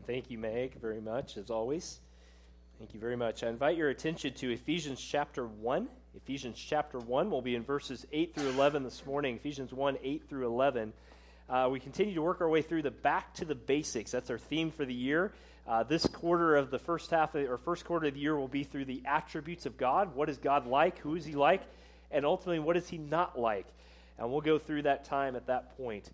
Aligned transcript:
Amen. 0.00 0.06
Thank 0.06 0.30
you, 0.30 0.38
Meg, 0.38 0.80
very 0.80 1.00
much, 1.00 1.36
as 1.36 1.50
always. 1.50 2.00
Thank 2.78 2.94
you 2.94 3.00
very 3.00 3.16
much. 3.16 3.42
I 3.42 3.48
invite 3.48 3.76
your 3.76 3.90
attention 3.90 4.32
to 4.34 4.50
Ephesians 4.50 5.00
chapter 5.00 5.46
1. 5.46 5.88
Ephesians 6.14 6.58
chapter 6.58 6.98
1 6.98 7.30
will 7.30 7.42
be 7.42 7.54
in 7.54 7.62
verses 7.62 8.06
8 8.12 8.34
through 8.34 8.48
11 8.50 8.82
this 8.82 9.04
morning. 9.04 9.36
Ephesians 9.36 9.72
1, 9.72 9.98
8 10.02 10.28
through 10.28 10.46
11. 10.46 10.92
Uh, 11.48 11.68
we 11.70 11.80
continue 11.80 12.14
to 12.14 12.22
work 12.22 12.40
our 12.40 12.48
way 12.48 12.62
through 12.62 12.82
the 12.82 12.90
back 12.90 13.34
to 13.34 13.44
the 13.44 13.54
basics. 13.54 14.10
That's 14.10 14.30
our 14.30 14.38
theme 14.38 14.70
for 14.70 14.84
the 14.84 14.94
year. 14.94 15.32
Uh, 15.68 15.82
this 15.82 16.06
quarter 16.06 16.56
of 16.56 16.70
the 16.70 16.78
first 16.78 17.10
half 17.10 17.34
of, 17.34 17.48
or 17.48 17.58
first 17.58 17.84
quarter 17.84 18.06
of 18.06 18.14
the 18.14 18.20
year 18.20 18.36
will 18.36 18.48
be 18.48 18.64
through 18.64 18.86
the 18.86 19.02
attributes 19.04 19.66
of 19.66 19.76
God. 19.76 20.14
What 20.14 20.28
is 20.28 20.38
God 20.38 20.66
like? 20.66 20.98
Who 20.98 21.16
is 21.16 21.24
He 21.24 21.34
like? 21.34 21.62
And 22.10 22.24
ultimately, 22.24 22.60
what 22.60 22.76
is 22.76 22.88
He 22.88 22.98
not 22.98 23.38
like? 23.38 23.66
And 24.18 24.30
we'll 24.30 24.40
go 24.40 24.58
through 24.58 24.82
that 24.82 25.04
time 25.04 25.36
at 25.36 25.46
that 25.46 25.76
point. 25.76 26.10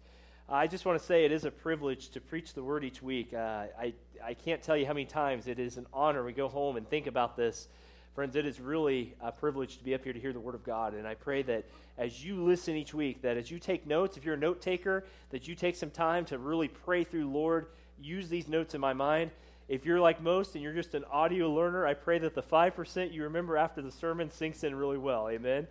I 0.48 0.68
just 0.68 0.84
want 0.84 0.96
to 0.96 1.04
say 1.04 1.24
it 1.24 1.32
is 1.32 1.44
a 1.44 1.50
privilege 1.50 2.10
to 2.10 2.20
preach 2.20 2.54
the 2.54 2.62
word 2.62 2.84
each 2.84 3.02
week. 3.02 3.34
Uh, 3.34 3.64
I, 3.76 3.94
I 4.24 4.34
can't 4.34 4.62
tell 4.62 4.76
you 4.76 4.86
how 4.86 4.92
many 4.92 5.04
times 5.04 5.48
it 5.48 5.58
is 5.58 5.76
an 5.76 5.86
honor. 5.92 6.22
We 6.24 6.32
go 6.32 6.46
home 6.46 6.76
and 6.76 6.88
think 6.88 7.08
about 7.08 7.36
this. 7.36 7.66
Friends, 8.14 8.36
it 8.36 8.46
is 8.46 8.60
really 8.60 9.14
a 9.20 9.32
privilege 9.32 9.78
to 9.78 9.84
be 9.84 9.92
up 9.92 10.04
here 10.04 10.12
to 10.12 10.20
hear 10.20 10.32
the 10.32 10.38
word 10.38 10.54
of 10.54 10.62
God. 10.62 10.94
And 10.94 11.04
I 11.04 11.14
pray 11.14 11.42
that 11.42 11.64
as 11.98 12.24
you 12.24 12.44
listen 12.44 12.76
each 12.76 12.94
week, 12.94 13.22
that 13.22 13.36
as 13.36 13.50
you 13.50 13.58
take 13.58 13.88
notes, 13.88 14.16
if 14.16 14.24
you're 14.24 14.36
a 14.36 14.38
note 14.38 14.62
taker, 14.62 15.04
that 15.30 15.48
you 15.48 15.56
take 15.56 15.74
some 15.74 15.90
time 15.90 16.24
to 16.26 16.38
really 16.38 16.68
pray 16.68 17.02
through, 17.02 17.28
Lord, 17.28 17.66
use 18.00 18.28
these 18.28 18.46
notes 18.46 18.72
in 18.72 18.80
my 18.80 18.92
mind. 18.92 19.32
If 19.68 19.84
you're 19.84 19.98
like 19.98 20.22
most 20.22 20.54
and 20.54 20.62
you're 20.62 20.74
just 20.74 20.94
an 20.94 21.02
audio 21.10 21.50
learner, 21.50 21.88
I 21.88 21.94
pray 21.94 22.20
that 22.20 22.36
the 22.36 22.42
5% 22.42 23.12
you 23.12 23.24
remember 23.24 23.56
after 23.56 23.82
the 23.82 23.90
sermon 23.90 24.30
sinks 24.30 24.62
in 24.62 24.76
really 24.76 24.98
well. 24.98 25.28
Amen? 25.28 25.66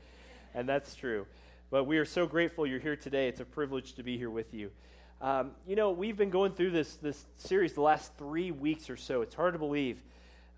And 0.54 0.68
that's 0.68 0.96
true. 0.96 1.28
But 1.72 1.86
we 1.86 1.98
are 1.98 2.06
so 2.06 2.28
grateful 2.28 2.68
you're 2.68 2.80
here 2.80 2.96
today. 2.96 3.28
It's 3.28 3.40
a 3.40 3.46
privilege 3.46 3.94
to 3.94 4.04
be 4.04 4.18
here 4.18 4.30
with 4.30 4.54
you. 4.54 4.70
Um, 5.20 5.52
you 5.68 5.76
know, 5.76 5.90
we've 5.90 6.16
been 6.16 6.30
going 6.30 6.54
through 6.54 6.70
this, 6.72 6.96
this 6.98 7.26
series 7.38 7.74
the 7.74 7.82
last 7.82 8.16
three 8.20 8.52
weeks 8.52 8.88
or 8.88 8.96
so. 8.96 9.24
It's 9.24 9.34
hard 9.34 9.54
to 9.54 9.60
believe. 9.60 10.04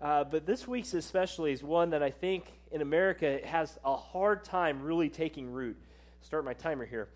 Uh, 0.02 0.24
but 0.24 0.44
this 0.44 0.68
week's 0.68 0.92
especially 0.92 1.52
is 1.52 1.62
one 1.62 1.90
that 1.90 2.02
I 2.02 2.10
think 2.10 2.44
in 2.70 2.82
America 2.82 3.40
has 3.42 3.78
a 3.86 3.96
hard 3.96 4.44
time 4.44 4.82
really 4.82 5.08
taking 5.08 5.50
root. 5.50 5.78
Start 6.20 6.44
my 6.44 6.52
timer 6.52 6.84
here. 6.84 7.08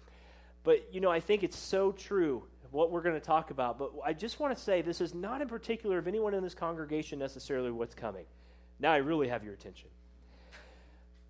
But, 0.64 0.88
you 0.90 1.02
know, 1.02 1.10
I 1.10 1.20
think 1.20 1.42
it's 1.42 1.58
so 1.58 1.92
true 1.92 2.44
what 2.70 2.90
we're 2.90 3.02
going 3.02 3.14
to 3.14 3.20
talk 3.20 3.50
about. 3.50 3.78
But 3.78 3.92
I 4.02 4.14
just 4.14 4.40
want 4.40 4.56
to 4.56 4.60
say 4.60 4.80
this 4.80 5.02
is 5.02 5.12
not 5.12 5.42
in 5.42 5.48
particular 5.48 5.98
of 5.98 6.08
anyone 6.08 6.32
in 6.32 6.42
this 6.42 6.54
congregation 6.54 7.18
necessarily 7.18 7.70
what's 7.70 7.94
coming. 7.94 8.24
Now 8.80 8.92
I 8.92 8.96
really 8.96 9.28
have 9.28 9.44
your 9.44 9.52
attention. 9.52 9.90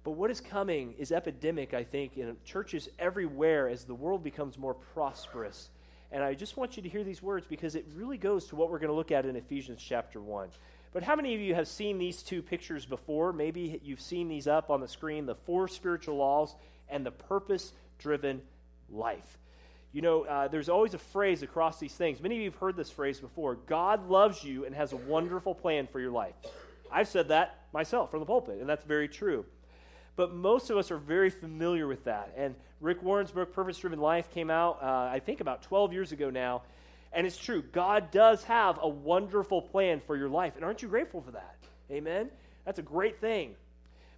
But 0.05 0.13
what 0.13 0.31
is 0.31 0.41
coming 0.41 0.95
is 0.99 1.13
epidemic, 1.13 1.75
I 1.75 1.85
think, 1.85 2.17
in 2.17 2.37
churches 2.45 2.89
everywhere 2.99 3.69
as 3.69 3.85
the 3.85 3.95
world 3.95 4.25
becomes 4.25 4.59
more 4.59 4.75
prosperous. 4.75 5.71
And 6.11 6.23
I 6.23 6.35
just 6.35 6.57
want 6.57 6.77
you 6.77 6.83
to 6.83 6.89
hear 6.89 7.05
these 7.05 7.23
words 7.23 7.47
because 7.49 7.75
it 7.75 7.87
really 7.95 8.19
goes 8.19 8.47
to 8.49 8.57
what 8.57 8.71
we're 8.71 8.79
going 8.79 8.91
to 8.91 8.97
look 8.97 9.13
at 9.13 9.25
in 9.25 9.37
Ephesians 9.37 9.83
chapter 9.83 10.21
1. 10.21 10.49
But 10.93 11.03
how 11.03 11.17
many 11.17 11.35
of 11.35 11.41
you 11.41 11.55
have 11.55 11.69
seen 11.69 11.99
these 11.99 12.23
two 12.23 12.43
pictures 12.43 12.85
before? 12.85 13.33
Maybe 13.33 13.81
you've 13.83 14.01
seen 14.01 14.29
these 14.29 14.47
up 14.47 14.71
on 14.71 14.81
the 14.81 14.89
screen 14.89 15.25
the 15.25 15.35
four 15.35 15.69
spiritual 15.69 16.17
laws 16.17 16.55
and 16.89 17.07
the 17.07 17.13
purpose 17.13 17.73
driven 17.99 18.43
life. 18.91 19.39
You 19.93 20.03
know, 20.03 20.25
uh, 20.25 20.49
there's 20.49 20.69
always 20.69 20.95
a 20.95 20.99
phrase 20.99 21.43
across 21.43 21.79
these 21.79 21.95
things. 21.95 22.21
Many 22.21 22.37
of 22.37 22.41
you 22.43 22.51
have 22.51 22.59
heard 22.59 22.77
this 22.77 22.91
phrase 22.91 23.21
before 23.21 23.55
God 23.55 24.09
loves 24.09 24.43
you 24.43 24.65
and 24.65 24.75
has 24.75 24.93
a 24.93 24.97
wonderful 24.97 25.55
plan 25.55 25.87
for 25.87 26.01
your 26.01 26.11
life. 26.11 26.35
I've 26.91 27.09
said 27.09 27.29
that 27.29 27.59
myself 27.73 28.11
from 28.11 28.21
the 28.21 28.27
pulpit, 28.27 28.59
and 28.61 28.69
that's 28.69 28.85
very 28.85 29.09
true. 29.09 29.47
But 30.17 30.35
most 30.35 30.71
of 30.71 30.77
us 30.77 30.91
are 30.91 30.99
very 30.99 31.31
familiar 31.31 31.87
with 31.87 32.05
that. 32.05 32.33
And 32.37 32.55
Rick 32.81 33.03
Warren's 33.03 33.31
book, 33.31 33.53
Purpose 33.55 33.79
Driven 33.79 34.01
Life, 34.01 34.31
came 34.31 34.51
out, 34.51 34.83
uh, 34.83 35.09
I 35.13 35.21
think, 35.25 35.41
about 35.41 35.63
12 35.63 35.93
years 35.93 36.13
ago 36.13 36.31
now. 36.31 36.63
And 37.13 37.27
it's 37.27 37.37
true. 37.37 37.63
God 37.63 38.11
does 38.11 38.45
have 38.45 38.79
a 38.83 38.89
wonderful 38.89 39.63
plan 39.63 40.01
for 40.07 40.17
your 40.17 40.29
life. 40.29 40.57
And 40.57 40.65
aren't 40.65 40.83
you 40.83 40.89
grateful 40.89 41.21
for 41.21 41.31
that? 41.33 41.57
Amen? 41.91 42.31
That's 42.65 42.79
a 42.79 42.83
great 42.83 43.21
thing. 43.21 43.55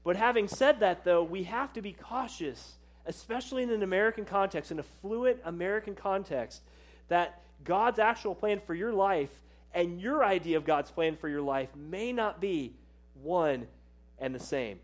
But 0.05 0.17
having 0.17 0.49
said 0.49 0.81
that, 0.81 1.05
though, 1.05 1.23
we 1.23 1.45
have 1.45 1.73
to 1.75 1.83
be 1.83 1.93
cautious, 1.93 2.75
especially 3.07 3.63
in 3.63 3.71
an 3.71 3.83
American 3.83 4.25
context, 4.25 4.71
in 4.71 4.79
a 4.79 4.85
fluent 5.01 5.41
American 5.45 5.95
context, 5.95 6.63
that 7.09 7.43
God's 7.65 7.99
actual 7.99 8.35
plan 8.35 8.61
for 8.67 8.75
your 8.75 8.93
life 8.93 9.31
and 9.73 10.01
your 10.01 10.25
idea 10.25 10.57
of 10.57 10.65
God's 10.65 10.91
plan 10.91 11.17
for 11.17 11.29
your 11.29 11.43
life 11.43 11.69
may 11.75 12.13
not 12.13 12.41
be 12.41 12.75
one 13.23 13.67
and 14.19 14.35
the 14.35 14.41
same. 14.41 14.79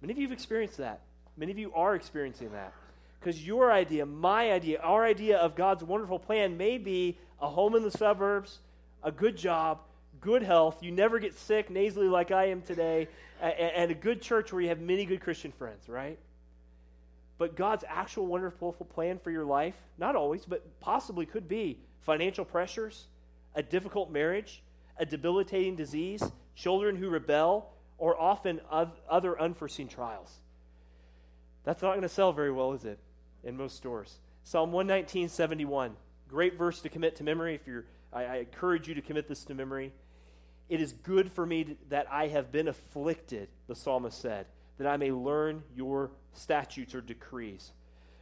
Many 0.00 0.12
of 0.12 0.18
you 0.18 0.26
have 0.26 0.32
experienced 0.32 0.78
that. 0.78 1.00
Many 1.36 1.52
of 1.52 1.58
you 1.58 1.72
are 1.74 1.94
experiencing 1.94 2.52
that. 2.52 2.72
Because 3.20 3.44
your 3.44 3.72
idea, 3.72 4.06
my 4.06 4.52
idea, 4.52 4.80
our 4.80 5.04
idea 5.04 5.38
of 5.38 5.56
God's 5.56 5.82
wonderful 5.82 6.18
plan 6.18 6.56
may 6.56 6.78
be 6.78 7.18
a 7.40 7.48
home 7.48 7.74
in 7.74 7.82
the 7.82 7.90
suburbs, 7.90 8.58
a 9.02 9.10
good 9.10 9.36
job, 9.36 9.80
good 10.20 10.42
health, 10.42 10.82
you 10.82 10.90
never 10.90 11.18
get 11.18 11.36
sick 11.36 11.70
nasally 11.70 12.08
like 12.08 12.30
I 12.30 12.46
am 12.46 12.62
today, 12.62 13.08
and 13.40 13.90
a 13.90 13.94
good 13.94 14.20
church 14.20 14.52
where 14.52 14.62
you 14.62 14.68
have 14.68 14.80
many 14.80 15.04
good 15.04 15.20
Christian 15.20 15.52
friends, 15.52 15.88
right? 15.88 16.18
But 17.38 17.54
God's 17.54 17.84
actual 17.88 18.26
wonderful 18.26 18.72
plan 18.72 19.18
for 19.18 19.30
your 19.30 19.44
life, 19.44 19.76
not 19.96 20.16
always, 20.16 20.44
but 20.44 20.80
possibly 20.80 21.24
could 21.26 21.46
be 21.48 21.78
financial 22.00 22.44
pressures, 22.44 23.06
a 23.54 23.62
difficult 23.62 24.10
marriage, 24.10 24.62
a 24.96 25.06
debilitating 25.06 25.76
disease, 25.76 26.22
children 26.56 26.96
who 26.96 27.08
rebel, 27.08 27.70
or 27.98 28.18
often 28.18 28.60
other 28.70 29.40
unforeseen 29.40 29.88
trials. 29.88 30.38
That's 31.64 31.82
not 31.82 31.90
going 31.90 32.02
to 32.02 32.08
sell 32.08 32.32
very 32.32 32.52
well, 32.52 32.72
is 32.72 32.84
it, 32.84 32.98
in 33.44 33.56
most 33.56 33.76
stores? 33.76 34.20
Psalm 34.44 34.72
119, 34.72 35.28
71. 35.28 35.96
Great 36.28 36.56
verse 36.56 36.80
to 36.80 36.88
commit 36.88 37.16
to 37.16 37.24
memory. 37.24 37.54
If 37.54 37.66
you're, 37.66 37.84
I, 38.12 38.24
I 38.24 38.36
encourage 38.36 38.88
you 38.88 38.94
to 38.94 39.02
commit 39.02 39.28
this 39.28 39.44
to 39.44 39.54
memory. 39.54 39.92
It 40.68 40.80
is 40.80 40.92
good 40.92 41.32
for 41.32 41.44
me 41.44 41.76
that 41.88 42.06
I 42.10 42.28
have 42.28 42.52
been 42.52 42.68
afflicted, 42.68 43.48
the 43.66 43.74
psalmist 43.74 44.20
said, 44.20 44.46
that 44.78 44.86
I 44.86 44.96
may 44.96 45.10
learn 45.10 45.62
your 45.74 46.12
statutes 46.34 46.94
or 46.94 47.00
decrees. 47.00 47.72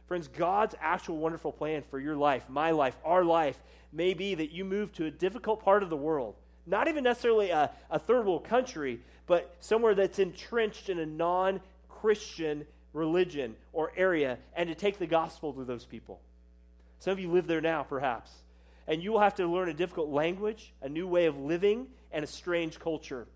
Friends, 0.07 0.27
God's 0.27 0.73
actual 0.81 1.17
wonderful 1.17 1.51
plan 1.51 1.83
for 1.89 1.99
your 1.99 2.15
life, 2.15 2.49
my 2.49 2.71
life, 2.71 2.95
our 3.03 3.25
life, 3.25 3.61
may 3.91 4.13
be 4.13 4.35
that 4.35 4.51
you 4.51 4.63
move 4.63 4.93
to 4.93 5.05
a 5.05 5.11
difficult 5.11 5.63
part 5.63 5.83
of 5.83 5.89
the 5.89 5.97
world 5.97 6.35
not 6.67 6.87
even 6.87 7.03
necessarily 7.03 7.49
a, 7.49 7.71
a 7.89 7.97
third 7.97 8.25
world 8.25 8.43
country, 8.43 8.99
but 9.25 9.55
somewhere 9.59 9.95
that's 9.95 10.19
entrenched 10.19 10.89
in 10.89 10.99
a 10.99 11.05
non 11.05 11.61
Christian 11.89 12.65
religion 12.93 13.55
or 13.73 13.91
area, 13.95 14.37
and 14.55 14.69
to 14.69 14.75
take 14.75 14.99
the 14.99 15.07
gospel 15.07 15.53
to 15.53 15.63
those 15.63 15.85
people. 15.85 16.19
Some 16.99 17.13
of 17.13 17.19
you 17.19 17.31
live 17.31 17.47
there 17.47 17.61
now, 17.61 17.83
perhaps. 17.83 18.31
And 18.87 19.03
you 19.03 19.11
will 19.11 19.19
have 19.19 19.35
to 19.35 19.47
learn 19.47 19.69
a 19.69 19.73
difficult 19.73 20.09
language, 20.09 20.73
a 20.81 20.89
new 20.89 21.07
way 21.07 21.25
of 21.25 21.37
living, 21.37 21.87
and 22.11 22.23
a 22.23 22.27
strange 22.27 22.79
culture. 22.79 23.27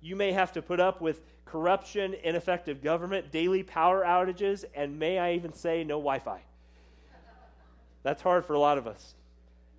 You 0.00 0.16
may 0.16 0.32
have 0.32 0.52
to 0.52 0.62
put 0.62 0.80
up 0.80 1.00
with 1.00 1.20
corruption, 1.44 2.14
ineffective 2.22 2.82
government, 2.82 3.32
daily 3.32 3.62
power 3.62 4.04
outages, 4.04 4.64
and 4.74 4.98
may 4.98 5.18
I 5.18 5.34
even 5.34 5.52
say, 5.52 5.82
no 5.84 5.96
Wi 5.96 6.18
Fi. 6.20 6.40
That's 8.02 8.22
hard 8.22 8.44
for 8.44 8.54
a 8.54 8.58
lot 8.58 8.78
of 8.78 8.86
us. 8.86 9.14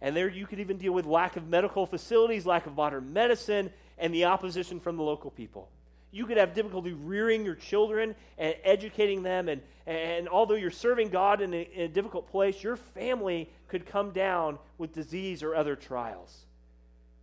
And 0.01 0.15
there 0.15 0.27
you 0.27 0.47
could 0.47 0.59
even 0.59 0.77
deal 0.77 0.93
with 0.93 1.05
lack 1.05 1.35
of 1.35 1.47
medical 1.47 1.85
facilities, 1.85 2.45
lack 2.45 2.65
of 2.65 2.75
modern 2.75 3.13
medicine, 3.13 3.71
and 3.97 4.13
the 4.13 4.25
opposition 4.25 4.79
from 4.79 4.97
the 4.97 5.03
local 5.03 5.29
people. 5.29 5.69
You 6.11 6.25
could 6.25 6.37
have 6.37 6.53
difficulty 6.53 6.91
rearing 6.91 7.45
your 7.45 7.55
children 7.55 8.15
and 8.37 8.55
educating 8.63 9.23
them. 9.23 9.47
And, 9.47 9.61
and 9.85 10.27
although 10.27 10.55
you're 10.55 10.71
serving 10.71 11.09
God 11.09 11.39
in 11.39 11.53
a, 11.53 11.69
in 11.73 11.81
a 11.83 11.87
difficult 11.87 12.29
place, 12.29 12.61
your 12.61 12.75
family 12.75 13.49
could 13.67 13.85
come 13.85 14.11
down 14.11 14.57
with 14.77 14.91
disease 14.91 15.43
or 15.43 15.55
other 15.55 15.75
trials. 15.75 16.45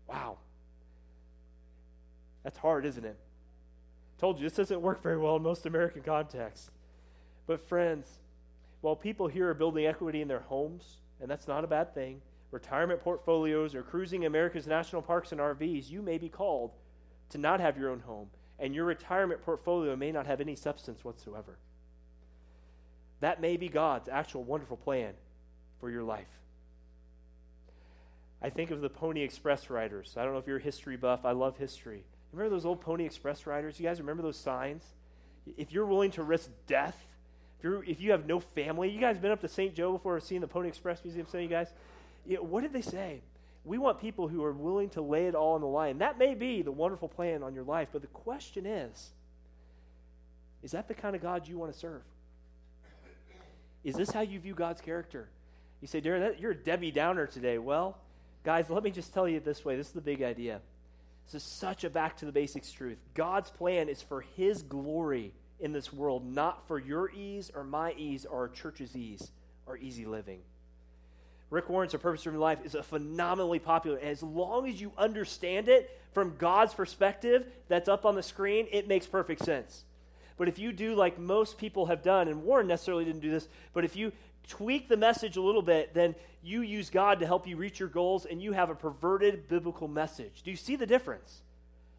Wow. 0.08 0.38
That's 2.44 2.58
hard, 2.58 2.86
isn't 2.86 3.04
it? 3.04 3.16
Told 4.18 4.38
you, 4.38 4.44
this 4.44 4.56
doesn't 4.56 4.80
work 4.80 5.02
very 5.02 5.18
well 5.18 5.36
in 5.36 5.42
most 5.42 5.66
American 5.66 6.02
contexts. 6.02 6.70
But, 7.46 7.68
friends, 7.68 8.08
while 8.80 8.96
people 8.96 9.28
here 9.28 9.50
are 9.50 9.54
building 9.54 9.86
equity 9.86 10.22
in 10.22 10.28
their 10.28 10.40
homes, 10.40 10.96
and 11.20 11.30
that's 11.30 11.46
not 11.46 11.62
a 11.62 11.66
bad 11.66 11.94
thing, 11.94 12.22
retirement 12.50 13.00
portfolios, 13.00 13.74
or 13.74 13.82
cruising 13.82 14.24
America's 14.24 14.66
national 14.66 15.02
parks 15.02 15.32
and 15.32 15.40
RVs, 15.40 15.90
you 15.90 16.02
may 16.02 16.18
be 16.18 16.28
called 16.28 16.72
to 17.30 17.38
not 17.38 17.60
have 17.60 17.76
your 17.76 17.90
own 17.90 18.00
home, 18.00 18.28
and 18.58 18.74
your 18.74 18.84
retirement 18.84 19.42
portfolio 19.42 19.94
may 19.96 20.10
not 20.10 20.26
have 20.26 20.40
any 20.40 20.56
substance 20.56 21.04
whatsoever. 21.04 21.58
That 23.20 23.40
may 23.40 23.56
be 23.56 23.68
God's 23.68 24.08
actual 24.08 24.44
wonderful 24.44 24.76
plan 24.76 25.14
for 25.80 25.90
your 25.90 26.02
life. 26.02 26.26
I 28.40 28.50
think 28.50 28.70
of 28.70 28.80
the 28.80 28.88
Pony 28.88 29.22
Express 29.22 29.68
riders. 29.68 30.14
I 30.16 30.24
don't 30.24 30.32
know 30.32 30.38
if 30.38 30.46
you're 30.46 30.58
a 30.58 30.62
history 30.62 30.96
buff. 30.96 31.24
I 31.24 31.32
love 31.32 31.58
history. 31.58 32.04
Remember 32.32 32.54
those 32.54 32.64
old 32.64 32.80
Pony 32.80 33.04
Express 33.04 33.46
riders? 33.46 33.80
You 33.80 33.86
guys 33.86 34.00
remember 34.00 34.22
those 34.22 34.36
signs? 34.36 34.84
If 35.56 35.72
you're 35.72 35.86
willing 35.86 36.12
to 36.12 36.22
risk 36.22 36.50
death, 36.66 36.96
if, 37.58 37.64
you're, 37.64 37.82
if 37.84 38.00
you 38.00 38.12
have 38.12 38.26
no 38.26 38.38
family, 38.38 38.90
you 38.90 39.00
guys 39.00 39.18
been 39.18 39.32
up 39.32 39.40
to 39.40 39.48
St. 39.48 39.74
Joe 39.74 39.92
before 39.92 40.16
or 40.16 40.20
seen 40.20 40.40
the 40.40 40.46
Pony 40.46 40.68
Express 40.68 41.02
Museum? 41.02 41.26
Some 41.28 41.38
of 41.38 41.42
you 41.42 41.48
guys? 41.48 41.72
You 42.28 42.36
know, 42.36 42.42
what 42.42 42.60
did 42.60 42.74
they 42.74 42.82
say? 42.82 43.22
We 43.64 43.78
want 43.78 44.00
people 44.00 44.28
who 44.28 44.44
are 44.44 44.52
willing 44.52 44.90
to 44.90 45.02
lay 45.02 45.26
it 45.26 45.34
all 45.34 45.54
on 45.54 45.62
the 45.62 45.66
line. 45.66 45.98
That 45.98 46.18
may 46.18 46.34
be 46.34 46.62
the 46.62 46.70
wonderful 46.70 47.08
plan 47.08 47.42
on 47.42 47.54
your 47.54 47.64
life, 47.64 47.88
but 47.90 48.02
the 48.02 48.08
question 48.08 48.66
is 48.66 49.10
is 50.62 50.72
that 50.72 50.88
the 50.88 50.94
kind 50.94 51.16
of 51.16 51.22
God 51.22 51.48
you 51.48 51.58
want 51.58 51.72
to 51.72 51.78
serve? 51.78 52.02
Is 53.84 53.94
this 53.94 54.10
how 54.10 54.20
you 54.20 54.40
view 54.40 54.54
God's 54.54 54.80
character? 54.80 55.28
You 55.80 55.86
say, 55.86 56.00
Darren, 56.00 56.20
that, 56.20 56.40
you're 56.40 56.50
a 56.50 56.56
Debbie 56.56 56.90
Downer 56.90 57.26
today. 57.26 57.58
Well, 57.58 57.96
guys, 58.44 58.68
let 58.68 58.82
me 58.82 58.90
just 58.90 59.14
tell 59.14 59.28
you 59.28 59.38
this 59.38 59.64
way. 59.64 59.76
This 59.76 59.86
is 59.86 59.92
the 59.92 60.00
big 60.00 60.20
idea. 60.20 60.60
This 61.26 61.42
is 61.42 61.48
such 61.48 61.84
a 61.84 61.90
back 61.90 62.16
to 62.18 62.26
the 62.26 62.32
basics 62.32 62.72
truth. 62.72 62.98
God's 63.14 63.50
plan 63.50 63.88
is 63.88 64.02
for 64.02 64.20
His 64.20 64.62
glory 64.62 65.32
in 65.60 65.72
this 65.72 65.92
world, 65.92 66.26
not 66.26 66.66
for 66.66 66.78
your 66.78 67.10
ease 67.10 67.52
or 67.54 67.62
my 67.62 67.92
ease 67.92 68.26
or 68.26 68.40
our 68.40 68.48
church's 68.48 68.96
ease 68.96 69.30
or 69.64 69.76
easy 69.78 70.06
living. 70.06 70.40
Rick 71.50 71.68
Warren's 71.70 71.94
A 71.94 71.98
Purpose 71.98 72.22
Driven 72.22 72.40
Life 72.40 72.58
is 72.64 72.74
a 72.74 72.82
phenomenally 72.82 73.58
popular. 73.58 73.98
As 73.98 74.22
long 74.22 74.68
as 74.68 74.80
you 74.80 74.92
understand 74.98 75.68
it 75.68 75.98
from 76.12 76.36
God's 76.36 76.74
perspective, 76.74 77.46
that's 77.68 77.88
up 77.88 78.04
on 78.04 78.14
the 78.14 78.22
screen, 78.22 78.66
it 78.70 78.86
makes 78.86 79.06
perfect 79.06 79.44
sense. 79.44 79.84
But 80.36 80.48
if 80.48 80.58
you 80.58 80.72
do 80.72 80.94
like 80.94 81.18
most 81.18 81.58
people 81.58 81.86
have 81.86 82.02
done, 82.02 82.28
and 82.28 82.44
Warren 82.44 82.66
necessarily 82.66 83.04
didn't 83.04 83.22
do 83.22 83.30
this, 83.30 83.48
but 83.72 83.84
if 83.84 83.96
you 83.96 84.12
tweak 84.46 84.88
the 84.88 84.96
message 84.96 85.36
a 85.36 85.42
little 85.42 85.62
bit, 85.62 85.94
then 85.94 86.14
you 86.42 86.60
use 86.62 86.90
God 86.90 87.20
to 87.20 87.26
help 87.26 87.46
you 87.46 87.56
reach 87.56 87.80
your 87.80 87.88
goals 87.88 88.24
and 88.24 88.40
you 88.40 88.52
have 88.52 88.70
a 88.70 88.74
perverted 88.74 89.48
biblical 89.48 89.88
message. 89.88 90.42
Do 90.42 90.50
you 90.50 90.56
see 90.56 90.76
the 90.76 90.86
difference? 90.86 91.42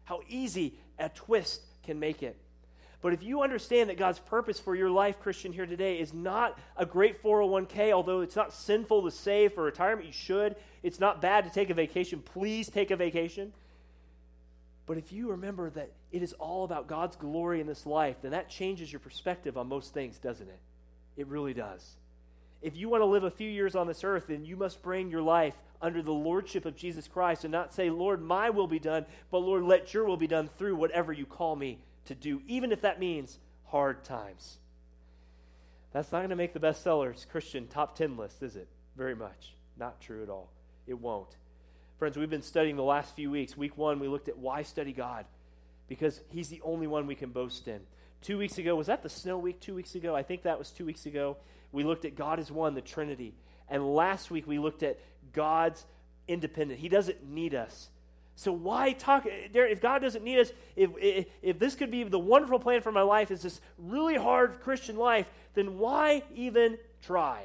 How 0.04 0.20
easy 0.28 0.74
a 0.98 1.08
twist 1.08 1.62
can 1.84 2.00
make 2.00 2.22
it. 2.22 2.36
But 3.02 3.14
if 3.14 3.22
you 3.22 3.42
understand 3.42 3.88
that 3.88 3.96
God's 3.96 4.18
purpose 4.18 4.60
for 4.60 4.74
your 4.74 4.90
life, 4.90 5.20
Christian, 5.20 5.52
here 5.52 5.64
today 5.64 5.98
is 5.98 6.12
not 6.12 6.58
a 6.76 6.84
great 6.84 7.22
401k, 7.22 7.92
although 7.92 8.20
it's 8.20 8.36
not 8.36 8.52
sinful 8.52 9.02
to 9.02 9.10
save 9.10 9.54
for 9.54 9.62
retirement, 9.62 10.06
you 10.06 10.12
should. 10.12 10.56
It's 10.82 11.00
not 11.00 11.22
bad 11.22 11.44
to 11.44 11.50
take 11.50 11.70
a 11.70 11.74
vacation. 11.74 12.20
Please 12.20 12.68
take 12.68 12.90
a 12.90 12.96
vacation. 12.96 13.52
But 14.86 14.98
if 14.98 15.12
you 15.12 15.30
remember 15.30 15.70
that 15.70 15.92
it 16.12 16.22
is 16.22 16.34
all 16.34 16.64
about 16.64 16.88
God's 16.88 17.16
glory 17.16 17.60
in 17.60 17.66
this 17.66 17.86
life, 17.86 18.16
then 18.20 18.32
that 18.32 18.50
changes 18.50 18.92
your 18.92 19.00
perspective 19.00 19.56
on 19.56 19.68
most 19.68 19.94
things, 19.94 20.18
doesn't 20.18 20.48
it? 20.48 20.58
It 21.16 21.26
really 21.26 21.54
does. 21.54 21.94
If 22.60 22.76
you 22.76 22.90
want 22.90 23.00
to 23.00 23.06
live 23.06 23.24
a 23.24 23.30
few 23.30 23.48
years 23.48 23.74
on 23.74 23.86
this 23.86 24.04
earth, 24.04 24.26
then 24.28 24.44
you 24.44 24.56
must 24.56 24.82
bring 24.82 25.10
your 25.10 25.22
life 25.22 25.54
under 25.80 26.02
the 26.02 26.12
lordship 26.12 26.66
of 26.66 26.76
Jesus 26.76 27.08
Christ 27.08 27.44
and 27.44 27.52
not 27.52 27.72
say, 27.72 27.88
Lord, 27.88 28.20
my 28.20 28.50
will 28.50 28.66
be 28.66 28.78
done, 28.78 29.06
but 29.30 29.38
Lord, 29.38 29.62
let 29.62 29.94
your 29.94 30.04
will 30.04 30.18
be 30.18 30.26
done 30.26 30.50
through 30.58 30.76
whatever 30.76 31.14
you 31.14 31.24
call 31.24 31.56
me 31.56 31.78
to 32.06 32.14
do, 32.14 32.42
even 32.46 32.72
if 32.72 32.82
that 32.82 32.98
means 32.98 33.38
hard 33.66 34.04
times. 34.04 34.58
That's 35.92 36.12
not 36.12 36.18
going 36.18 36.30
to 36.30 36.36
make 36.36 36.52
the 36.52 36.60
bestsellers 36.60 37.28
Christian 37.28 37.66
top 37.66 37.96
10 37.96 38.16
list, 38.16 38.42
is 38.42 38.56
it? 38.56 38.68
Very 38.96 39.14
much. 39.14 39.54
Not 39.78 40.00
true 40.00 40.22
at 40.22 40.28
all. 40.28 40.50
It 40.86 40.98
won't. 40.98 41.36
Friends, 41.98 42.16
we've 42.16 42.30
been 42.30 42.42
studying 42.42 42.76
the 42.76 42.82
last 42.82 43.14
few 43.14 43.30
weeks. 43.30 43.56
Week 43.56 43.76
one, 43.76 43.98
we 43.98 44.08
looked 44.08 44.28
at 44.28 44.38
why 44.38 44.62
study 44.62 44.92
God? 44.92 45.26
Because 45.88 46.20
He's 46.30 46.48
the 46.48 46.62
only 46.62 46.86
one 46.86 47.06
we 47.06 47.14
can 47.14 47.30
boast 47.30 47.68
in. 47.68 47.80
Two 48.22 48.38
weeks 48.38 48.58
ago, 48.58 48.76
was 48.76 48.86
that 48.86 49.02
the 49.02 49.08
snow 49.08 49.38
week 49.38 49.60
two 49.60 49.74
weeks 49.74 49.94
ago? 49.94 50.14
I 50.14 50.22
think 50.22 50.42
that 50.42 50.58
was 50.58 50.70
two 50.70 50.84
weeks 50.84 51.06
ago. 51.06 51.36
We 51.72 51.84
looked 51.84 52.04
at 52.04 52.16
God 52.16 52.38
is 52.38 52.50
one, 52.50 52.74
the 52.74 52.80
Trinity. 52.80 53.34
And 53.68 53.94
last 53.94 54.30
week, 54.30 54.46
we 54.46 54.58
looked 54.58 54.82
at 54.82 54.98
God's 55.32 55.84
independent. 56.28 56.80
He 56.80 56.88
doesn't 56.88 57.28
need 57.28 57.54
us. 57.54 57.88
So 58.40 58.52
why 58.52 58.92
talk? 58.92 59.26
Eh, 59.26 59.48
if 59.52 59.82
God 59.82 60.00
doesn't 60.00 60.24
need 60.24 60.38
us, 60.38 60.50
if, 60.74 60.88
if, 60.98 61.26
if 61.42 61.58
this 61.58 61.74
could 61.74 61.90
be 61.90 62.04
the 62.04 62.18
wonderful 62.18 62.58
plan 62.58 62.80
for 62.80 62.90
my 62.90 63.02
life, 63.02 63.30
is 63.30 63.42
this 63.42 63.60
really 63.76 64.16
hard 64.16 64.62
Christian 64.62 64.96
life, 64.96 65.30
then 65.52 65.76
why 65.76 66.22
even 66.34 66.78
try? 67.02 67.42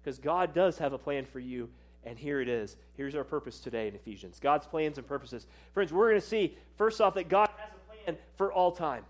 Because 0.00 0.20
God 0.20 0.54
does 0.54 0.78
have 0.78 0.92
a 0.92 0.98
plan 0.98 1.26
for 1.26 1.40
you, 1.40 1.68
and 2.04 2.16
here 2.16 2.40
it 2.40 2.48
is. 2.48 2.76
Here's 2.96 3.16
our 3.16 3.24
purpose 3.24 3.58
today 3.58 3.88
in 3.88 3.96
Ephesians 3.96 4.38
God's 4.38 4.68
plans 4.68 4.98
and 4.98 5.06
purposes. 5.08 5.48
Friends, 5.74 5.92
we're 5.92 6.10
going 6.10 6.20
to 6.20 6.26
see, 6.26 6.56
first 6.76 7.00
off, 7.00 7.14
that 7.14 7.28
God 7.28 7.48
has 7.56 7.70
a 7.74 8.04
plan 8.04 8.18
for 8.36 8.52
all 8.52 8.70
time. 8.70 9.02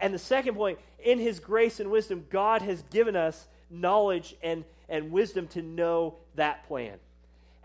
And 0.00 0.12
the 0.12 0.18
second 0.18 0.56
point, 0.56 0.80
in 0.98 1.20
His 1.20 1.38
grace 1.38 1.78
and 1.78 1.92
wisdom, 1.92 2.26
God 2.28 2.62
has 2.62 2.82
given 2.90 3.14
us 3.14 3.46
knowledge 3.70 4.34
and, 4.42 4.64
and 4.88 5.12
wisdom 5.12 5.46
to 5.48 5.62
know 5.62 6.16
that 6.34 6.66
plan. 6.66 6.98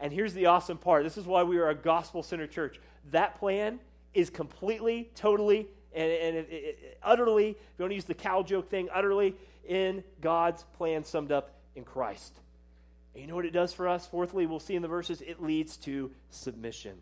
And 0.03 0.11
here's 0.11 0.33
the 0.33 0.47
awesome 0.47 0.77
part 0.77 1.05
this 1.05 1.17
is 1.17 1.25
why 1.25 1.43
we 1.43 1.57
are 1.57 1.69
a 1.69 1.75
gospel 1.75 2.23
centered 2.23 2.51
church. 2.51 2.77
That 3.11 3.39
plan 3.39 3.79
is 4.13 4.29
completely, 4.29 5.09
totally, 5.15 5.65
and, 5.95 6.11
and 6.11 6.37
it, 6.37 6.47
it, 6.51 6.97
utterly, 7.01 7.51
if 7.51 7.57
you 7.77 7.83
want 7.83 7.91
to 7.91 7.95
use 7.95 8.03
the 8.03 8.13
cow 8.13 8.43
joke 8.43 8.69
thing, 8.69 8.89
utterly 8.93 9.33
in 9.65 10.03
God's 10.19 10.65
plan 10.77 11.05
summed 11.05 11.31
up 11.31 11.51
in 11.73 11.85
Christ. 11.85 12.37
And 13.13 13.21
you 13.21 13.29
know 13.29 13.35
what 13.35 13.45
it 13.45 13.53
does 13.53 13.71
for 13.71 13.87
us? 13.87 14.05
Fourthly, 14.05 14.45
we'll 14.45 14.59
see 14.59 14.75
in 14.75 14.81
the 14.81 14.89
verses, 14.89 15.21
it 15.21 15.41
leads 15.41 15.77
to 15.77 16.11
submission. 16.31 16.97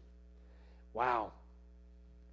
Wow. 0.94 1.32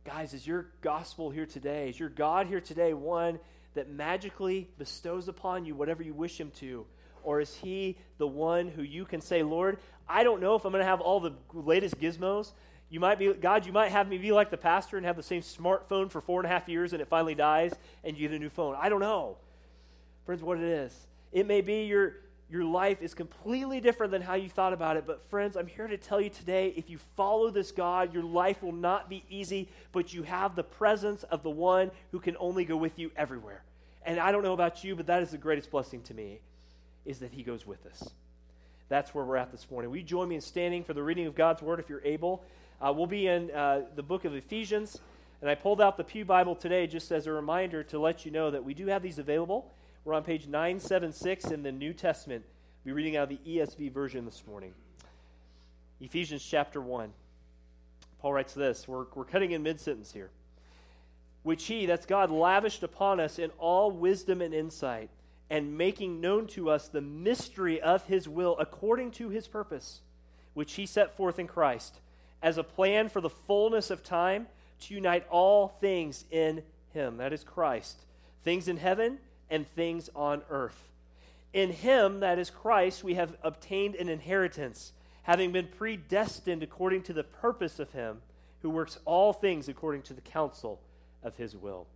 Guys, 0.04 0.34
is 0.34 0.46
your 0.46 0.66
gospel 0.82 1.30
here 1.30 1.46
today? 1.46 1.88
Is 1.88 1.98
your 1.98 2.10
God 2.10 2.46
here 2.46 2.60
today 2.60 2.92
one 2.92 3.40
that 3.72 3.88
magically 3.88 4.68
bestows 4.76 5.28
upon 5.28 5.64
you 5.64 5.74
whatever 5.74 6.02
you 6.02 6.12
wish 6.12 6.38
Him 6.38 6.50
to? 6.56 6.84
Or 7.22 7.40
is 7.40 7.54
He 7.56 7.96
the 8.18 8.26
one 8.26 8.68
who 8.68 8.82
you 8.82 9.04
can 9.04 9.20
say, 9.20 9.42
Lord, 9.42 9.78
I 10.08 10.24
don't 10.24 10.40
know 10.40 10.54
if 10.54 10.64
I'm 10.64 10.72
going 10.72 10.82
to 10.82 10.88
have 10.88 11.00
all 11.00 11.20
the 11.20 11.32
latest 11.52 12.00
gizmos. 12.00 12.52
You 12.90 13.00
might 13.00 13.18
be, 13.18 13.32
God, 13.34 13.66
you 13.66 13.72
might 13.72 13.90
have 13.90 14.08
me 14.08 14.16
be 14.16 14.32
like 14.32 14.50
the 14.50 14.56
pastor 14.56 14.96
and 14.96 15.04
have 15.04 15.16
the 15.16 15.22
same 15.22 15.42
smartphone 15.42 16.10
for 16.10 16.20
four 16.20 16.40
and 16.40 16.46
a 16.46 16.48
half 16.48 16.68
years 16.68 16.92
and 16.94 17.02
it 17.02 17.08
finally 17.08 17.34
dies 17.34 17.74
and 18.02 18.16
you 18.16 18.28
get 18.28 18.34
a 18.34 18.38
new 18.38 18.48
phone. 18.48 18.76
I 18.78 18.88
don't 18.88 19.00
know. 19.00 19.36
Friends, 20.24 20.42
what 20.42 20.58
it 20.58 20.64
is. 20.64 20.94
It 21.32 21.46
may 21.46 21.60
be 21.60 21.84
your 21.84 22.14
your 22.50 22.64
life 22.64 23.02
is 23.02 23.12
completely 23.12 23.80
different 23.80 24.10
than 24.10 24.22
how 24.22 24.34
you 24.34 24.48
thought 24.48 24.72
about 24.72 24.96
it. 24.96 25.04
But, 25.06 25.22
friends, 25.28 25.56
I'm 25.56 25.66
here 25.66 25.86
to 25.86 25.98
tell 25.98 26.20
you 26.20 26.30
today 26.30 26.72
if 26.76 26.88
you 26.88 26.98
follow 27.16 27.50
this 27.50 27.72
God, 27.72 28.14
your 28.14 28.22
life 28.22 28.62
will 28.62 28.72
not 28.72 29.10
be 29.10 29.22
easy, 29.28 29.68
but 29.92 30.14
you 30.14 30.22
have 30.22 30.56
the 30.56 30.62
presence 30.62 31.24
of 31.24 31.42
the 31.42 31.50
one 31.50 31.90
who 32.10 32.18
can 32.18 32.36
only 32.38 32.64
go 32.64 32.76
with 32.76 32.98
you 32.98 33.10
everywhere. 33.16 33.62
And 34.02 34.18
I 34.18 34.32
don't 34.32 34.42
know 34.42 34.54
about 34.54 34.82
you, 34.82 34.96
but 34.96 35.06
that 35.08 35.22
is 35.22 35.30
the 35.30 35.38
greatest 35.38 35.70
blessing 35.70 36.00
to 36.04 36.14
me, 36.14 36.40
is 37.08 37.18
that 37.20 37.32
he 37.32 37.42
goes 37.42 37.66
with 37.66 37.86
us. 37.86 38.10
That's 38.88 39.14
where 39.14 39.24
we're 39.24 39.36
at 39.36 39.50
this 39.50 39.70
morning. 39.70 39.90
Will 39.90 39.96
you 39.96 40.02
join 40.02 40.28
me 40.28 40.34
in 40.34 40.40
standing 40.40 40.84
for 40.84 40.92
the 40.92 41.02
reading 41.02 41.26
of 41.26 41.34
God's 41.34 41.62
word 41.62 41.80
if 41.80 41.88
you're 41.88 42.04
able? 42.04 42.44
Uh, 42.80 42.92
we'll 42.94 43.06
be 43.06 43.26
in 43.26 43.50
uh, 43.50 43.82
the 43.96 44.02
book 44.02 44.24
of 44.24 44.34
Ephesians. 44.34 45.00
And 45.40 45.50
I 45.50 45.54
pulled 45.54 45.80
out 45.80 45.96
the 45.96 46.04
Pew 46.04 46.24
Bible 46.24 46.54
today 46.54 46.86
just 46.86 47.10
as 47.10 47.26
a 47.26 47.32
reminder 47.32 47.82
to 47.84 47.98
let 47.98 48.26
you 48.26 48.30
know 48.30 48.50
that 48.50 48.62
we 48.62 48.74
do 48.74 48.86
have 48.88 49.02
these 49.02 49.18
available. 49.18 49.72
We're 50.04 50.14
on 50.14 50.22
page 50.22 50.46
976 50.46 51.46
in 51.46 51.62
the 51.62 51.72
New 51.72 51.92
Testament. 51.92 52.44
We're 52.84 52.94
reading 52.94 53.16
out 53.16 53.30
of 53.32 53.38
the 53.38 53.40
ESV 53.50 53.90
version 53.92 54.24
this 54.24 54.42
morning. 54.46 54.72
Ephesians 56.00 56.44
chapter 56.44 56.80
1. 56.80 57.10
Paul 58.20 58.32
writes 58.34 58.52
this. 58.52 58.86
We're, 58.86 59.06
we're 59.14 59.24
cutting 59.24 59.52
in 59.52 59.62
mid 59.62 59.80
sentence 59.80 60.12
here. 60.12 60.30
Which 61.42 61.64
he, 61.66 61.86
that's 61.86 62.04
God, 62.04 62.30
lavished 62.30 62.82
upon 62.82 63.18
us 63.20 63.38
in 63.38 63.50
all 63.58 63.90
wisdom 63.90 64.42
and 64.42 64.52
insight, 64.52 65.08
and 65.50 65.78
making 65.78 66.20
known 66.20 66.46
to 66.46 66.70
us 66.70 66.88
the 66.88 67.00
mystery 67.00 67.80
of 67.80 68.04
his 68.04 68.28
will 68.28 68.56
according 68.58 69.10
to 69.12 69.30
his 69.30 69.48
purpose, 69.48 70.00
which 70.54 70.74
he 70.74 70.86
set 70.86 71.16
forth 71.16 71.38
in 71.38 71.46
Christ, 71.46 72.00
as 72.42 72.58
a 72.58 72.64
plan 72.64 73.08
for 73.08 73.20
the 73.20 73.30
fullness 73.30 73.90
of 73.90 74.02
time 74.02 74.46
to 74.80 74.94
unite 74.94 75.26
all 75.30 75.68
things 75.68 76.24
in 76.30 76.62
him. 76.92 77.16
That 77.16 77.32
is 77.32 77.44
Christ. 77.44 78.04
Things 78.44 78.68
in 78.68 78.76
heaven 78.76 79.18
and 79.50 79.66
things 79.66 80.10
on 80.14 80.42
earth. 80.50 80.88
In 81.52 81.72
him, 81.72 82.20
that 82.20 82.38
is 82.38 82.50
Christ, 82.50 83.02
we 83.02 83.14
have 83.14 83.34
obtained 83.42 83.94
an 83.94 84.08
inheritance, 84.08 84.92
having 85.22 85.50
been 85.50 85.66
predestined 85.66 86.62
according 86.62 87.02
to 87.04 87.12
the 87.12 87.24
purpose 87.24 87.78
of 87.78 87.90
him 87.92 88.18
who 88.60 88.70
works 88.70 88.98
all 89.04 89.32
things 89.32 89.68
according 89.68 90.02
to 90.02 90.14
the 90.14 90.20
counsel 90.20 90.80
of 91.22 91.36
his 91.36 91.56
will. 91.56 91.86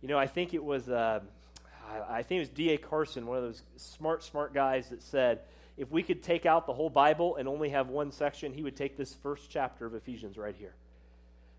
You 0.00 0.08
know, 0.08 0.18
I 0.18 0.26
think 0.26 0.54
it 0.54 0.64
was, 0.64 0.88
uh, 0.88 1.20
I 2.08 2.22
think 2.22 2.38
it 2.38 2.40
was 2.40 2.48
D.A. 2.50 2.78
Carson, 2.78 3.26
one 3.26 3.38
of 3.38 3.44
those 3.44 3.62
smart, 3.76 4.22
smart 4.22 4.54
guys 4.54 4.90
that 4.90 5.02
said, 5.02 5.40
if 5.76 5.90
we 5.90 6.02
could 6.02 6.22
take 6.22 6.44
out 6.44 6.66
the 6.66 6.72
whole 6.72 6.90
Bible 6.90 7.36
and 7.36 7.48
only 7.48 7.68
have 7.70 7.88
one 7.88 8.10
section, 8.10 8.52
he 8.52 8.62
would 8.62 8.76
take 8.76 8.96
this 8.96 9.14
first 9.14 9.48
chapter 9.48 9.86
of 9.86 9.94
Ephesians 9.94 10.36
right 10.36 10.54
here. 10.58 10.74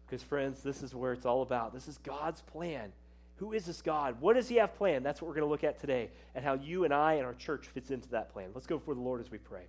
Because, 0.05 0.23
friends, 0.23 0.61
this 0.61 0.83
is 0.83 0.93
where 0.93 1.13
it's 1.13 1.25
all 1.25 1.41
about. 1.41 1.73
This 1.73 1.87
is 1.87 1.97
God's 1.99 2.41
plan 2.41 2.91
who 3.39 3.53
is 3.53 3.65
this 3.65 3.81
God? 3.81 4.19
What 4.19 4.35
does 4.35 4.49
he 4.49 4.57
have 4.57 4.75
planned? 4.75 5.05
That's 5.05 5.21
what 5.21 5.29
we're 5.29 5.35
going 5.35 5.47
to 5.47 5.49
look 5.49 5.63
at 5.63 5.79
today 5.79 6.09
and 6.35 6.43
how 6.43 6.55
you 6.55 6.83
and 6.83 6.93
I 6.93 7.13
and 7.13 7.25
our 7.25 7.33
church 7.33 7.67
fits 7.67 7.89
into 7.89 8.09
that 8.09 8.33
plan. 8.33 8.49
Let's 8.53 8.67
go 8.67 8.77
before 8.77 8.95
the 8.95 9.01
Lord 9.01 9.21
as 9.21 9.31
we 9.31 9.37
pray. 9.37 9.63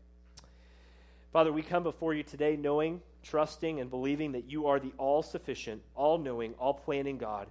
Father, 1.33 1.53
we 1.53 1.63
come 1.63 1.85
before 1.85 2.13
you 2.13 2.25
today 2.25 2.57
knowing, 2.57 3.01
trusting, 3.23 3.79
and 3.79 3.89
believing 3.89 4.33
that 4.33 4.51
you 4.51 4.67
are 4.67 4.81
the 4.81 4.93
all 4.99 5.23
sufficient, 5.23 5.83
all 5.95 6.19
knowing, 6.19 6.55
all 6.55 6.75
planning 6.75 7.17
God. 7.17 7.47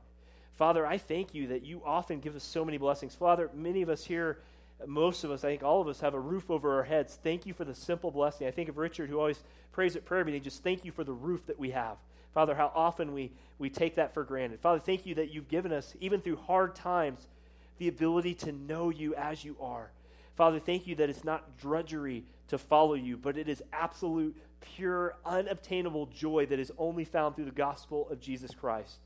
Father, 0.59 0.85
I 0.85 0.99
thank 0.99 1.33
you 1.33 1.47
that 1.47 1.63
you 1.63 1.81
often 1.83 2.19
give 2.19 2.35
us 2.35 2.43
so 2.43 2.63
many 2.63 2.77
blessings. 2.77 3.15
Father, 3.15 3.49
many 3.55 3.81
of 3.81 3.89
us 3.89 4.03
here 4.03 4.37
most 4.87 5.23
of 5.23 5.31
us, 5.31 5.43
I 5.43 5.49
think 5.49 5.63
all 5.63 5.81
of 5.81 5.87
us, 5.87 5.99
have 5.99 6.13
a 6.13 6.19
roof 6.19 6.49
over 6.49 6.75
our 6.75 6.83
heads. 6.83 7.19
Thank 7.21 7.45
you 7.45 7.53
for 7.53 7.65
the 7.65 7.75
simple 7.75 8.11
blessing. 8.11 8.47
I 8.47 8.51
think 8.51 8.69
of 8.69 8.77
Richard, 8.77 9.09
who 9.09 9.17
always 9.17 9.43
prays 9.71 9.95
at 9.95 10.05
prayer 10.05 10.23
meeting, 10.23 10.41
just 10.41 10.63
thank 10.63 10.85
you 10.85 10.91
for 10.91 11.03
the 11.03 11.13
roof 11.13 11.45
that 11.47 11.59
we 11.59 11.71
have. 11.71 11.97
Father, 12.33 12.55
how 12.55 12.71
often 12.73 13.13
we, 13.13 13.31
we 13.57 13.69
take 13.69 13.95
that 13.95 14.13
for 14.13 14.23
granted. 14.23 14.59
Father, 14.59 14.79
thank 14.79 15.05
you 15.05 15.15
that 15.15 15.31
you've 15.31 15.49
given 15.49 15.73
us, 15.73 15.95
even 15.99 16.21
through 16.21 16.37
hard 16.37 16.75
times, 16.75 17.27
the 17.77 17.87
ability 17.87 18.35
to 18.35 18.51
know 18.51 18.89
you 18.89 19.15
as 19.15 19.43
you 19.43 19.55
are. 19.59 19.91
Father, 20.35 20.59
thank 20.59 20.87
you 20.87 20.95
that 20.95 21.09
it's 21.09 21.23
not 21.23 21.57
drudgery 21.57 22.23
to 22.47 22.57
follow 22.57 22.93
you, 22.93 23.17
but 23.17 23.37
it 23.37 23.49
is 23.49 23.61
absolute, 23.73 24.35
pure, 24.61 25.15
unobtainable 25.25 26.05
joy 26.07 26.45
that 26.45 26.59
is 26.59 26.71
only 26.77 27.03
found 27.03 27.35
through 27.35 27.45
the 27.45 27.51
gospel 27.51 28.07
of 28.09 28.21
Jesus 28.21 28.51
Christ. 28.53 28.99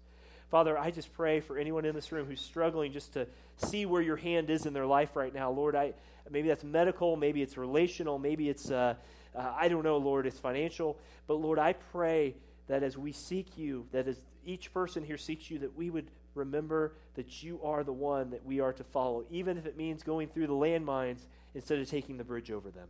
Father, 0.53 0.77
I 0.77 0.91
just 0.91 1.11
pray 1.13 1.39
for 1.39 1.57
anyone 1.57 1.83
in 1.83 1.95
this 1.95 2.11
room 2.11 2.27
who's 2.27 2.39
struggling 2.39 2.91
just 2.91 3.13
to 3.13 3.25
see 3.57 3.87
where 3.87 4.03
your 4.03 4.17
hand 4.17 4.51
is 4.51 4.67
in 4.67 4.73
their 4.73 4.85
life 4.85 5.15
right 5.15 5.33
now. 5.33 5.49
Lord, 5.49 5.75
I 5.75 5.95
maybe 6.29 6.47
that's 6.47 6.63
medical, 6.63 7.15
maybe 7.15 7.41
it's 7.41 7.57
relational, 7.57 8.19
maybe 8.19 8.49
it's 8.49 8.69
uh, 8.69 8.93
uh, 9.35 9.53
I 9.57 9.67
don't 9.67 9.81
know, 9.83 9.97
Lord, 9.97 10.27
it's 10.27 10.37
financial. 10.37 10.99
But 11.25 11.41
Lord, 11.41 11.57
I 11.57 11.73
pray 11.73 12.35
that 12.67 12.83
as 12.83 12.99
we 12.99 13.11
seek 13.11 13.57
you, 13.57 13.87
that 13.93 14.07
as 14.07 14.19
each 14.45 14.71
person 14.71 15.03
here 15.03 15.17
seeks 15.17 15.49
you, 15.49 15.57
that 15.57 15.75
we 15.75 15.89
would 15.89 16.11
remember 16.35 16.93
that 17.15 17.41
you 17.41 17.59
are 17.63 17.83
the 17.83 17.91
one 17.91 18.29
that 18.29 18.45
we 18.45 18.59
are 18.59 18.73
to 18.73 18.83
follow, 18.83 19.25
even 19.31 19.57
if 19.57 19.65
it 19.65 19.75
means 19.75 20.03
going 20.03 20.27
through 20.27 20.45
the 20.45 20.53
landmines 20.53 21.21
instead 21.55 21.79
of 21.79 21.89
taking 21.89 22.15
the 22.15 22.23
bridge 22.23 22.51
over 22.51 22.69
them. 22.69 22.89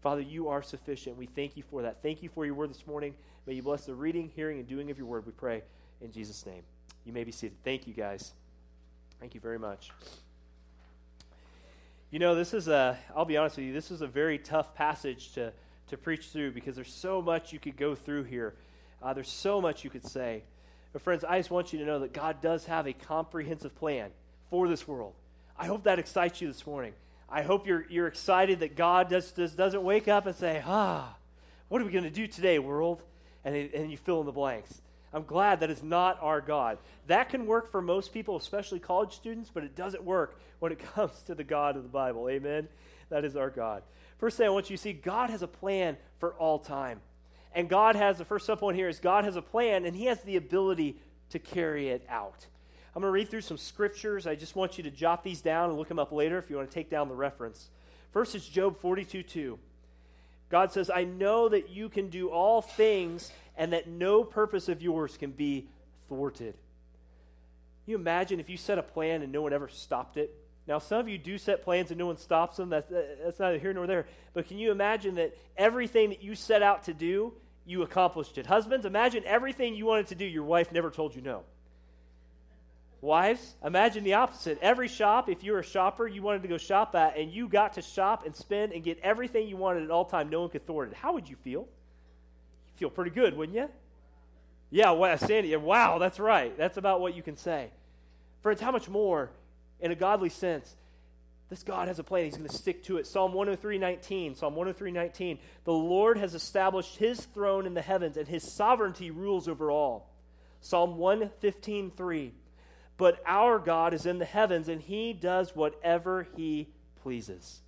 Father, 0.00 0.20
you 0.20 0.46
are 0.46 0.62
sufficient. 0.62 1.16
We 1.16 1.26
thank 1.26 1.56
you 1.56 1.64
for 1.64 1.82
that. 1.82 2.04
Thank 2.04 2.22
you 2.22 2.28
for 2.28 2.46
your 2.46 2.54
word 2.54 2.70
this 2.70 2.86
morning. 2.86 3.14
May 3.48 3.54
you 3.54 3.64
bless 3.64 3.84
the 3.84 3.96
reading, 3.96 4.30
hearing, 4.36 4.60
and 4.60 4.68
doing 4.68 4.92
of 4.92 4.96
your 4.96 5.08
word, 5.08 5.26
we 5.26 5.32
pray 5.32 5.64
in 6.00 6.12
Jesus' 6.12 6.46
name. 6.46 6.62
You 7.04 7.12
may 7.12 7.24
be 7.24 7.32
seated. 7.32 7.58
Thank 7.64 7.86
you, 7.86 7.94
guys. 7.94 8.32
Thank 9.20 9.34
you 9.34 9.40
very 9.40 9.58
much. 9.58 9.90
You 12.10 12.18
know, 12.18 12.34
this 12.34 12.54
is 12.54 12.68
a, 12.68 12.96
I'll 13.14 13.24
be 13.24 13.36
honest 13.36 13.56
with 13.56 13.66
you, 13.66 13.72
this 13.72 13.90
is 13.90 14.00
a 14.00 14.06
very 14.06 14.38
tough 14.38 14.74
passage 14.74 15.32
to, 15.32 15.52
to 15.88 15.96
preach 15.96 16.28
through 16.28 16.52
because 16.52 16.76
there's 16.76 16.92
so 16.92 17.20
much 17.20 17.52
you 17.52 17.58
could 17.58 17.76
go 17.76 17.94
through 17.94 18.24
here. 18.24 18.54
Uh, 19.02 19.12
there's 19.12 19.30
so 19.30 19.60
much 19.60 19.84
you 19.84 19.90
could 19.90 20.06
say. 20.06 20.44
But, 20.92 21.02
friends, 21.02 21.24
I 21.24 21.38
just 21.38 21.50
want 21.50 21.72
you 21.72 21.80
to 21.80 21.84
know 21.84 21.98
that 21.98 22.12
God 22.12 22.40
does 22.40 22.66
have 22.66 22.86
a 22.86 22.92
comprehensive 22.92 23.74
plan 23.74 24.10
for 24.48 24.68
this 24.68 24.86
world. 24.86 25.14
I 25.58 25.66
hope 25.66 25.84
that 25.84 25.98
excites 25.98 26.40
you 26.40 26.46
this 26.46 26.66
morning. 26.66 26.92
I 27.28 27.42
hope 27.42 27.66
you're, 27.66 27.84
you're 27.90 28.06
excited 28.06 28.60
that 28.60 28.76
God 28.76 29.10
does, 29.10 29.32
does, 29.32 29.52
doesn't 29.52 29.82
wake 29.82 30.06
up 30.06 30.26
and 30.26 30.36
say, 30.36 30.62
ah, 30.64 31.16
what 31.68 31.82
are 31.82 31.84
we 31.84 31.90
going 31.90 32.04
to 32.04 32.10
do 32.10 32.28
today, 32.28 32.60
world? 32.60 33.02
And, 33.44 33.56
and 33.56 33.90
you 33.90 33.96
fill 33.96 34.20
in 34.20 34.26
the 34.26 34.32
blanks. 34.32 34.80
I'm 35.14 35.24
glad 35.24 35.60
that 35.60 35.70
is 35.70 35.82
not 35.82 36.18
our 36.20 36.40
God. 36.40 36.78
That 37.06 37.28
can 37.28 37.46
work 37.46 37.70
for 37.70 37.80
most 37.80 38.12
people, 38.12 38.36
especially 38.36 38.80
college 38.80 39.12
students, 39.12 39.48
but 39.52 39.62
it 39.62 39.76
doesn't 39.76 40.02
work 40.02 40.40
when 40.58 40.72
it 40.72 40.78
comes 40.94 41.22
to 41.22 41.34
the 41.34 41.44
God 41.44 41.76
of 41.76 41.84
the 41.84 41.88
Bible. 41.88 42.28
Amen? 42.28 42.68
That 43.10 43.24
is 43.24 43.36
our 43.36 43.50
God. 43.50 43.84
First 44.18 44.36
thing 44.36 44.46
I 44.46 44.50
want 44.50 44.70
you 44.70 44.76
to 44.76 44.82
see 44.82 44.92
God 44.92 45.30
has 45.30 45.42
a 45.42 45.46
plan 45.46 45.96
for 46.18 46.34
all 46.34 46.58
time. 46.58 47.00
And 47.54 47.68
God 47.68 47.94
has, 47.94 48.18
the 48.18 48.24
first 48.24 48.48
subpoint 48.48 48.74
here 48.74 48.88
is 48.88 48.98
God 48.98 49.24
has 49.24 49.36
a 49.36 49.42
plan 49.42 49.84
and 49.84 49.94
he 49.94 50.06
has 50.06 50.20
the 50.22 50.34
ability 50.36 50.96
to 51.30 51.38
carry 51.38 51.90
it 51.90 52.04
out. 52.08 52.46
I'm 52.94 53.02
going 53.02 53.08
to 53.10 53.14
read 53.14 53.28
through 53.28 53.42
some 53.42 53.58
scriptures. 53.58 54.26
I 54.26 54.34
just 54.34 54.56
want 54.56 54.78
you 54.78 54.84
to 54.84 54.90
jot 54.90 55.22
these 55.22 55.40
down 55.40 55.70
and 55.70 55.78
look 55.78 55.88
them 55.88 55.98
up 56.00 56.10
later 56.10 56.38
if 56.38 56.50
you 56.50 56.56
want 56.56 56.68
to 56.68 56.74
take 56.74 56.90
down 56.90 57.08
the 57.08 57.14
reference. 57.14 57.70
First 58.12 58.34
is 58.34 58.46
Job 58.46 58.80
42 58.80 59.22
2. 59.22 59.58
God 60.50 60.72
says, 60.72 60.90
I 60.90 61.04
know 61.04 61.48
that 61.48 61.70
you 61.70 61.88
can 61.88 62.08
do 62.08 62.28
all 62.28 62.62
things 62.62 63.32
and 63.56 63.72
that 63.72 63.88
no 63.88 64.24
purpose 64.24 64.68
of 64.68 64.82
yours 64.82 65.16
can 65.16 65.30
be 65.30 65.66
thwarted. 66.08 66.54
you 67.86 67.96
imagine 67.96 68.40
if 68.40 68.48
you 68.48 68.56
set 68.56 68.78
a 68.78 68.82
plan 68.82 69.22
and 69.22 69.32
no 69.32 69.42
one 69.42 69.52
ever 69.52 69.68
stopped 69.68 70.16
it? 70.16 70.34
Now, 70.66 70.78
some 70.78 70.98
of 70.98 71.08
you 71.08 71.18
do 71.18 71.36
set 71.36 71.62
plans 71.62 71.90
and 71.90 71.98
no 71.98 72.06
one 72.06 72.16
stops 72.16 72.56
them. 72.56 72.70
That's, 72.70 72.90
that's 72.90 73.38
neither 73.38 73.58
here 73.58 73.72
nor 73.72 73.86
there. 73.86 74.06
But 74.32 74.48
can 74.48 74.58
you 74.58 74.70
imagine 74.70 75.16
that 75.16 75.36
everything 75.56 76.08
that 76.08 76.22
you 76.22 76.34
set 76.34 76.62
out 76.62 76.84
to 76.84 76.94
do, 76.94 77.34
you 77.66 77.82
accomplished 77.82 78.38
it. 78.38 78.46
Husbands, 78.46 78.86
imagine 78.86 79.24
everything 79.26 79.74
you 79.74 79.86
wanted 79.86 80.06
to 80.08 80.14
do, 80.14 80.24
your 80.24 80.44
wife 80.44 80.72
never 80.72 80.90
told 80.90 81.14
you 81.14 81.20
no. 81.20 81.42
Wives, 83.02 83.54
imagine 83.62 84.02
the 84.02 84.14
opposite. 84.14 84.58
Every 84.62 84.88
shop, 84.88 85.28
if 85.28 85.44
you're 85.44 85.58
a 85.58 85.64
shopper, 85.64 86.08
you 86.08 86.22
wanted 86.22 86.40
to 86.40 86.48
go 86.48 86.56
shop 86.56 86.94
at, 86.94 87.18
and 87.18 87.30
you 87.30 87.48
got 87.48 87.74
to 87.74 87.82
shop 87.82 88.24
and 88.24 88.34
spend 88.34 88.72
and 88.72 88.82
get 88.82 88.98
everything 89.02 89.46
you 89.46 89.58
wanted 89.58 89.82
at 89.82 89.90
all 89.90 90.06
time. 90.06 90.30
No 90.30 90.40
one 90.40 90.48
could 90.48 90.66
thwart 90.66 90.90
it. 90.90 90.96
How 90.96 91.12
would 91.12 91.28
you 91.28 91.36
feel? 91.36 91.68
Feel 92.76 92.90
pretty 92.90 93.10
good, 93.10 93.36
wouldn't 93.36 93.56
you? 93.56 93.68
Yeah, 94.70 94.90
well, 94.92 95.16
Sandy, 95.18 95.54
wow, 95.56 95.98
that's 95.98 96.18
right. 96.18 96.56
That's 96.56 96.76
about 96.76 97.00
what 97.00 97.14
you 97.14 97.22
can 97.22 97.36
say. 97.36 97.70
Friends, 98.42 98.60
how 98.60 98.72
much 98.72 98.88
more, 98.88 99.30
in 99.80 99.92
a 99.92 99.94
godly 99.94 100.28
sense, 100.28 100.74
this 101.50 101.62
God 101.62 101.88
has 101.88 101.98
a 101.98 102.04
plan. 102.04 102.24
He's 102.24 102.36
going 102.36 102.48
to 102.48 102.54
stick 102.56 102.82
to 102.84 102.96
it. 102.96 103.06
Psalm 103.06 103.32
103:19. 103.32 104.36
Psalm 104.36 104.54
103:19. 104.54 105.38
The 105.64 105.72
Lord 105.72 106.18
has 106.18 106.34
established 106.34 106.96
his 106.96 107.20
throne 107.26 107.66
in 107.66 107.74
the 107.74 107.82
heavens 107.82 108.16
and 108.16 108.26
his 108.26 108.50
sovereignty 108.50 109.10
rules 109.10 109.46
over 109.46 109.70
all. 109.70 110.10
Psalm 110.60 110.98
115:3. 110.98 112.32
But 112.96 113.22
our 113.26 113.58
God 113.58 113.92
is 113.92 114.06
in 114.06 114.18
the 114.18 114.24
heavens 114.24 114.68
and 114.68 114.80
he 114.80 115.12
does 115.12 115.54
whatever 115.54 116.26
he 116.36 116.68
pleases. 117.02 117.60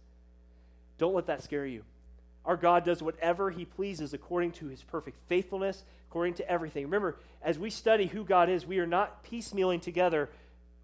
Don't 0.98 1.14
let 1.14 1.26
that 1.26 1.42
scare 1.42 1.66
you. 1.66 1.84
Our 2.46 2.56
God 2.56 2.84
does 2.84 3.02
whatever 3.02 3.50
he 3.50 3.64
pleases 3.64 4.14
according 4.14 4.52
to 4.52 4.68
his 4.68 4.82
perfect 4.82 5.18
faithfulness, 5.26 5.82
according 6.08 6.34
to 6.34 6.48
everything. 6.48 6.84
Remember, 6.84 7.16
as 7.42 7.58
we 7.58 7.70
study 7.70 8.06
who 8.06 8.24
God 8.24 8.48
is, 8.48 8.64
we 8.64 8.78
are 8.78 8.86
not 8.86 9.24
piecemealing 9.24 9.82
together 9.82 10.30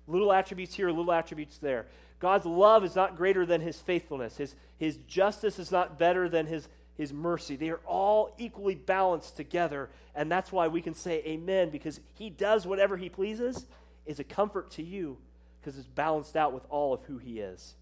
little 0.09 0.33
attributes 0.33 0.75
here, 0.75 0.91
little 0.91 1.13
attributes 1.13 1.59
there. 1.59 1.87
God's 2.19 2.47
love 2.47 2.85
is 2.85 2.97
not 2.97 3.17
greater 3.17 3.47
than 3.47 3.61
his 3.61 3.81
faithfulness. 3.81 4.37
His, 4.37 4.55
his 4.79 4.97
justice 5.09 5.59
is 5.59 5.71
not 5.71 5.99
better 5.99 6.29
than 6.29 6.47
his, 6.47 6.69
his 6.97 7.13
mercy. 7.13 7.57
They 7.57 7.71
are 7.71 7.81
all 7.87 8.35
equally 8.39 8.75
balanced 8.75 9.37
together. 9.37 9.89
And 10.15 10.31
that's 10.31 10.53
why 10.53 10.69
we 10.69 10.83
can 10.83 10.95
say 10.95 11.23
amen, 11.25 11.71
because 11.71 12.01
he 12.15 12.31
does 12.31 12.67
whatever 12.67 12.97
he 12.97 13.09
pleases, 13.09 13.67
is 14.05 14.19
a 14.19 14.25
comfort 14.25 14.73
to 14.73 14.83
you, 14.83 15.19
because 15.61 15.79
it's 15.79 15.87
balanced 15.87 16.37
out 16.37 16.53
with 16.53 16.65
all 16.69 16.93
of 16.93 17.03
who 17.05 17.19
he 17.19 17.39
is. 17.39 17.75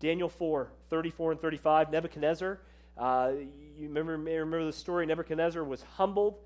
Daniel 0.00 0.30
4, 0.30 0.70
34 0.88 1.32
and 1.32 1.40
35, 1.40 1.92
Nebuchadnezzar. 1.92 2.58
Uh, 3.00 3.32
you 3.78 3.88
remember, 3.88 4.18
remember 4.18 4.66
the 4.66 4.72
story? 4.72 5.06
Nebuchadnezzar 5.06 5.64
was 5.64 5.82
humbled, 5.96 6.36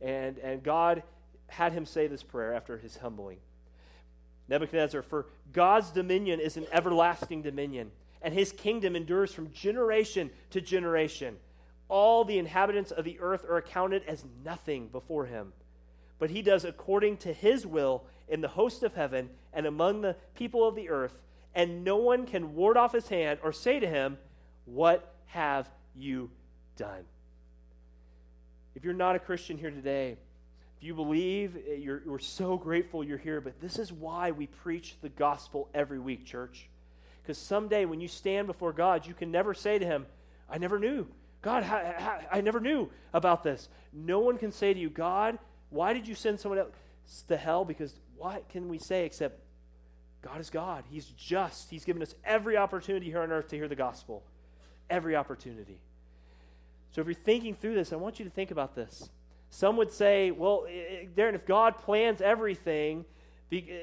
and, 0.00 0.38
and 0.38 0.62
God 0.62 1.02
had 1.48 1.72
him 1.72 1.84
say 1.84 2.06
this 2.06 2.22
prayer 2.22 2.54
after 2.54 2.78
his 2.78 2.96
humbling. 2.96 3.38
Nebuchadnezzar, 4.48 5.02
for 5.02 5.26
God's 5.52 5.90
dominion 5.90 6.38
is 6.38 6.56
an 6.56 6.66
everlasting 6.70 7.42
dominion, 7.42 7.90
and 8.22 8.32
his 8.32 8.52
kingdom 8.52 8.94
endures 8.94 9.34
from 9.34 9.50
generation 9.50 10.30
to 10.50 10.60
generation. 10.60 11.38
All 11.88 12.24
the 12.24 12.38
inhabitants 12.38 12.92
of 12.92 13.04
the 13.04 13.18
earth 13.18 13.44
are 13.44 13.56
accounted 13.56 14.04
as 14.06 14.24
nothing 14.44 14.86
before 14.86 15.26
him. 15.26 15.52
But 16.20 16.30
he 16.30 16.40
does 16.40 16.64
according 16.64 17.16
to 17.18 17.32
his 17.32 17.66
will 17.66 18.04
in 18.28 18.40
the 18.42 18.48
host 18.48 18.84
of 18.84 18.94
heaven 18.94 19.30
and 19.52 19.66
among 19.66 20.02
the 20.02 20.14
people 20.36 20.66
of 20.66 20.76
the 20.76 20.88
earth, 20.88 21.18
and 21.52 21.82
no 21.82 21.96
one 21.96 22.26
can 22.26 22.54
ward 22.54 22.76
off 22.76 22.92
his 22.92 23.08
hand 23.08 23.40
or 23.42 23.52
say 23.52 23.80
to 23.80 23.88
him, 23.88 24.18
What 24.66 25.12
have 25.26 25.68
you 25.96 26.30
done? 26.76 27.04
If 28.74 28.84
you're 28.84 28.94
not 28.94 29.16
a 29.16 29.18
Christian 29.18 29.56
here 29.56 29.70
today, 29.70 30.16
if 30.76 30.84
you 30.84 30.94
believe, 30.94 31.56
eh, 31.56 31.76
you're, 31.76 32.02
we're 32.04 32.18
so 32.18 32.58
grateful 32.58 33.02
you're 33.02 33.16
here, 33.18 33.40
but 33.40 33.60
this 33.60 33.78
is 33.78 33.90
why 33.92 34.30
we 34.30 34.46
preach 34.46 34.96
the 35.00 35.08
gospel 35.08 35.68
every 35.74 35.98
week, 35.98 36.26
church. 36.26 36.68
Because 37.22 37.38
someday 37.38 37.86
when 37.86 38.00
you 38.00 38.08
stand 38.08 38.46
before 38.46 38.72
God, 38.72 39.06
you 39.06 39.14
can 39.14 39.30
never 39.30 39.54
say 39.54 39.78
to 39.78 39.86
Him, 39.86 40.06
I 40.48 40.58
never 40.58 40.78
knew. 40.78 41.06
God, 41.42 41.62
I, 41.64 42.40
never 42.40 42.60
knew 42.60 42.90
about 43.12 43.42
this. 43.44 43.68
No 43.92 44.18
one 44.20 44.36
can 44.36 44.52
say 44.52 44.74
to 44.74 44.80
you, 44.80 44.90
God, 44.90 45.38
why 45.70 45.92
did 45.92 46.08
you 46.08 46.14
send 46.14 46.40
someone 46.40 46.58
else 46.58 47.24
to 47.28 47.36
hell? 47.36 47.64
Because 47.64 47.98
what 48.16 48.48
can 48.48 48.68
we 48.68 48.78
say 48.78 49.04
except 49.04 49.38
God 50.22 50.40
is 50.40 50.50
God? 50.50 50.84
He's 50.90 51.06
just. 51.06 51.70
He's 51.70 51.84
given 51.84 52.02
us 52.02 52.14
every 52.24 52.56
opportunity 52.56 53.06
here 53.06 53.20
on 53.20 53.30
earth 53.30 53.48
to 53.48 53.56
hear 53.56 53.68
the 53.68 53.76
gospel. 53.76 54.24
Every 54.90 55.14
opportunity. 55.14 55.78
So 56.96 57.02
if 57.02 57.08
you're 57.08 57.14
thinking 57.14 57.54
through 57.54 57.74
this, 57.74 57.92
I 57.92 57.96
want 57.96 58.18
you 58.18 58.24
to 58.24 58.30
think 58.30 58.50
about 58.50 58.74
this. 58.74 59.10
Some 59.50 59.76
would 59.76 59.92
say, 59.92 60.30
well, 60.30 60.64
Darren, 61.14 61.34
if 61.34 61.44
God 61.44 61.76
plans 61.76 62.22
everything, 62.22 63.04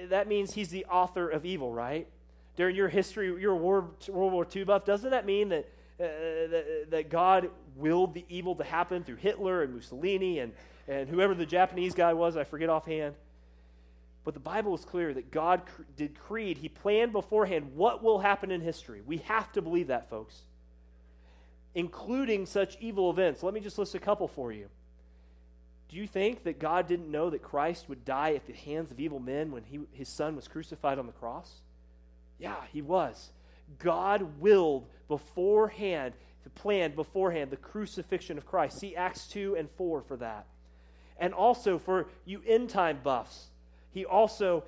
that 0.09 0.27
means 0.27 0.55
he's 0.55 0.69
the 0.69 0.85
author 0.85 1.29
of 1.29 1.45
evil, 1.45 1.71
right? 1.71 2.07
During 2.55 2.75
your 2.75 2.89
history, 2.89 3.27
your 3.39 3.55
World, 3.55 4.03
War 4.09 4.47
II 4.55 4.63
buff, 4.63 4.83
doesn't 4.83 5.11
that 5.11 5.27
mean 5.27 5.49
that, 5.49 5.69
uh, 5.99 6.03
that, 6.49 6.85
that, 6.89 7.09
God 7.11 7.51
willed 7.75 8.15
the 8.15 8.25
evil 8.29 8.55
to 8.55 8.63
happen 8.63 9.03
through 9.03 9.17
Hitler 9.17 9.61
and 9.61 9.75
Mussolini 9.75 10.39
and, 10.39 10.51
and 10.87 11.07
whoever 11.07 11.35
the 11.35 11.45
Japanese 11.45 11.93
guy 11.93 12.13
was, 12.13 12.35
I 12.35 12.43
forget 12.43 12.67
offhand? 12.67 13.13
But 14.23 14.33
the 14.33 14.39
Bible 14.39 14.73
is 14.73 14.85
clear 14.85 15.13
that 15.13 15.29
God 15.29 15.67
cr- 15.67 15.83
did 15.95 16.17
creed, 16.17 16.57
He 16.57 16.67
planned 16.67 17.11
beforehand 17.11 17.75
what 17.75 18.01
will 18.01 18.17
happen 18.17 18.49
in 18.49 18.61
history. 18.61 19.03
We 19.05 19.17
have 19.17 19.51
to 19.51 19.61
believe 19.61 19.89
that, 19.89 20.09
folks, 20.09 20.45
including 21.75 22.45
such 22.45 22.77
evil 22.79 23.09
events. 23.09 23.43
Let 23.43 23.53
me 23.53 23.59
just 23.59 23.77
list 23.77 23.95
a 23.95 23.99
couple 23.99 24.27
for 24.27 24.51
you. 24.51 24.67
Do 25.89 25.97
you 25.97 26.07
think 26.07 26.43
that 26.43 26.59
God 26.59 26.87
didn't 26.87 27.11
know 27.11 27.29
that 27.29 27.43
Christ 27.43 27.87
would 27.87 28.03
die 28.03 28.33
at 28.33 28.47
the 28.47 28.53
hands 28.53 28.91
of 28.91 28.99
evil 28.99 29.19
men 29.19 29.51
when 29.51 29.63
he, 29.63 29.79
his 29.91 30.09
son 30.09 30.35
was 30.35 30.47
crucified 30.47 30.97
on 30.97 31.05
the 31.05 31.11
cross? 31.11 31.61
Yeah, 32.39 32.55
he 32.71 32.81
was. 32.81 33.31
God 33.79 34.39
willed 34.39 34.87
beforehand, 35.07 36.13
planned 36.55 36.95
beforehand 36.95 37.51
the 37.51 37.57
crucifixion 37.57 38.37
of 38.37 38.45
Christ. 38.45 38.79
See 38.79 38.95
Acts 38.95 39.27
2 39.27 39.55
and 39.55 39.69
4 39.71 40.01
for 40.01 40.17
that. 40.17 40.45
And 41.17 41.33
also 41.33 41.77
for 41.77 42.07
you 42.25 42.41
end 42.47 42.69
time 42.69 42.99
buffs, 43.03 43.49
he 43.91 44.05
also 44.05 44.63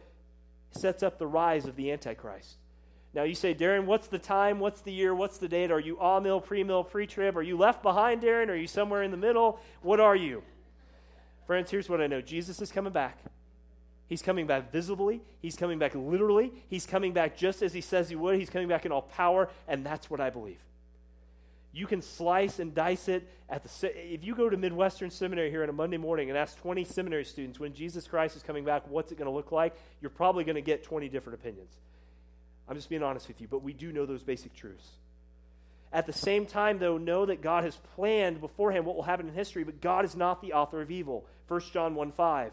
sets 0.72 1.04
up 1.04 1.18
the 1.18 1.28
rise 1.28 1.66
of 1.66 1.76
the 1.76 1.92
Antichrist. 1.92 2.58
Now 3.16 3.24
you 3.24 3.34
say, 3.34 3.56
Darren, 3.56 3.86
what's 3.86 4.08
the 4.08 4.20
time? 4.20 4.60
What's 4.60 4.82
the 4.82 4.92
year? 4.92 5.16
What's 5.16 5.38
the 5.38 5.48
date? 5.48 5.72
Are 5.72 5.80
you 5.80 5.98
amill, 6.00 6.42
pre 6.42 6.66
mill, 6.66 6.84
pre 6.84 7.08
trib? 7.08 7.38
Are 7.38 7.42
you 7.42 7.58
left 7.58 7.82
behind, 7.82 8.22
Darren? 8.22 8.50
Are 8.50 8.56
you 8.56 8.68
somewhere 8.68 9.04
in 9.04 9.12
the 9.12 9.18
middle? 9.18 9.60
What 9.82 10.02
are 10.02 10.18
you? 10.18 10.44
Friends, 11.48 11.72
here's 11.72 11.88
what 11.88 12.02
I 12.02 12.08
know 12.08 12.20
Jesus 12.20 12.62
is 12.62 12.74
coming 12.74 12.92
back. 12.92 13.18
He's 14.08 14.22
coming 14.22 14.46
back 14.46 14.72
visibly. 14.72 15.22
He's 15.42 15.56
coming 15.56 15.80
back 15.80 15.96
literally. 15.96 16.52
He's 16.70 16.86
coming 16.86 17.14
back 17.14 17.38
just 17.38 17.62
as 17.64 17.74
he 17.74 17.82
says 17.82 18.10
he 18.10 18.16
would. 18.18 18.38
He's 18.38 18.50
coming 18.50 18.68
back 18.68 18.86
in 18.86 18.92
all 18.92 19.04
power, 19.04 19.50
and 19.68 19.86
that's 19.86 20.10
what 20.10 20.20
I 20.20 20.30
believe. 20.30 20.60
You 21.72 21.88
can 21.88 22.02
slice 22.02 22.60
and 22.60 22.76
dice 22.76 23.08
it 23.08 23.28
at 23.50 23.64
the. 23.64 24.14
If 24.14 24.26
you 24.26 24.36
go 24.36 24.50
to 24.50 24.58
Midwestern 24.58 25.10
Seminary 25.10 25.50
here 25.50 25.64
on 25.64 25.70
a 25.70 25.74
Monday 25.74 25.98
morning 25.98 26.30
and 26.30 26.38
ask 26.38 26.58
20 26.60 26.84
seminary 26.84 27.26
students 27.26 27.60
when 27.60 27.74
Jesus 27.74 28.08
Christ 28.08 28.36
is 28.36 28.44
coming 28.44 28.66
back, 28.66 28.88
what's 28.90 29.12
it 29.12 29.18
going 29.18 29.30
to 29.30 29.36
look 29.36 29.52
like? 29.52 29.74
You're 30.02 30.10
probably 30.10 30.44
going 30.44 30.56
to 30.56 30.62
get 30.62 30.84
20 30.84 31.08
different 31.10 31.40
opinions. 31.40 31.74
I'm 32.68 32.76
just 32.76 32.90
being 32.90 33.04
honest 33.04 33.28
with 33.28 33.42
you, 33.42 33.48
but 33.48 33.64
we 33.64 33.74
do 33.74 33.92
know 33.92 34.06
those 34.06 34.24
basic 34.24 34.54
truths. 34.54 34.90
At 35.94 36.08
the 36.08 36.14
same 36.14 36.46
time, 36.46 36.80
though, 36.80 36.98
know 36.98 37.26
that 37.26 37.42
God 37.42 37.64
has 37.64 37.78
planned 37.96 38.42
beforehand 38.42 38.86
what 38.86 38.96
will 38.96 39.04
happen 39.04 39.28
in 39.28 39.34
history, 39.34 39.64
but 39.64 39.82
God 39.82 40.04
is 40.04 40.16
not 40.16 40.42
the 40.42 40.54
author 40.54 40.82
of 40.82 40.92
evil. 40.92 41.26
1 41.48 41.62
John 41.72 41.96
1 41.96 42.12
5. 42.12 42.52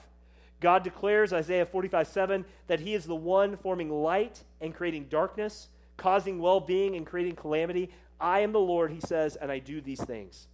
God 0.61 0.85
declares, 0.85 1.33
Isaiah 1.33 1.67
45 1.67 2.07
7, 2.07 2.45
that 2.69 2.81
He 2.81 2.95
is 2.95 3.05
the 3.05 3.17
one 3.17 3.57
forming 3.57 3.91
light 3.91 4.43
and 4.61 4.75
creating 4.75 5.07
darkness, 5.11 5.69
causing 5.97 6.39
well 6.39 6.61
being 6.61 6.95
and 6.95 7.05
creating 7.05 7.35
calamity. 7.35 7.91
I 8.21 8.41
am 8.41 8.53
the 8.53 8.61
Lord, 8.61 8.93
He 8.93 9.01
says, 9.01 9.35
and 9.35 9.51
I 9.51 9.59
do 9.59 9.81
these 9.81 10.03
things. 10.03 10.47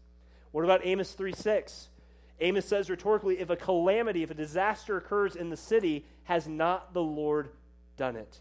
What 0.53 0.65
about 0.65 0.87
Amos 0.87 1.12
3 1.12 1.33
6? 1.33 1.88
Amos 2.41 2.65
says 2.65 2.88
rhetorically, 2.88 3.41
if 3.41 3.50
a 3.50 3.57
calamity, 3.57 4.23
if 4.23 4.31
a 4.31 4.35
disaster 4.35 4.97
occurs 4.97 5.37
in 5.37 5.50
the 5.50 5.57
city, 5.57 6.07
has 6.25 6.47
not 6.47 6.95
the 6.95 7.03
Lord 7.03 7.50
done 7.97 8.17
it? 8.17 8.41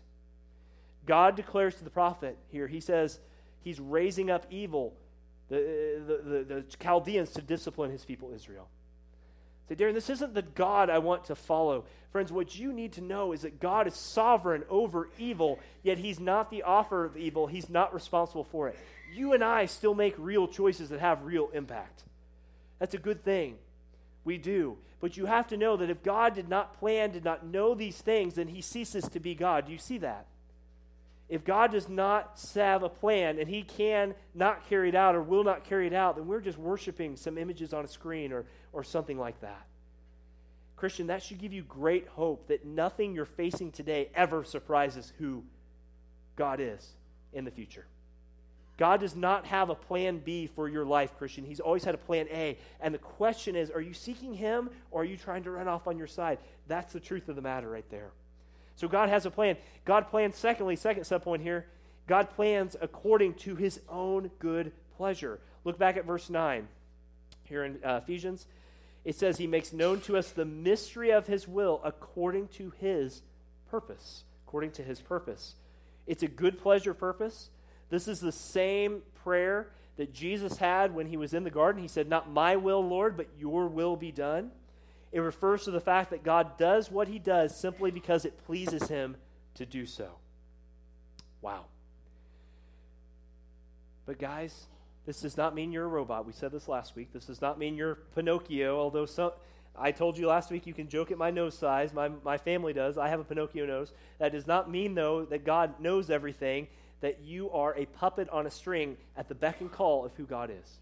God 1.07 1.35
declares 1.35 1.75
to 1.75 1.83
the 1.83 1.89
prophet 1.89 2.37
here, 2.49 2.67
He 2.67 2.79
says, 2.79 3.19
He's 3.61 3.79
raising 3.79 4.29
up 4.29 4.45
evil, 4.51 4.93
the, 5.49 6.01
the, 6.05 6.29
the, 6.29 6.43
the 6.43 6.65
Chaldeans, 6.79 7.31
to 7.31 7.41
discipline 7.41 7.89
His 7.89 8.05
people 8.05 8.31
Israel. 8.33 8.67
Say, 9.67 9.75
Darren, 9.75 9.93
this 9.93 10.09
isn't 10.09 10.33
the 10.33 10.43
God 10.43 10.89
I 10.89 10.99
want 10.99 11.25
to 11.25 11.35
follow. 11.35 11.85
Friends, 12.11 12.31
what 12.31 12.57
you 12.57 12.71
need 12.71 12.93
to 12.93 13.01
know 13.01 13.33
is 13.33 13.41
that 13.41 13.59
God 13.59 13.87
is 13.87 13.93
sovereign 13.95 14.63
over 14.69 15.09
evil, 15.17 15.59
yet 15.83 15.97
He's 15.97 16.19
not 16.19 16.51
the 16.51 16.63
author 16.63 17.03
of 17.03 17.17
evil. 17.17 17.47
He's 17.47 17.69
not 17.69 17.93
responsible 17.93 18.45
for 18.45 18.69
it. 18.69 18.77
You 19.13 19.33
and 19.33 19.43
I 19.43 19.65
still 19.65 19.95
make 19.95 20.15
real 20.17 20.47
choices 20.47 20.89
that 20.89 20.99
have 20.99 21.23
real 21.23 21.49
impact. 21.53 22.03
That's 22.79 22.93
a 22.93 22.99
good 22.99 23.23
thing. 23.23 23.55
We 24.23 24.37
do. 24.37 24.77
But 24.99 25.17
you 25.17 25.25
have 25.25 25.47
to 25.47 25.57
know 25.57 25.77
that 25.77 25.89
if 25.89 26.03
God 26.03 26.35
did 26.35 26.49
not 26.49 26.79
plan, 26.79 27.11
did 27.11 27.23
not 27.23 27.45
know 27.45 27.75
these 27.75 27.97
things, 27.97 28.35
then 28.35 28.47
He 28.47 28.61
ceases 28.61 29.07
to 29.09 29.19
be 29.19 29.35
God. 29.35 29.65
Do 29.65 29.71
you 29.71 29.77
see 29.77 29.97
that? 29.99 30.27
If 31.29 31.43
God 31.43 31.72
does 31.72 31.89
not 31.89 32.39
have 32.55 32.84
a 32.84 32.89
plan 32.89 33.38
and 33.38 33.50
He 33.50 33.63
can 33.63 34.15
not 34.34 34.67
carry 34.69 34.89
it 34.89 34.96
out 34.96 35.15
or 35.15 35.22
will 35.22 35.43
not 35.43 35.65
carry 35.65 35.88
it 35.88 35.93
out, 35.93 36.15
then 36.15 36.27
we're 36.27 36.39
just 36.39 36.57
worshiping 36.57 37.17
some 37.17 37.38
images 37.38 37.74
on 37.74 37.84
a 37.84 37.88
screen 37.88 38.31
or, 38.31 38.46
or 38.72 38.84
something 38.84 39.17
like 39.17 39.41
that. 39.41 39.65
Christian, 40.77 41.07
that 41.07 41.24
should 41.24 41.39
give 41.39 41.51
you 41.51 41.63
great 41.63 42.07
hope 42.07 42.48
that 42.48 42.65
nothing 42.65 43.13
you're 43.13 43.25
facing 43.25 43.72
today 43.72 44.10
ever 44.15 44.43
surprises 44.43 45.12
who 45.17 45.43
God 46.36 46.60
is 46.62 46.88
in 47.34 47.43
the 47.43 47.51
future. 47.51 47.86
God 48.77 49.00
does 49.00 49.15
not 49.15 49.48
have 49.48 49.72
a 49.72 49.75
plan 49.75 50.19
B 50.19 50.46
for 50.46 50.69
your 50.69 50.86
life, 50.86 51.17
Christian. 51.17 51.43
He's 51.43 51.60
always 51.60 51.84
had 51.84 51.96
a 51.96 51.98
plan 51.98 52.27
A. 52.29 52.60
And 52.79 52.93
the 52.93 53.00
question 53.00 53.55
is 53.55 53.72
are 53.72 53.81
you 53.81 53.93
seeking 53.93 54.34
Him 54.34 54.69
or 54.91 55.01
are 55.01 55.05
you 55.05 55.17
trying 55.17 55.43
to 55.43 55.51
run 55.51 55.67
off 55.67 55.88
on 55.88 55.97
your 55.97 56.08
side? 56.08 56.38
That's 56.67 56.93
the 56.93 56.99
truth 56.99 57.28
of 57.28 57.36
the 57.36 57.41
matter 57.41 57.69
right 57.69 57.89
there. 57.89 58.12
So 58.77 58.87
God 58.87 59.09
has 59.09 59.25
a 59.25 59.31
plan. 59.31 59.57
God 59.83 60.07
plans, 60.09 60.37
secondly, 60.37 60.75
second 60.75 61.03
subpoint 61.03 61.41
here, 61.41 61.65
God 62.07 62.29
plans 62.35 62.75
according 62.79 63.33
to 63.35 63.55
His 63.55 63.81
own 63.89 64.31
good 64.39 64.71
pleasure. 64.95 65.39
Look 65.65 65.77
back 65.77 65.97
at 65.97 66.05
verse 66.05 66.29
9 66.29 66.67
here 67.43 67.65
in 67.65 67.79
uh, 67.83 67.99
Ephesians. 68.03 68.45
It 69.03 69.15
says, 69.15 69.37
He 69.37 69.47
makes 69.47 69.73
known 69.73 69.99
to 70.01 70.15
us 70.15 70.31
the 70.31 70.45
mystery 70.45 71.11
of 71.11 71.27
His 71.27 71.47
will 71.47 71.81
according 71.83 72.47
to 72.49 72.71
His 72.79 73.23
purpose. 73.69 74.23
According 74.47 74.71
to 74.71 74.83
His 74.83 75.01
purpose. 75.01 75.55
It's 76.05 76.23
a 76.23 76.27
good 76.27 76.59
pleasure 76.59 76.93
purpose. 76.93 77.49
This 77.89 78.07
is 78.07 78.19
the 78.19 78.31
same 78.31 79.01
prayer 79.23 79.67
that 79.97 80.13
Jesus 80.13 80.57
had 80.57 80.93
when 80.93 81.07
he 81.07 81.17
was 81.17 81.33
in 81.33 81.43
the 81.43 81.49
garden. 81.49 81.81
He 81.81 81.87
said, 81.87 82.07
Not 82.07 82.31
my 82.31 82.55
will, 82.55 82.87
Lord, 82.87 83.17
but 83.17 83.27
your 83.37 83.67
will 83.67 83.95
be 83.95 84.11
done. 84.11 84.51
It 85.12 85.20
refers 85.20 85.63
to 85.63 85.72
the 85.72 85.80
fact 85.80 86.10
that 86.12 86.24
God 86.24 86.58
does 86.58 86.91
what 86.91 87.08
he 87.08 87.20
does 87.20 87.60
simply 87.60 87.91
because 87.91 88.26
it 88.26 88.38
pleases 88.46 88.88
him 88.88 89.15
to 89.56 89.65
do 89.65 89.86
so. 89.86 90.10
Wow. 91.41 91.65
But, 94.06 94.20
guys, 94.20 94.67
this 95.06 95.22
does 95.22 95.38
not 95.38 95.56
mean 95.56 95.72
you're 95.72 95.86
a 95.86 95.89
robot. 95.89 96.26
We 96.26 96.34
said 96.34 96.52
this 96.52 96.67
last 96.67 96.96
week. 96.96 97.13
This 97.13 97.26
does 97.26 97.41
not 97.41 97.58
mean 97.58 97.76
you're 97.76 97.96
Pinocchio, 98.15 98.78
although 98.78 99.06
some, 99.06 99.32
I 99.76 99.91
told 99.91 100.17
you 100.17 100.28
last 100.28 100.52
week 100.52 100.67
you 100.67 100.74
can 100.74 100.89
joke 100.89 101.12
at 101.12 101.17
my 101.17 101.32
nose 101.32 101.58
size. 101.58 101.93
My, 101.93 102.10
my 102.24 102.38
family 102.38 102.74
does. 102.74 102.98
I 102.98 103.10
have 103.10 103.20
a 103.20 103.24
Pinocchio 103.24 103.65
nose. 103.65 103.93
That 104.20 104.32
does 104.32 104.48
not 104.48 104.70
mean, 104.70 104.96
though, 104.96 105.26
that 105.26 105.46
God 105.46 105.80
knows 105.80 106.10
everything 106.10 106.67
that 107.02 107.22
you 107.22 107.50
are 107.52 107.76
a 107.76 107.86
puppet 107.86 108.28
on 108.30 108.48
a 108.48 108.52
string 108.52 108.98
at 109.15 109.30
the 109.30 109.36
beck 109.36 109.62
and 109.62 109.72
call 109.72 110.04
of 110.04 110.13
who 110.15 110.26
God 110.26 110.50
is. 110.50 110.80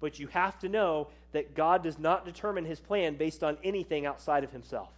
But 0.00 0.18
you 0.18 0.26
have 0.28 0.58
to 0.60 0.68
know 0.68 1.08
that 1.32 1.54
God 1.54 1.82
does 1.82 1.98
not 1.98 2.24
determine 2.24 2.64
his 2.64 2.80
plan 2.80 3.16
based 3.16 3.42
on 3.42 3.58
anything 3.64 4.06
outside 4.06 4.44
of 4.44 4.52
himself. 4.52 4.90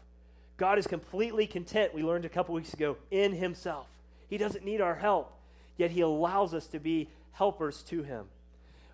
God 0.57 0.79
is 0.79 0.87
completely 0.87 1.47
content, 1.47 1.95
we 1.95 2.03
learned 2.03 2.25
a 2.25 2.31
couple 2.31 2.55
weeks 2.55 2.73
ago, 2.73 2.97
in 3.11 3.33
himself. 3.33 3.87
He 4.29 4.39
doesn't 4.39 4.65
need 4.65 4.81
our 4.81 4.95
help, 4.95 5.33
yet 5.77 5.91
he 5.91 6.01
allows 6.01 6.55
us 6.55 6.67
to 6.69 6.79
be 6.79 7.09
helpers 7.33 7.83
to 7.85 8.03
him. 8.03 8.27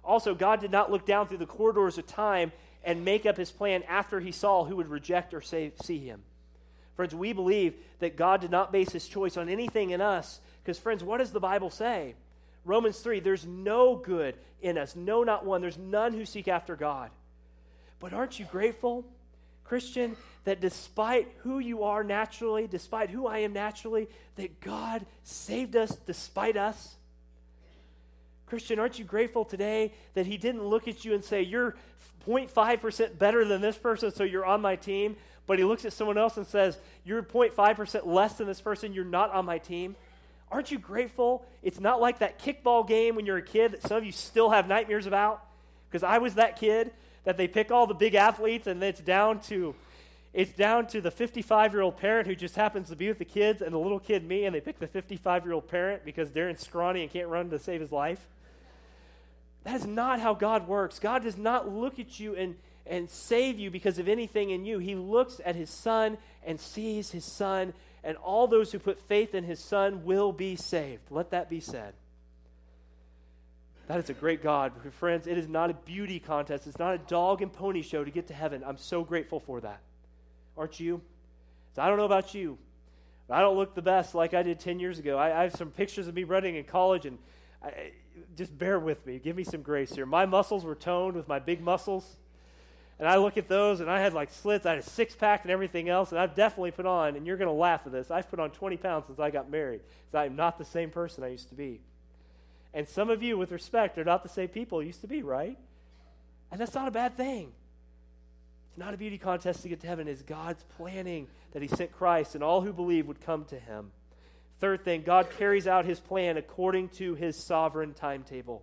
Also, 0.05 0.35
God 0.35 0.61
did 0.61 0.73
not 0.73 0.91
look 0.91 1.07
down 1.07 1.29
through 1.29 1.38
the 1.38 1.47
corridors 1.47 1.99
of 1.99 2.07
time 2.07 2.53
and 2.85 3.05
make 3.05 3.25
up 3.25 3.37
his 3.37 3.53
plan 3.53 3.85
after 3.85 4.19
he 4.19 4.33
saw 4.33 4.65
who 4.65 4.77
would 4.77 4.88
reject 4.88 5.33
or 5.33 5.41
see 5.41 5.99
him. 5.99 6.23
Friends, 6.97 7.15
we 7.15 7.33
believe 7.33 7.75
that 8.01 8.17
God 8.17 8.41
did 8.41 8.51
not 8.51 8.73
base 8.73 8.91
his 8.91 9.07
choice 9.07 9.37
on 9.37 9.49
anything 9.49 9.91
in 9.91 10.01
us 10.01 10.41
because, 10.62 10.79
friends, 10.79 11.05
what 11.05 11.19
does 11.19 11.31
the 11.31 11.41
Bible 11.41 11.71
say? 11.71 12.15
Romans 12.64 12.98
3 13.01 13.20
there's 13.20 13.46
no 13.46 13.96
good 13.96 14.37
in 14.61 14.79
us, 14.79 14.94
no, 14.94 15.25
not 15.25 15.44
one. 15.44 15.61
There's 15.61 15.79
none 15.79 16.12
who 16.12 16.25
seek 16.25 16.48
after 16.48 16.77
God. 16.77 17.11
But 17.98 18.12
aren't 18.12 18.38
you 18.38 18.46
grateful, 18.46 19.05
Christian, 19.64 20.16
that 20.44 20.61
despite 20.61 21.29
who 21.42 21.59
you 21.59 21.85
are 21.85 22.05
naturally, 22.05 22.66
despite 22.66 23.11
who 23.11 23.27
I 23.27 23.38
am 23.38 23.53
naturally, 23.53 24.09
that 24.37 24.61
God 24.61 25.05
saved 25.25 25.77
us 25.77 25.96
despite 26.07 26.57
us? 26.57 26.96
Christian, 28.46 28.79
aren't 28.79 28.98
you 28.98 29.05
grateful 29.05 29.44
today 29.44 29.92
that 30.14 30.27
He 30.27 30.37
didn't 30.37 30.64
look 30.64 30.87
at 30.87 31.05
you 31.05 31.14
and 31.14 31.25
say, 31.25 31.42
You're 31.42 31.75
0.5% 32.27 33.18
better 33.18 33.44
than 33.44 33.61
this 33.61 33.79
person, 33.79 34.11
so 34.12 34.25
you're 34.25 34.44
on 34.44 34.61
my 34.61 34.77
team? 34.77 35.16
But 35.46 35.59
He 35.59 35.64
looks 35.64 35.85
at 35.85 35.92
someone 35.92 36.18
else 36.18 36.37
and 36.37 36.46
says, 36.46 36.79
You're 37.05 37.22
0.5% 37.22 38.07
less 38.07 38.35
than 38.35 38.46
this 38.46 38.61
person, 38.61 38.92
you're 38.92 39.05
not 39.05 39.33
on 39.33 39.46
my 39.46 39.59
team? 39.59 39.96
Aren't 40.53 40.71
you 40.71 40.79
grateful? 40.79 41.47
It's 41.62 41.81
not 41.81 42.01
like 42.01 42.19
that 42.19 42.38
kickball 42.38 42.87
game 42.87 43.17
when 43.17 43.25
you're 43.25 43.38
a 43.38 43.43
kid 43.43 43.73
that 43.73 43.83
some 43.83 43.97
of 43.97 44.05
you 44.05 44.12
still 44.12 44.51
have 44.51 44.69
nightmares 44.69 45.07
about. 45.07 45.43
Because 45.91 46.03
I 46.03 46.19
was 46.19 46.35
that 46.35 46.59
kid 46.59 46.93
that 47.25 47.38
they 47.38 47.49
pick 47.49 47.71
all 47.71 47.87
the 47.87 47.95
big 47.95 48.15
athletes 48.15 48.67
and 48.67 48.83
it's 48.83 49.01
down 49.01 49.41
to 49.41 49.75
it's 50.35 50.53
down 50.53 50.87
to 50.88 51.01
the 51.03 51.11
55 51.11 51.73
year 51.73 51.83
old 51.83 51.99
parent 51.99 52.27
who 52.27 52.35
just 52.35 52.57
happens 52.57 52.88
to 52.88 52.97
be 52.97 53.09
with 53.09 53.19
the 53.19 53.25
kids 53.25 53.61
and 53.61 53.73
the 53.73 53.79
little 53.79 54.01
kid 54.01 54.27
me, 54.27 54.47
and 54.47 54.55
they 54.55 54.61
pick 54.61 54.79
the 54.79 54.87
55 54.87 55.45
year 55.45 55.53
old 55.53 55.69
parent 55.69 56.05
because 56.05 56.31
Darren's 56.31 56.61
scrawny 56.61 57.03
and 57.03 57.11
can't 57.11 57.29
run 57.29 57.51
to 57.51 57.59
save 57.59 57.81
his 57.83 57.93
life. 57.93 58.27
That 59.65 59.77
is 59.77 59.87
not 59.87 60.21
how 60.21 60.35
God 60.35 60.67
works. 60.67 60.99
God 60.99 61.23
does 61.23 61.37
not 61.37 61.71
look 61.71 61.99
at 61.99 62.19
you 62.19 62.35
and, 62.35 62.57
and 62.87 63.11
save 63.11 63.59
you 63.59 63.71
because 63.71 63.99
of 63.99 64.09
anything 64.09 64.51
in 64.51 64.65
you. 64.65 64.79
He 64.79 64.95
looks 64.95 65.41
at 65.45 65.55
his 65.55 65.71
son 65.71 66.17
and 66.45 66.59
sees 66.59 67.11
his 67.11 67.27
son 67.27 67.75
and 68.05 68.17
all 68.17 68.47
those 68.47 68.73
who 68.73 68.79
put 68.79 69.01
faith 69.01 69.35
in 69.35 69.45
his 69.45 69.61
Son 69.61 70.05
will 70.05 70.33
be 70.33 70.57
saved. 70.57 71.11
Let 71.11 71.31
that 71.31 71.49
be 71.49 71.61
said. 71.61 71.95
That 73.88 73.99
is 73.99 74.11
a 74.11 74.15
great 74.15 74.43
God. 74.43 74.73
Friends, 74.93 75.27
it 75.27 75.37
is 75.37 75.49
not 75.49 75.71
a 75.71 75.75
beauty 75.75 76.19
contest. 76.19 76.67
It's 76.67 76.79
not 76.79 76.95
a 76.95 76.99
dog 76.99 77.43
and 77.43 77.53
pony 77.53 77.83
show 77.83 78.05
to 78.05 78.11
get 78.11 78.29
to 78.29 78.35
heaven. 78.35 78.62
I'm 78.65 78.79
so 78.79 79.05
grateful 79.05 79.41
for 79.41 79.61
that. 79.61 79.81
Aren't 80.57 80.81
you? 80.81 81.01
So 81.75 81.83
I 81.83 81.88
don't 81.88 81.99
know 81.99 82.05
about 82.05 82.35
you. 82.35 82.59
I 83.31 83.41
don't 83.41 83.57
look 83.57 83.75
the 83.75 83.83
best 83.83 84.15
like 84.15 84.35
I 84.35 84.43
did 84.43 84.61
10 84.61 84.79
years 84.79 84.99
ago. 84.99 85.17
I, 85.17 85.41
I 85.41 85.43
have 85.45 85.55
some 85.55 85.71
pictures 85.71 86.07
of 86.07 86.15
me 86.15 86.25
running 86.25 86.57
in 86.57 86.65
college, 86.65 87.07
and 87.07 87.19
I, 87.62 87.93
just 88.37 88.57
bear 88.57 88.79
with 88.79 89.05
me. 89.07 89.19
Give 89.19 89.37
me 89.37 89.45
some 89.45 89.62
grace 89.62 89.95
here. 89.95 90.07
My 90.07 90.27
muscles 90.27 90.65
were 90.65 90.75
toned 90.75 91.17
with 91.17 91.29
my 91.29 91.38
big 91.38 91.61
muscles. 91.61 92.17
And 93.03 93.11
I 93.11 93.17
look 93.17 93.37
at 93.37 93.49
those 93.49 93.81
and 93.81 93.91
I 93.91 93.99
had 93.99 94.15
like 94.15 94.31
slits, 94.31 94.65
I 94.65 94.71
had 94.71 94.79
a 94.79 94.83
six 94.83 95.12
pack 95.12 95.43
and 95.43 95.51
everything 95.51 95.88
else, 95.88 96.12
and 96.12 96.21
I've 96.21 96.37
definitely 96.37 96.71
put 96.71 96.87
on, 96.87 97.17
and 97.17 97.27
you're 97.27 97.37
going 97.37 97.49
to 97.49 97.53
laugh 97.53 97.81
at 97.85 97.91
this, 97.91 98.12
I've 98.12 98.31
put 98.31 98.38
on 98.38 98.53
20 98.53 98.77
pounds 98.77 99.07
since 99.09 99.19
I 99.19 99.33
got 99.33 99.51
married. 99.51 99.81
So 100.12 100.19
I'm 100.19 100.37
not 100.37 100.57
the 100.57 100.65
same 100.65 100.88
person 100.91 101.25
I 101.25 101.31
used 101.31 101.49
to 101.49 101.57
be. 101.57 101.81
And 102.73 102.87
some 102.87 103.11
of 103.11 103.21
you, 103.21 103.37
with 103.37 103.51
respect, 103.51 103.99
are 103.99 104.05
not 104.05 104.23
the 104.23 104.29
same 104.29 104.47
people 104.47 104.81
you 104.81 104.87
used 104.87 105.01
to 105.01 105.09
be, 105.09 105.21
right? 105.25 105.59
And 106.53 106.61
that's 106.61 106.77
not 106.77 106.87
a 106.87 106.93
bad 106.93 107.17
thing. 107.17 107.51
It's 108.71 108.79
not 108.79 108.95
a 108.95 108.97
beauty 108.97 109.19
contest 109.19 109.62
to 109.62 109.69
get 109.69 109.81
to 109.81 109.88
heaven. 109.88 110.07
It's 110.07 110.23
God's 110.23 110.62
planning 110.77 111.27
that 111.55 111.61
He 111.61 111.67
sent 111.67 111.91
Christ 111.91 112.37
and 112.37 112.45
all 112.45 112.61
who 112.61 112.73
believe 112.73 113.09
would 113.09 113.21
come 113.21 113.47
to 113.47 113.59
Him. 113.59 113.91
Third 114.61 114.85
thing, 114.85 115.03
God 115.03 115.29
carries 115.37 115.67
out 115.67 115.87
His 115.87 115.99
plan 115.99 116.37
according 116.37 116.91
to 116.91 117.17
His 117.17 117.37
sovereign 117.37 117.95
timetable. 117.95 118.62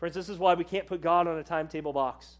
Friends, 0.00 0.16
this 0.16 0.28
is 0.28 0.36
why 0.36 0.54
we 0.54 0.64
can't 0.64 0.88
put 0.88 1.00
God 1.00 1.28
on 1.28 1.38
a 1.38 1.44
timetable 1.44 1.92
box. 1.92 2.38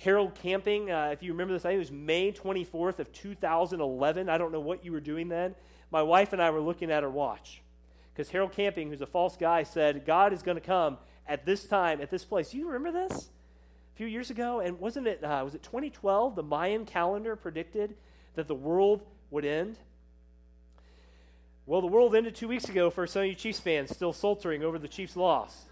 Harold 0.00 0.34
Camping, 0.34 0.90
uh, 0.90 1.10
if 1.12 1.22
you 1.22 1.32
remember 1.32 1.52
this, 1.52 1.66
I 1.66 1.70
think 1.70 1.76
it 1.76 1.80
was 1.80 1.92
May 1.92 2.32
24th 2.32 3.00
of 3.00 3.12
2011. 3.12 4.30
I 4.30 4.38
don't 4.38 4.50
know 4.50 4.60
what 4.60 4.82
you 4.82 4.92
were 4.92 5.00
doing 5.00 5.28
then. 5.28 5.54
My 5.90 6.02
wife 6.02 6.32
and 6.32 6.40
I 6.40 6.48
were 6.48 6.60
looking 6.60 6.90
at 6.90 7.04
our 7.04 7.10
watch 7.10 7.60
because 8.14 8.30
Harold 8.30 8.52
Camping, 8.52 8.88
who's 8.88 9.02
a 9.02 9.06
false 9.06 9.36
guy, 9.36 9.62
said 9.62 10.06
God 10.06 10.32
is 10.32 10.42
going 10.42 10.54
to 10.54 10.62
come 10.62 10.96
at 11.26 11.44
this 11.44 11.64
time, 11.64 12.00
at 12.00 12.10
this 12.10 12.24
place. 12.24 12.48
Do 12.48 12.56
you 12.56 12.66
remember 12.66 13.06
this? 13.06 13.28
A 13.92 13.96
few 13.98 14.06
years 14.06 14.30
ago, 14.30 14.60
and 14.60 14.80
wasn't 14.80 15.06
it? 15.06 15.22
Uh, 15.22 15.42
was 15.44 15.54
it 15.54 15.62
2012? 15.62 16.34
The 16.34 16.42
Mayan 16.42 16.86
calendar 16.86 17.36
predicted 17.36 17.94
that 18.36 18.48
the 18.48 18.54
world 18.54 19.02
would 19.30 19.44
end. 19.44 19.76
Well, 21.66 21.82
the 21.82 21.88
world 21.88 22.16
ended 22.16 22.34
two 22.34 22.48
weeks 22.48 22.70
ago 22.70 22.88
for 22.88 23.06
some 23.06 23.22
of 23.22 23.28
you 23.28 23.34
Chiefs 23.34 23.60
fans 23.60 23.94
still 23.94 24.14
sultering 24.14 24.64
over 24.64 24.78
the 24.78 24.88
Chiefs' 24.88 25.14
loss. 25.14 25.66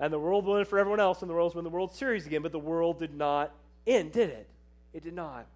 And 0.00 0.10
the 0.10 0.18
world 0.18 0.46
won 0.46 0.64
for 0.64 0.78
everyone 0.78 0.98
else, 0.98 1.20
and 1.20 1.30
the 1.30 1.34
world's 1.34 1.54
win 1.54 1.62
the 1.62 1.70
World 1.70 1.94
Series 1.94 2.26
again, 2.26 2.40
but 2.40 2.52
the 2.52 2.58
world 2.58 2.98
did 2.98 3.14
not 3.14 3.52
end, 3.86 4.12
did 4.12 4.30
it? 4.30 4.48
It 4.94 5.04
did 5.04 5.14
not. 5.14 5.46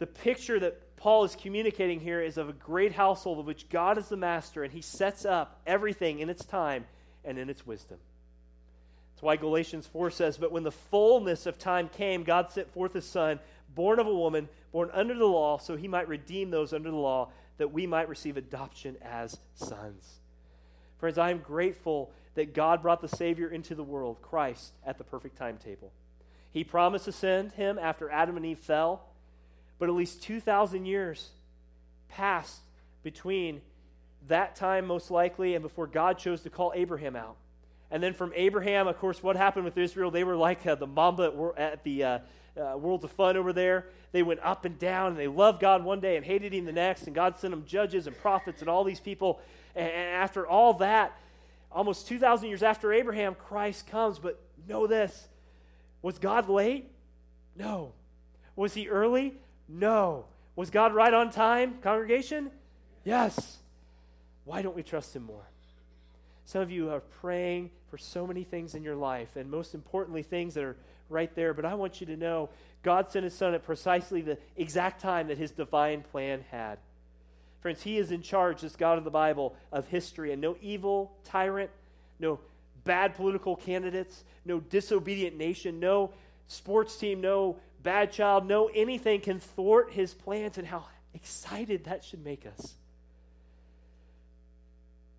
The 0.00 0.06
picture 0.06 0.58
that 0.58 0.96
Paul 0.96 1.22
is 1.22 1.36
communicating 1.36 2.00
here 2.00 2.20
is 2.20 2.38
of 2.38 2.48
a 2.48 2.52
great 2.52 2.92
household 2.92 3.38
of 3.38 3.46
which 3.46 3.68
God 3.68 3.96
is 3.96 4.08
the 4.08 4.16
master, 4.16 4.64
and 4.64 4.72
he 4.72 4.80
sets 4.80 5.24
up 5.24 5.60
everything 5.64 6.18
in 6.18 6.28
its 6.28 6.44
time 6.44 6.86
and 7.24 7.38
in 7.38 7.48
its 7.48 7.64
wisdom. 7.64 7.98
That's 9.14 9.22
why 9.22 9.36
Galatians 9.36 9.86
4 9.86 10.10
says, 10.10 10.38
But 10.38 10.50
when 10.50 10.64
the 10.64 10.72
fullness 10.72 11.46
of 11.46 11.56
time 11.56 11.88
came, 11.88 12.24
God 12.24 12.50
sent 12.50 12.72
forth 12.72 12.94
his 12.94 13.04
Son, 13.04 13.38
born 13.74 14.00
of 14.00 14.08
a 14.08 14.14
woman, 14.14 14.48
born 14.72 14.90
under 14.92 15.14
the 15.14 15.24
law, 15.24 15.58
so 15.58 15.76
he 15.76 15.88
might 15.88 16.08
redeem 16.08 16.50
those 16.50 16.72
under 16.72 16.90
the 16.90 16.96
law, 16.96 17.30
that 17.58 17.72
we 17.72 17.86
might 17.86 18.08
receive 18.08 18.36
adoption 18.36 18.96
as 19.02 19.38
sons. 19.54 20.18
Friends, 20.98 21.18
I 21.18 21.30
am 21.30 21.38
grateful 21.38 22.10
that 22.38 22.54
God 22.54 22.82
brought 22.82 23.00
the 23.00 23.08
Savior 23.08 23.48
into 23.48 23.74
the 23.74 23.82
world, 23.82 24.22
Christ, 24.22 24.72
at 24.86 24.96
the 24.96 25.02
perfect 25.02 25.36
timetable. 25.36 25.90
He 26.52 26.62
promised 26.62 27.06
to 27.06 27.12
send 27.12 27.50
him 27.50 27.80
after 27.80 28.08
Adam 28.12 28.36
and 28.36 28.46
Eve 28.46 28.60
fell. 28.60 29.02
But 29.80 29.88
at 29.88 29.94
least 29.96 30.22
2,000 30.22 30.86
years 30.86 31.30
passed 32.08 32.60
between 33.02 33.60
that 34.28 34.54
time, 34.54 34.86
most 34.86 35.10
likely, 35.10 35.56
and 35.56 35.64
before 35.64 35.88
God 35.88 36.16
chose 36.16 36.42
to 36.42 36.50
call 36.50 36.72
Abraham 36.76 37.16
out. 37.16 37.34
And 37.90 38.00
then 38.00 38.14
from 38.14 38.32
Abraham, 38.36 38.86
of 38.86 38.96
course, 39.00 39.20
what 39.20 39.34
happened 39.34 39.64
with 39.64 39.76
Israel? 39.76 40.12
They 40.12 40.22
were 40.22 40.36
like 40.36 40.64
uh, 40.64 40.76
the 40.76 40.86
mamba 40.86 41.32
at 41.56 41.82
the 41.82 42.04
uh, 42.04 42.18
uh, 42.56 42.78
Worlds 42.78 43.02
of 43.02 43.10
Fun 43.10 43.36
over 43.36 43.52
there. 43.52 43.86
They 44.12 44.22
went 44.22 44.38
up 44.44 44.64
and 44.64 44.78
down, 44.78 45.08
and 45.08 45.18
they 45.18 45.26
loved 45.26 45.58
God 45.58 45.82
one 45.82 45.98
day 45.98 46.16
and 46.16 46.24
hated 46.24 46.54
him 46.54 46.66
the 46.66 46.72
next. 46.72 47.08
And 47.08 47.16
God 47.16 47.36
sent 47.40 47.50
them 47.50 47.64
judges 47.66 48.06
and 48.06 48.16
prophets 48.16 48.60
and 48.60 48.70
all 48.70 48.84
these 48.84 49.00
people. 49.00 49.40
And, 49.74 49.90
and 49.90 50.14
after 50.14 50.46
all 50.46 50.74
that, 50.74 51.18
almost 51.70 52.06
2,000 52.08 52.48
years 52.48 52.62
after 52.62 52.92
Abraham, 52.92 53.34
Christ 53.34 53.86
comes. 53.86 54.18
But 54.18 54.40
know 54.66 54.86
this 54.86 55.28
was 56.02 56.18
God 56.18 56.48
late? 56.48 56.90
No. 57.56 57.92
Was 58.56 58.74
he 58.74 58.88
early? 58.88 59.34
No. 59.68 60.26
Was 60.56 60.70
God 60.70 60.94
right 60.94 61.14
on 61.14 61.30
time, 61.30 61.78
congregation? 61.82 62.50
Yes. 63.04 63.58
Why 64.44 64.62
don't 64.62 64.74
we 64.74 64.82
trust 64.82 65.14
Him 65.14 65.24
more? 65.24 65.46
Some 66.44 66.62
of 66.62 66.70
you 66.70 66.90
are 66.90 67.00
praying 67.00 67.70
for 67.90 67.98
so 67.98 68.26
many 68.26 68.42
things 68.42 68.74
in 68.74 68.82
your 68.82 68.96
life, 68.96 69.36
and 69.36 69.50
most 69.50 69.74
importantly, 69.74 70.22
things 70.22 70.54
that 70.54 70.64
are 70.64 70.76
right 71.10 71.34
there. 71.34 71.52
But 71.52 71.64
I 71.64 71.74
want 71.74 72.00
you 72.00 72.06
to 72.08 72.16
know 72.16 72.48
God 72.82 73.10
sent 73.10 73.24
His 73.24 73.34
Son 73.34 73.54
at 73.54 73.62
precisely 73.62 74.22
the 74.22 74.38
exact 74.56 75.00
time 75.00 75.28
that 75.28 75.38
His 75.38 75.50
divine 75.50 76.02
plan 76.02 76.44
had. 76.50 76.78
Friends, 77.60 77.82
He 77.82 77.98
is 77.98 78.10
in 78.10 78.22
charge, 78.22 78.60
this 78.60 78.76
God 78.76 78.98
of 78.98 79.04
the 79.04 79.10
Bible, 79.10 79.56
of 79.72 79.86
history, 79.88 80.32
and 80.32 80.40
no 80.40 80.56
evil 80.60 81.12
tyrant, 81.24 81.70
no 82.18 82.38
bad 82.84 83.14
political 83.14 83.56
candidates, 83.56 84.24
no 84.44 84.60
disobedient 84.60 85.36
nation, 85.36 85.80
no 85.80 86.12
sports 86.46 86.96
team, 86.96 87.20
no 87.20 87.56
bad 87.82 88.12
child, 88.12 88.46
no 88.46 88.70
anything 88.74 89.20
can 89.20 89.40
thwart 89.40 89.92
his 89.92 90.14
plans, 90.14 90.58
and 90.58 90.66
how 90.66 90.86
excited 91.14 91.84
that 91.84 92.04
should 92.04 92.24
make 92.24 92.46
us. 92.46 92.74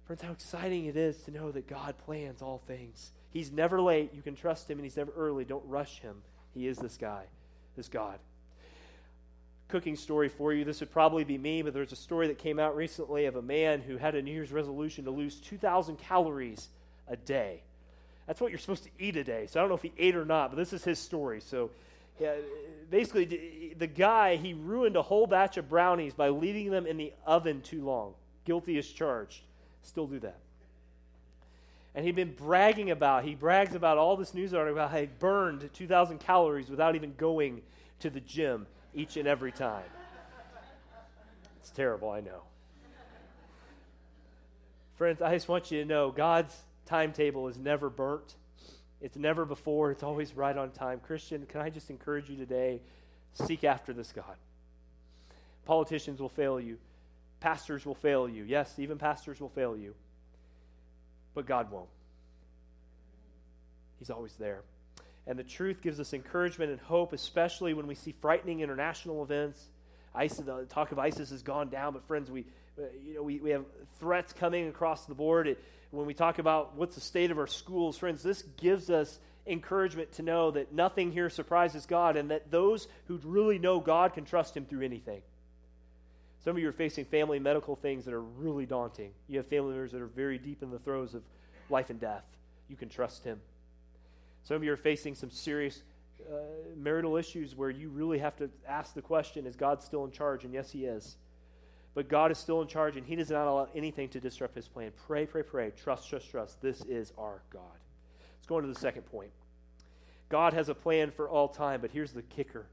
Friends, 0.05 0.21
how 0.21 0.31
exciting 0.31 0.85
it 0.85 0.97
is 0.97 1.17
to 1.23 1.31
know 1.31 1.51
that 1.51 1.67
God 1.67 1.95
plans 1.99 2.41
all 2.41 2.61
things. 2.65 3.11
He's 3.31 3.51
never 3.51 3.79
late. 3.79 4.11
You 4.13 4.23
can 4.23 4.35
trust 4.35 4.69
him, 4.69 4.79
and 4.79 4.85
he's 4.85 4.97
never 4.97 5.11
early. 5.15 5.45
Don't 5.45 5.65
rush 5.67 5.99
him. 5.99 6.15
He 6.53 6.67
is 6.67 6.77
this 6.77 6.97
guy, 6.97 7.25
this 7.75 7.87
God. 7.87 8.17
Cooking 9.69 9.95
story 9.95 10.29
for 10.29 10.51
you. 10.51 10.65
This 10.65 10.79
would 10.79 10.91
probably 10.91 11.23
be 11.23 11.37
me, 11.37 11.61
but 11.61 11.73
there's 11.73 11.91
a 11.91 11.95
story 11.95 12.27
that 12.27 12.39
came 12.39 12.59
out 12.59 12.75
recently 12.75 13.25
of 13.25 13.35
a 13.35 13.41
man 13.41 13.81
who 13.81 13.97
had 13.97 14.15
a 14.15 14.21
New 14.21 14.31
Year's 14.31 14.51
resolution 14.51 15.05
to 15.05 15.11
lose 15.11 15.35
2,000 15.35 15.97
calories 15.97 16.69
a 17.07 17.15
day. 17.15 17.61
That's 18.25 18.41
what 18.41 18.51
you're 18.51 18.59
supposed 18.59 18.83
to 18.83 18.89
eat 18.99 19.15
a 19.15 19.23
day. 19.23 19.47
So 19.47 19.59
I 19.59 19.63
don't 19.63 19.69
know 19.69 19.75
if 19.75 19.81
he 19.83 19.93
ate 19.97 20.15
or 20.15 20.25
not, 20.25 20.51
but 20.51 20.57
this 20.57 20.73
is 20.73 20.83
his 20.83 20.99
story. 20.99 21.39
So 21.39 21.69
yeah, 22.19 22.33
basically, 22.89 23.75
the 23.77 23.87
guy, 23.87 24.35
he 24.35 24.53
ruined 24.53 24.95
a 24.95 25.01
whole 25.01 25.27
batch 25.27 25.57
of 25.57 25.69
brownies 25.69 26.13
by 26.13 26.29
leaving 26.29 26.71
them 26.71 26.85
in 26.85 26.97
the 26.97 27.13
oven 27.25 27.61
too 27.61 27.83
long. 27.83 28.13
Guilty 28.45 28.77
as 28.77 28.87
charged. 28.87 29.41
Still 29.83 30.07
do 30.07 30.19
that. 30.19 30.39
And 31.95 32.05
he'd 32.05 32.15
been 32.15 32.33
bragging 32.33 32.91
about, 32.91 33.23
he 33.23 33.35
brags 33.35 33.75
about 33.75 33.97
all 33.97 34.17
this 34.17 34.33
news 34.33 34.53
article 34.53 34.77
about 34.77 34.91
how 34.91 34.99
he 34.99 35.09
burned 35.19 35.69
2,000 35.73 36.19
calories 36.19 36.69
without 36.69 36.95
even 36.95 37.13
going 37.17 37.61
to 37.99 38.09
the 38.09 38.19
gym 38.19 38.65
each 38.93 39.17
and 39.17 39.27
every 39.27 39.51
time. 39.51 39.83
It's 41.59 41.71
terrible, 41.71 42.09
I 42.09 42.21
know. 42.21 42.41
Friends, 44.95 45.21
I 45.21 45.33
just 45.33 45.47
want 45.47 45.71
you 45.71 45.79
to 45.79 45.85
know 45.85 46.11
God's 46.11 46.55
timetable 46.85 47.47
is 47.47 47.57
never 47.57 47.89
burnt. 47.89 48.35
It's 49.01 49.15
never 49.15 49.45
before, 49.45 49.91
it's 49.91 50.03
always 50.03 50.35
right 50.35 50.57
on 50.57 50.71
time. 50.71 50.99
Christian, 50.99 51.45
can 51.45 51.61
I 51.61 51.69
just 51.69 51.89
encourage 51.89 52.29
you 52.29 52.35
today? 52.35 52.81
Seek 53.33 53.63
after 53.63 53.93
this 53.93 54.11
God. 54.11 54.35
Politicians 55.65 56.19
will 56.19 56.29
fail 56.29 56.59
you, 56.59 56.77
pastors 57.39 57.85
will 57.85 57.95
fail 57.95 58.27
you. 58.27 58.43
Yes, 58.43 58.77
even 58.77 58.97
pastors 58.97 59.39
will 59.39 59.49
fail 59.49 59.77
you, 59.77 59.93
but 61.33 61.45
God 61.45 61.71
won't. 61.71 61.87
He's 63.99 64.09
always 64.09 64.33
there. 64.35 64.63
And 65.27 65.37
the 65.37 65.43
truth 65.43 65.81
gives 65.81 65.99
us 65.99 66.13
encouragement 66.13 66.71
and 66.71 66.79
hope, 66.79 67.13
especially 67.13 67.73
when 67.73 67.87
we 67.87 67.95
see 67.95 68.15
frightening 68.19 68.61
international 68.61 69.23
events. 69.23 69.63
ISIS, 70.15 70.39
the 70.39 70.65
talk 70.69 70.91
of 70.91 70.99
ISIS 70.99 71.29
has 71.29 71.43
gone 71.43 71.69
down, 71.69 71.93
but 71.93 72.07
friends, 72.07 72.31
we, 72.31 72.45
uh, 72.79 72.83
you 73.05 73.15
know, 73.15 73.23
we, 73.23 73.39
we 73.39 73.51
have 73.51 73.65
threats 73.99 74.33
coming 74.33 74.67
across 74.67 75.05
the 75.05 75.13
board. 75.13 75.47
It, 75.47 75.63
when 75.91 76.05
we 76.05 76.13
talk 76.13 76.39
about 76.39 76.75
what's 76.75 76.95
the 76.95 77.01
state 77.01 77.31
of 77.31 77.37
our 77.37 77.47
schools, 77.47 77.97
friends, 77.97 78.23
this 78.23 78.41
gives 78.57 78.89
us 78.89 79.19
encouragement 79.47 80.11
to 80.13 80.23
know 80.23 80.51
that 80.51 80.73
nothing 80.73 81.11
here 81.11 81.29
surprises 81.29 81.85
God 81.85 82.17
and 82.17 82.31
that 82.31 82.51
those 82.51 82.87
who 83.07 83.19
really 83.23 83.59
know 83.59 83.79
God 83.79 84.13
can 84.13 84.25
trust 84.25 84.55
Him 84.55 84.65
through 84.65 84.81
anything. 84.81 85.21
Some 86.43 86.55
of 86.55 86.61
you 86.61 86.69
are 86.69 86.73
facing 86.73 87.05
family 87.05 87.39
medical 87.39 87.75
things 87.75 88.05
that 88.05 88.13
are 88.13 88.21
really 88.21 88.65
daunting. 88.65 89.11
You 89.27 89.37
have 89.37 89.47
family 89.47 89.71
members 89.71 89.91
that 89.91 90.01
are 90.01 90.07
very 90.07 90.37
deep 90.37 90.63
in 90.63 90.71
the 90.71 90.79
throes 90.79 91.13
of 91.13 91.23
life 91.69 91.89
and 91.89 91.99
death. 91.99 92.23
You 92.69 92.75
can 92.75 92.89
trust 92.89 93.23
Him. 93.23 93.41
Some 94.43 94.57
of 94.57 94.63
you 94.63 94.71
are 94.71 94.77
facing 94.77 95.15
some 95.15 95.29
serious 95.29 95.83
uh, 96.29 96.35
marital 96.75 97.17
issues 97.17 97.55
where 97.55 97.69
you 97.69 97.89
really 97.89 98.19
have 98.19 98.35
to 98.37 98.49
ask 98.67 98.93
the 98.93 99.01
question 99.01 99.45
is 99.45 99.55
God 99.55 99.81
still 99.81 100.05
in 100.05 100.11
charge? 100.11 100.43
And 100.43 100.53
yes, 100.53 100.71
He 100.71 100.85
is. 100.85 101.17
But 101.95 102.07
God 102.07 102.31
is 102.31 102.37
still 102.37 102.61
in 102.61 102.67
charge, 102.67 102.97
and 102.97 103.05
He 103.05 103.15
does 103.15 103.29
not 103.29 103.47
allow 103.47 103.67
anything 103.75 104.09
to 104.09 104.19
disrupt 104.19 104.55
His 104.55 104.67
plan. 104.67 104.91
Pray, 105.07 105.25
pray, 105.25 105.43
pray. 105.43 105.71
Trust, 105.71 106.09
trust, 106.09 106.29
trust. 106.29 106.61
This 106.61 106.81
is 106.85 107.11
our 107.17 107.41
God. 107.51 107.61
Let's 108.37 108.47
go 108.47 108.57
on 108.57 108.61
to 108.63 108.67
the 108.67 108.79
second 108.79 109.03
point. 109.03 109.31
God 110.29 110.53
has 110.53 110.69
a 110.69 110.75
plan 110.75 111.11
for 111.11 111.27
all 111.27 111.47
time, 111.47 111.81
but 111.81 111.91
here's 111.91 112.13
the 112.13 112.21
kicker 112.21 112.67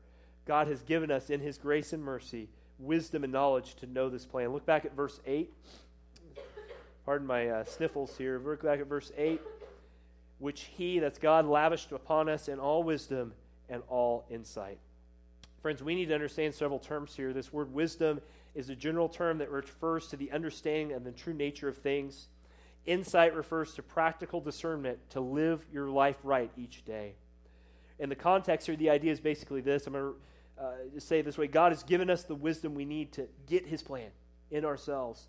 God 0.44 0.68
has 0.68 0.82
given 0.82 1.10
us, 1.10 1.30
in 1.30 1.40
His 1.40 1.58
grace 1.58 1.92
and 1.92 2.02
mercy, 2.02 2.48
wisdom 2.78 3.24
and 3.24 3.32
knowledge 3.32 3.74
to 3.76 3.86
know 3.86 4.08
this 4.10 4.26
plan. 4.26 4.52
Look 4.52 4.66
back 4.66 4.84
at 4.84 4.94
verse 4.94 5.20
8. 5.26 5.52
Pardon 7.04 7.26
my 7.26 7.48
uh, 7.48 7.64
sniffles 7.64 8.16
here. 8.18 8.40
Look 8.44 8.62
back 8.62 8.80
at 8.80 8.86
verse 8.86 9.12
8. 9.16 9.40
Which 10.38 10.62
He, 10.76 10.98
that's 10.98 11.18
God, 11.18 11.46
lavished 11.46 11.92
upon 11.92 12.28
us 12.28 12.48
in 12.48 12.58
all 12.58 12.82
wisdom 12.82 13.32
and 13.68 13.82
all 13.88 14.26
insight. 14.30 14.78
Friends, 15.62 15.82
we 15.82 15.94
need 15.94 16.06
to 16.06 16.14
understand 16.14 16.54
several 16.54 16.78
terms 16.78 17.16
here. 17.16 17.32
This 17.32 17.52
word 17.52 17.72
wisdom 17.72 18.20
is 18.54 18.70
a 18.70 18.76
general 18.76 19.08
term 19.08 19.38
that 19.38 19.50
refers 19.50 20.08
to 20.08 20.16
the 20.16 20.30
understanding 20.32 20.92
of 20.96 21.04
the 21.04 21.12
true 21.12 21.34
nature 21.34 21.68
of 21.68 21.76
things. 21.76 22.28
Insight 22.86 23.34
refers 23.34 23.74
to 23.74 23.82
practical 23.82 24.40
discernment 24.40 24.98
to 25.10 25.20
live 25.20 25.64
your 25.72 25.88
life 25.88 26.16
right 26.22 26.50
each 26.56 26.84
day. 26.84 27.14
In 27.98 28.08
the 28.08 28.14
context 28.14 28.66
here, 28.66 28.76
the 28.76 28.90
idea 28.90 29.10
is 29.10 29.20
basically 29.20 29.60
this. 29.60 29.86
I'm 29.86 29.94
going 29.94 30.14
to 30.58 30.62
uh, 30.62 31.00
say 31.00 31.18
it 31.18 31.24
this 31.24 31.36
way 31.36 31.48
God 31.48 31.72
has 31.72 31.82
given 31.82 32.08
us 32.10 32.22
the 32.22 32.34
wisdom 32.34 32.74
we 32.74 32.84
need 32.84 33.12
to 33.12 33.26
get 33.46 33.66
his 33.66 33.82
plan 33.82 34.10
in 34.50 34.64
ourselves 34.64 35.26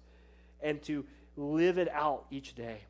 and 0.61 0.81
to 0.83 1.05
live 1.35 1.77
it 1.77 1.89
out 1.89 2.25
each 2.29 2.55
day. 2.55 2.81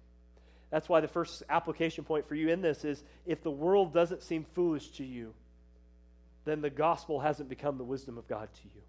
That's 0.70 0.90
why 0.90 1.00
the 1.00 1.08
first 1.08 1.44
application 1.50 2.04
point 2.04 2.28
for 2.28 2.36
you 2.36 2.50
in 2.50 2.62
this 2.62 2.84
is 2.84 3.04
if 3.26 3.42
the 3.42 3.52
world 3.52 3.94
doesn't 3.94 4.22
seem 4.24 4.46
foolish 4.54 4.90
to 4.92 5.06
you, 5.06 5.34
then 6.46 6.62
the 6.62 6.70
gospel 6.70 7.20
hasn't 7.20 7.50
become 7.50 7.78
the 7.78 7.84
wisdom 7.84 8.18
of 8.18 8.28
God 8.28 8.50
to 8.54 8.62
you. 8.64 8.82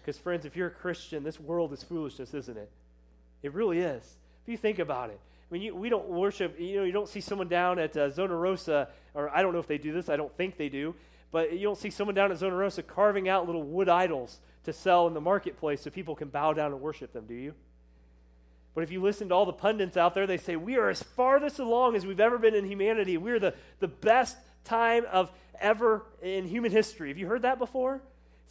Because, 0.00 0.18
friends, 0.18 0.44
if 0.44 0.54
you're 0.54 0.68
a 0.68 0.70
Christian, 0.70 1.24
this 1.24 1.40
world 1.40 1.72
is 1.72 1.82
foolishness, 1.82 2.34
isn't 2.34 2.56
it? 2.56 2.70
It 3.42 3.54
really 3.54 3.80
is. 3.80 4.02
If 4.42 4.50
you 4.50 4.56
think 4.56 4.78
about 4.78 5.10
it, 5.10 5.18
I 5.50 5.54
mean, 5.54 5.62
you, 5.62 5.74
we 5.74 5.88
don't 5.88 6.08
worship, 6.08 6.58
you 6.58 6.76
know, 6.76 6.84
you 6.84 6.92
don't 6.92 7.08
see 7.08 7.20
someone 7.20 7.48
down 7.48 7.78
at 7.78 7.96
uh, 7.96 8.10
Zona 8.10 8.36
Rosa, 8.36 8.88
or 9.14 9.30
I 9.30 9.42
don't 9.42 9.52
know 9.52 9.60
if 9.60 9.66
they 9.66 9.78
do 9.78 9.92
this, 9.92 10.08
I 10.08 10.16
don't 10.16 10.34
think 10.36 10.56
they 10.56 10.68
do, 10.68 10.94
but 11.30 11.52
you 11.52 11.62
don't 11.62 11.78
see 11.78 11.90
someone 11.90 12.14
down 12.14 12.30
at 12.32 12.38
Zona 12.38 12.54
Rosa 12.54 12.82
carving 12.82 13.28
out 13.28 13.46
little 13.46 13.62
wood 13.62 13.88
idols 13.88 14.40
to 14.64 14.72
sell 14.72 15.06
in 15.06 15.14
the 15.14 15.20
marketplace 15.20 15.82
so 15.82 15.90
people 15.90 16.14
can 16.14 16.28
bow 16.28 16.52
down 16.52 16.72
and 16.72 16.80
worship 16.80 17.12
them, 17.12 17.26
do 17.26 17.34
you? 17.34 17.54
But 18.74 18.82
if 18.82 18.90
you 18.90 19.00
listen 19.00 19.28
to 19.28 19.34
all 19.34 19.46
the 19.46 19.52
pundits 19.52 19.96
out 19.96 20.14
there, 20.14 20.26
they 20.26 20.36
say, 20.36 20.56
We 20.56 20.76
are 20.76 20.88
as 20.88 21.02
farthest 21.02 21.58
along 21.58 21.96
as 21.96 22.04
we've 22.04 22.20
ever 22.20 22.38
been 22.38 22.54
in 22.54 22.64
humanity. 22.64 23.16
We're 23.16 23.38
the, 23.38 23.54
the 23.78 23.88
best 23.88 24.36
time 24.64 25.04
of 25.10 25.30
ever 25.60 26.04
in 26.22 26.46
human 26.46 26.72
history. 26.72 27.08
Have 27.08 27.18
you 27.18 27.26
heard 27.26 27.42
that 27.42 27.58
before? 27.58 28.00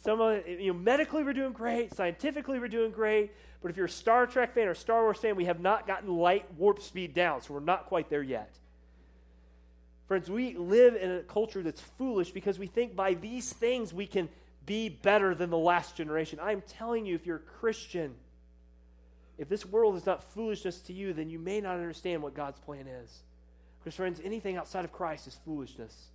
Some 0.02 0.20
of, 0.20 0.46
you 0.46 0.72
know, 0.72 0.78
medically 0.78 1.24
we're 1.24 1.32
doing 1.32 1.52
great, 1.52 1.94
scientifically 1.94 2.58
we're 2.58 2.68
doing 2.68 2.90
great, 2.90 3.32
but 3.62 3.70
if 3.70 3.76
you're 3.78 3.86
a 3.86 3.90
Star 3.90 4.26
Trek 4.26 4.54
fan 4.54 4.68
or 4.68 4.74
Star 4.74 5.02
Wars 5.02 5.16
fan, 5.16 5.34
we 5.34 5.46
have 5.46 5.60
not 5.60 5.86
gotten 5.86 6.14
light 6.14 6.44
warp 6.58 6.82
speed 6.82 7.14
down, 7.14 7.40
so 7.40 7.54
we're 7.54 7.60
not 7.60 7.86
quite 7.86 8.10
there 8.10 8.22
yet. 8.22 8.54
Friends, 10.06 10.30
we 10.30 10.56
live 10.56 10.94
in 10.94 11.10
a 11.10 11.20
culture 11.22 11.62
that's 11.62 11.80
foolish 11.80 12.30
because 12.30 12.58
we 12.58 12.66
think 12.66 12.94
by 12.94 13.14
these 13.14 13.50
things 13.50 13.94
we 13.94 14.06
can 14.06 14.28
be 14.66 14.90
better 14.90 15.34
than 15.34 15.48
the 15.48 15.56
last 15.56 15.96
generation. 15.96 16.38
I'm 16.42 16.62
telling 16.68 17.06
you, 17.06 17.14
if 17.14 17.24
you're 17.24 17.36
a 17.36 17.58
Christian, 17.60 18.14
if 19.38 19.48
this 19.48 19.66
world 19.66 19.96
is 19.96 20.06
not 20.06 20.32
foolishness 20.32 20.80
to 20.82 20.92
you, 20.92 21.12
then 21.12 21.28
you 21.28 21.38
may 21.38 21.60
not 21.60 21.76
understand 21.76 22.22
what 22.22 22.34
God's 22.34 22.60
plan 22.60 22.86
is. 22.86 23.22
Because, 23.80 23.96
friends, 23.96 24.20
anything 24.24 24.56
outside 24.56 24.84
of 24.84 24.92
Christ 24.92 25.26
is 25.26 25.38
foolishness. 25.44 26.06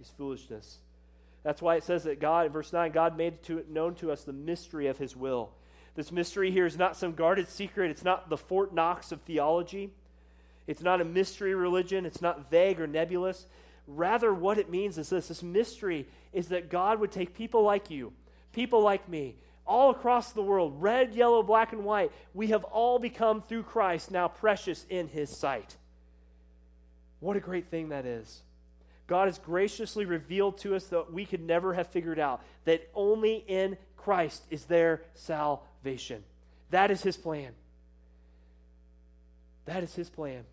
Is 0.00 0.10
foolishness. 0.16 0.78
That's 1.44 1.62
why 1.62 1.76
it 1.76 1.84
says 1.84 2.04
that 2.04 2.20
God, 2.20 2.46
in 2.46 2.52
verse 2.52 2.72
9, 2.72 2.90
God 2.90 3.16
made 3.16 3.42
to, 3.44 3.64
known 3.70 3.94
to 3.96 4.10
us 4.10 4.24
the 4.24 4.32
mystery 4.32 4.88
of 4.88 4.98
his 4.98 5.14
will. 5.14 5.50
This 5.94 6.10
mystery 6.10 6.50
here 6.50 6.66
is 6.66 6.76
not 6.76 6.96
some 6.96 7.12
guarded 7.12 7.48
secret. 7.48 7.90
It's 7.90 8.02
not 8.02 8.28
the 8.28 8.36
Fort 8.36 8.74
Knox 8.74 9.12
of 9.12 9.20
theology. 9.20 9.90
It's 10.66 10.82
not 10.82 11.00
a 11.00 11.04
mystery 11.04 11.54
religion. 11.54 12.06
It's 12.06 12.22
not 12.22 12.50
vague 12.50 12.80
or 12.80 12.86
nebulous. 12.86 13.46
Rather, 13.86 14.32
what 14.32 14.58
it 14.58 14.70
means 14.70 14.98
is 14.98 15.10
this 15.10 15.28
this 15.28 15.42
mystery 15.42 16.08
is 16.32 16.48
that 16.48 16.70
God 16.70 16.98
would 17.00 17.12
take 17.12 17.34
people 17.34 17.62
like 17.62 17.90
you, 17.90 18.12
people 18.52 18.82
like 18.82 19.08
me, 19.08 19.36
all 19.66 19.90
across 19.90 20.32
the 20.32 20.42
world, 20.42 20.80
red, 20.80 21.14
yellow, 21.14 21.42
black, 21.42 21.72
and 21.72 21.84
white. 21.84 22.12
We 22.34 22.48
have 22.48 22.64
all 22.64 22.98
become, 22.98 23.42
through 23.42 23.62
Christ, 23.64 24.10
now 24.10 24.28
precious 24.28 24.84
in 24.88 25.08
his 25.08 25.36
sight. 25.38 25.76
What 27.20 27.36
a 27.36 27.40
great 27.40 27.68
thing 27.68 27.88
that 27.88 28.04
is. 28.04 28.42
God 29.06 29.28
has 29.28 29.38
graciously 29.38 30.04
revealed 30.04 30.58
to 30.58 30.74
us 30.74 30.84
that 30.86 31.12
we 31.12 31.26
could 31.26 31.42
never 31.42 31.74
have 31.74 31.88
figured 31.88 32.18
out 32.18 32.42
that 32.64 32.88
only 32.94 33.44
in 33.46 33.76
Christ 33.96 34.44
is 34.50 34.64
there 34.64 35.02
salvation. 35.14 36.22
That 36.70 36.90
is 36.90 37.02
his 37.02 37.16
plan. 37.16 37.52
That 39.66 39.82
is 39.82 39.94
his 39.94 40.10
plan. 40.10 40.44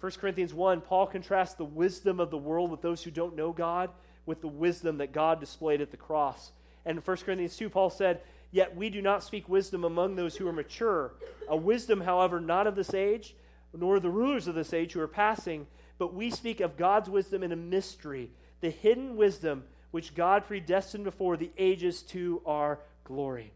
1 0.00 0.12
Corinthians 0.20 0.52
1, 0.52 0.82
Paul 0.82 1.06
contrasts 1.06 1.54
the 1.54 1.64
wisdom 1.64 2.20
of 2.20 2.30
the 2.30 2.38
world 2.38 2.70
with 2.70 2.82
those 2.82 3.02
who 3.02 3.10
don't 3.10 3.34
know 3.34 3.52
God 3.52 3.90
with 4.26 4.40
the 4.40 4.48
wisdom 4.48 4.98
that 4.98 5.12
God 5.12 5.40
displayed 5.40 5.80
at 5.80 5.90
the 5.90 5.96
cross. 5.96 6.50
And 6.84 6.98
in 6.98 7.02
1 7.02 7.16
Corinthians 7.18 7.56
2, 7.56 7.70
Paul 7.70 7.90
said, 7.90 8.20
Yet 8.56 8.74
we 8.74 8.88
do 8.88 9.02
not 9.02 9.22
speak 9.22 9.50
wisdom 9.50 9.84
among 9.84 10.16
those 10.16 10.34
who 10.34 10.48
are 10.48 10.52
mature, 10.52 11.12
a 11.46 11.54
wisdom, 11.54 12.00
however, 12.00 12.40
not 12.40 12.66
of 12.66 12.74
this 12.74 12.94
age, 12.94 13.36
nor 13.74 14.00
the 14.00 14.08
rulers 14.08 14.48
of 14.48 14.54
this 14.54 14.72
age 14.72 14.94
who 14.94 15.00
are 15.02 15.06
passing, 15.06 15.66
but 15.98 16.14
we 16.14 16.30
speak 16.30 16.60
of 16.60 16.78
God's 16.78 17.10
wisdom 17.10 17.42
in 17.42 17.52
a 17.52 17.56
mystery, 17.56 18.30
the 18.62 18.70
hidden 18.70 19.18
wisdom 19.18 19.64
which 19.90 20.14
God 20.14 20.46
predestined 20.46 21.04
before 21.04 21.36
the 21.36 21.50
ages 21.58 22.00
to 22.04 22.40
our 22.46 22.78
glory. 23.04 23.52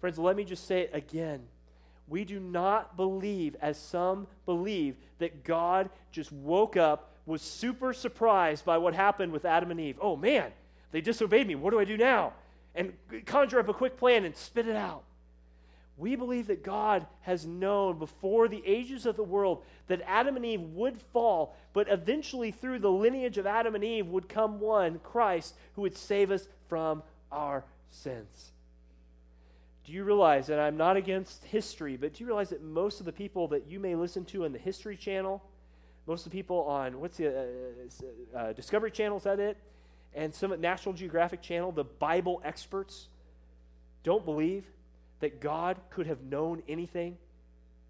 Friends, 0.00 0.18
let 0.18 0.36
me 0.36 0.44
just 0.44 0.66
say 0.66 0.82
it 0.82 0.90
again. 0.92 1.40
We 2.06 2.26
do 2.26 2.38
not 2.38 2.98
believe, 2.98 3.56
as 3.62 3.78
some 3.78 4.26
believe, 4.44 4.96
that 5.18 5.44
God 5.44 5.88
just 6.12 6.30
woke 6.30 6.76
up, 6.76 7.14
was 7.24 7.40
super 7.40 7.94
surprised 7.94 8.66
by 8.66 8.76
what 8.76 8.92
happened 8.92 9.32
with 9.32 9.46
Adam 9.46 9.70
and 9.70 9.80
Eve. 9.80 9.98
Oh 9.98 10.14
man, 10.14 10.52
they 10.90 11.00
disobeyed 11.00 11.46
me. 11.46 11.54
What 11.54 11.70
do 11.70 11.80
I 11.80 11.86
do 11.86 11.96
now? 11.96 12.34
And 12.74 12.94
conjure 13.26 13.60
up 13.60 13.68
a 13.68 13.74
quick 13.74 13.96
plan 13.96 14.24
and 14.24 14.36
spit 14.36 14.66
it 14.66 14.76
out. 14.76 15.04
We 15.96 16.16
believe 16.16 16.48
that 16.48 16.64
God 16.64 17.06
has 17.20 17.46
known 17.46 17.98
before 17.98 18.48
the 18.48 18.62
ages 18.66 19.06
of 19.06 19.16
the 19.16 19.22
world 19.22 19.62
that 19.86 20.02
Adam 20.06 20.34
and 20.34 20.44
Eve 20.44 20.60
would 20.60 21.00
fall, 21.00 21.56
but 21.72 21.86
eventually 21.88 22.50
through 22.50 22.80
the 22.80 22.90
lineage 22.90 23.38
of 23.38 23.46
Adam 23.46 23.76
and 23.76 23.84
Eve 23.84 24.08
would 24.08 24.28
come 24.28 24.58
one, 24.58 24.98
Christ, 25.04 25.54
who 25.74 25.82
would 25.82 25.96
save 25.96 26.32
us 26.32 26.48
from 26.68 27.04
our 27.30 27.64
sins. 27.90 28.50
Do 29.84 29.92
you 29.92 30.02
realize 30.02 30.48
that 30.48 30.58
I'm 30.58 30.76
not 30.76 30.96
against 30.96 31.44
history, 31.44 31.96
but 31.96 32.14
do 32.14 32.24
you 32.24 32.26
realize 32.26 32.48
that 32.48 32.62
most 32.62 32.98
of 33.00 33.06
the 33.06 33.12
people 33.12 33.48
that 33.48 33.66
you 33.68 33.78
may 33.78 33.94
listen 33.94 34.24
to 34.26 34.46
on 34.46 34.52
the 34.52 34.58
History 34.58 34.96
Channel, 34.96 35.44
most 36.06 36.26
of 36.26 36.32
the 36.32 36.36
people 36.36 36.62
on, 36.62 36.98
what's 37.00 37.18
the, 37.18 37.28
uh, 38.34 38.36
uh, 38.36 38.52
Discovery 38.54 38.90
Channel, 38.90 39.18
is 39.18 39.24
that 39.24 39.38
it? 39.38 39.58
And 40.14 40.34
some 40.34 40.58
National 40.60 40.94
Geographic 40.94 41.42
Channel, 41.42 41.72
the 41.72 41.84
Bible 41.84 42.40
experts, 42.44 43.08
don't 44.02 44.24
believe 44.24 44.64
that 45.20 45.40
God 45.40 45.78
could 45.90 46.06
have 46.06 46.22
known 46.22 46.62
anything. 46.68 47.16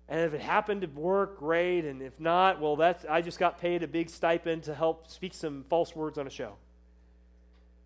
And 0.09 0.21
if 0.21 0.35
it 0.35 0.41
happened 0.41 0.83
to 0.83 0.87
work, 0.87 1.39
great. 1.39 1.85
And 1.85 2.03
if 2.03 2.19
not, 2.21 2.61
well, 2.61 2.77
that's 2.77 3.05
I 3.05 3.21
just 3.21 3.39
got 3.39 3.61
paid 3.61 3.83
a 3.83 3.89
big 3.89 4.11
stipend 4.11 4.65
to 4.65 4.75
help 4.75 5.09
speak 5.11 5.35
some 5.35 5.65
false 5.69 5.95
words 5.95 6.19
on 6.19 6.27
a 6.27 6.31
show. 6.31 6.55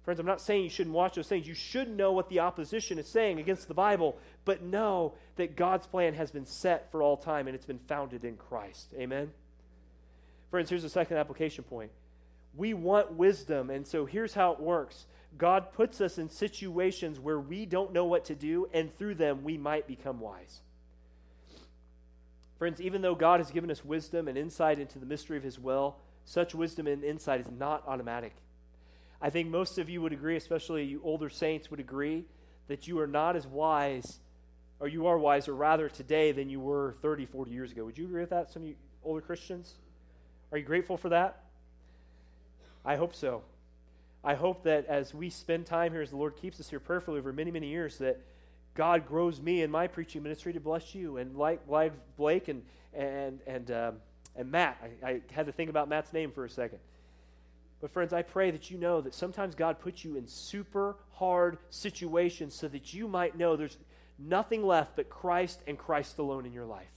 Friends, 0.08 0.20
I'm 0.20 0.26
not 0.26 0.40
saying 0.40 0.64
you 0.64 0.70
shouldn't 0.70 0.94
watch 0.94 1.16
those 1.16 1.28
things. 1.28 1.46
You 1.46 1.54
should 1.54 1.94
know 1.94 2.12
what 2.12 2.30
the 2.30 2.40
opposition 2.40 2.98
is 2.98 3.06
saying 3.06 3.40
against 3.40 3.68
the 3.68 3.74
Bible, 3.74 4.16
but 4.46 4.62
know 4.62 5.12
that 5.36 5.54
God's 5.54 5.86
plan 5.86 6.14
has 6.14 6.30
been 6.30 6.46
set 6.46 6.90
for 6.90 7.02
all 7.02 7.16
time 7.16 7.46
and 7.46 7.54
it's 7.54 7.66
been 7.66 7.80
founded 7.80 8.24
in 8.24 8.36
Christ. 8.36 8.94
Amen? 8.98 9.30
Friends, 10.50 10.70
here's 10.70 10.82
the 10.82 10.88
second 10.88 11.18
application 11.18 11.62
point. 11.62 11.90
We 12.54 12.74
want 12.74 13.12
wisdom, 13.12 13.70
and 13.70 13.86
so 13.86 14.04
here's 14.04 14.34
how 14.34 14.52
it 14.52 14.60
works 14.60 15.06
God 15.36 15.72
puts 15.72 16.00
us 16.00 16.18
in 16.18 16.28
situations 16.28 17.20
where 17.20 17.38
we 17.38 17.66
don't 17.66 17.92
know 17.92 18.04
what 18.04 18.24
to 18.26 18.34
do, 18.34 18.68
and 18.72 18.96
through 18.96 19.16
them 19.16 19.44
we 19.44 19.56
might 19.56 19.86
become 19.86 20.20
wise. 20.20 20.60
Friends, 22.58 22.80
even 22.80 23.02
though 23.02 23.14
God 23.14 23.38
has 23.38 23.50
given 23.50 23.70
us 23.70 23.84
wisdom 23.84 24.26
and 24.26 24.36
insight 24.36 24.80
into 24.80 24.98
the 24.98 25.06
mystery 25.06 25.36
of 25.36 25.44
His 25.44 25.58
will, 25.58 25.96
such 26.24 26.54
wisdom 26.54 26.86
and 26.86 27.04
insight 27.04 27.40
is 27.40 27.50
not 27.50 27.84
automatic. 27.86 28.34
I 29.20 29.30
think 29.30 29.48
most 29.48 29.78
of 29.78 29.88
you 29.88 30.02
would 30.02 30.12
agree, 30.12 30.36
especially 30.36 30.84
you 30.84 31.00
older 31.04 31.28
saints 31.28 31.70
would 31.70 31.80
agree, 31.80 32.24
that 32.66 32.88
you 32.88 32.98
are 33.00 33.06
not 33.06 33.36
as 33.36 33.46
wise, 33.46 34.18
or 34.80 34.88
you 34.88 35.06
are 35.06 35.18
wiser 35.18 35.54
rather 35.54 35.88
today 35.88 36.32
than 36.32 36.50
you 36.50 36.60
were 36.60 36.94
30, 37.00 37.26
40 37.26 37.50
years 37.50 37.72
ago. 37.72 37.84
Would 37.84 37.98
you 37.98 38.06
agree 38.06 38.20
with 38.20 38.30
that, 38.30 38.50
some 38.50 38.62
of 38.62 38.68
you 38.68 38.74
older 39.04 39.20
Christians? 39.20 39.74
Are 40.52 40.58
you 40.58 40.64
grateful 40.64 40.96
for 40.96 41.08
that? 41.10 41.44
I 42.84 42.96
hope 42.96 43.14
so. 43.14 43.42
I 44.24 44.34
hope 44.34 44.64
that 44.64 44.86
as 44.86 45.14
we 45.14 45.30
spend 45.30 45.66
time 45.66 45.92
here, 45.92 46.02
as 46.02 46.10
the 46.10 46.16
Lord 46.16 46.36
keeps 46.36 46.58
us 46.60 46.68
here 46.68 46.80
prayerfully 46.80 47.18
over 47.18 47.32
many, 47.32 47.50
many 47.50 47.68
years, 47.68 47.98
that 47.98 48.20
God 48.74 49.06
grows 49.06 49.40
me 49.40 49.62
in 49.62 49.70
my 49.70 49.86
preaching 49.86 50.22
ministry 50.22 50.52
to 50.52 50.60
bless 50.60 50.94
you. 50.94 51.16
And 51.16 51.36
like, 51.36 51.60
like 51.68 51.92
Blake 52.16 52.48
and, 52.48 52.62
and, 52.94 53.40
and, 53.46 53.70
um, 53.70 53.96
and 54.36 54.50
Matt, 54.50 54.78
I, 55.02 55.08
I 55.08 55.20
had 55.32 55.46
to 55.46 55.52
think 55.52 55.70
about 55.70 55.88
Matt's 55.88 56.12
name 56.12 56.30
for 56.30 56.44
a 56.44 56.50
second. 56.50 56.78
But, 57.80 57.92
friends, 57.92 58.12
I 58.12 58.22
pray 58.22 58.50
that 58.50 58.70
you 58.70 58.78
know 58.78 59.00
that 59.00 59.14
sometimes 59.14 59.54
God 59.54 59.78
puts 59.78 60.04
you 60.04 60.16
in 60.16 60.26
super 60.26 60.96
hard 61.12 61.58
situations 61.70 62.54
so 62.54 62.66
that 62.68 62.92
you 62.92 63.06
might 63.06 63.38
know 63.38 63.54
there's 63.54 63.78
nothing 64.18 64.66
left 64.66 64.96
but 64.96 65.08
Christ 65.08 65.62
and 65.66 65.78
Christ 65.78 66.18
alone 66.18 66.44
in 66.44 66.52
your 66.52 66.66
life. 66.66 66.90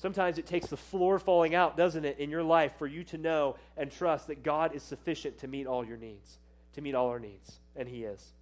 Sometimes 0.00 0.38
it 0.38 0.46
takes 0.46 0.68
the 0.68 0.78
floor 0.78 1.18
falling 1.18 1.54
out, 1.54 1.76
doesn't 1.76 2.06
it, 2.06 2.18
in 2.18 2.30
your 2.30 2.42
life 2.42 2.72
for 2.78 2.86
you 2.86 3.04
to 3.04 3.18
know 3.18 3.56
and 3.76 3.92
trust 3.92 4.28
that 4.28 4.42
God 4.42 4.74
is 4.74 4.82
sufficient 4.82 5.36
to 5.40 5.46
meet 5.46 5.66
all 5.66 5.84
your 5.84 5.98
needs, 5.98 6.38
to 6.72 6.80
meet 6.80 6.94
all 6.94 7.08
our 7.08 7.18
needs. 7.20 7.60
And 7.76 7.86
He 7.86 8.04
is. 8.04 8.32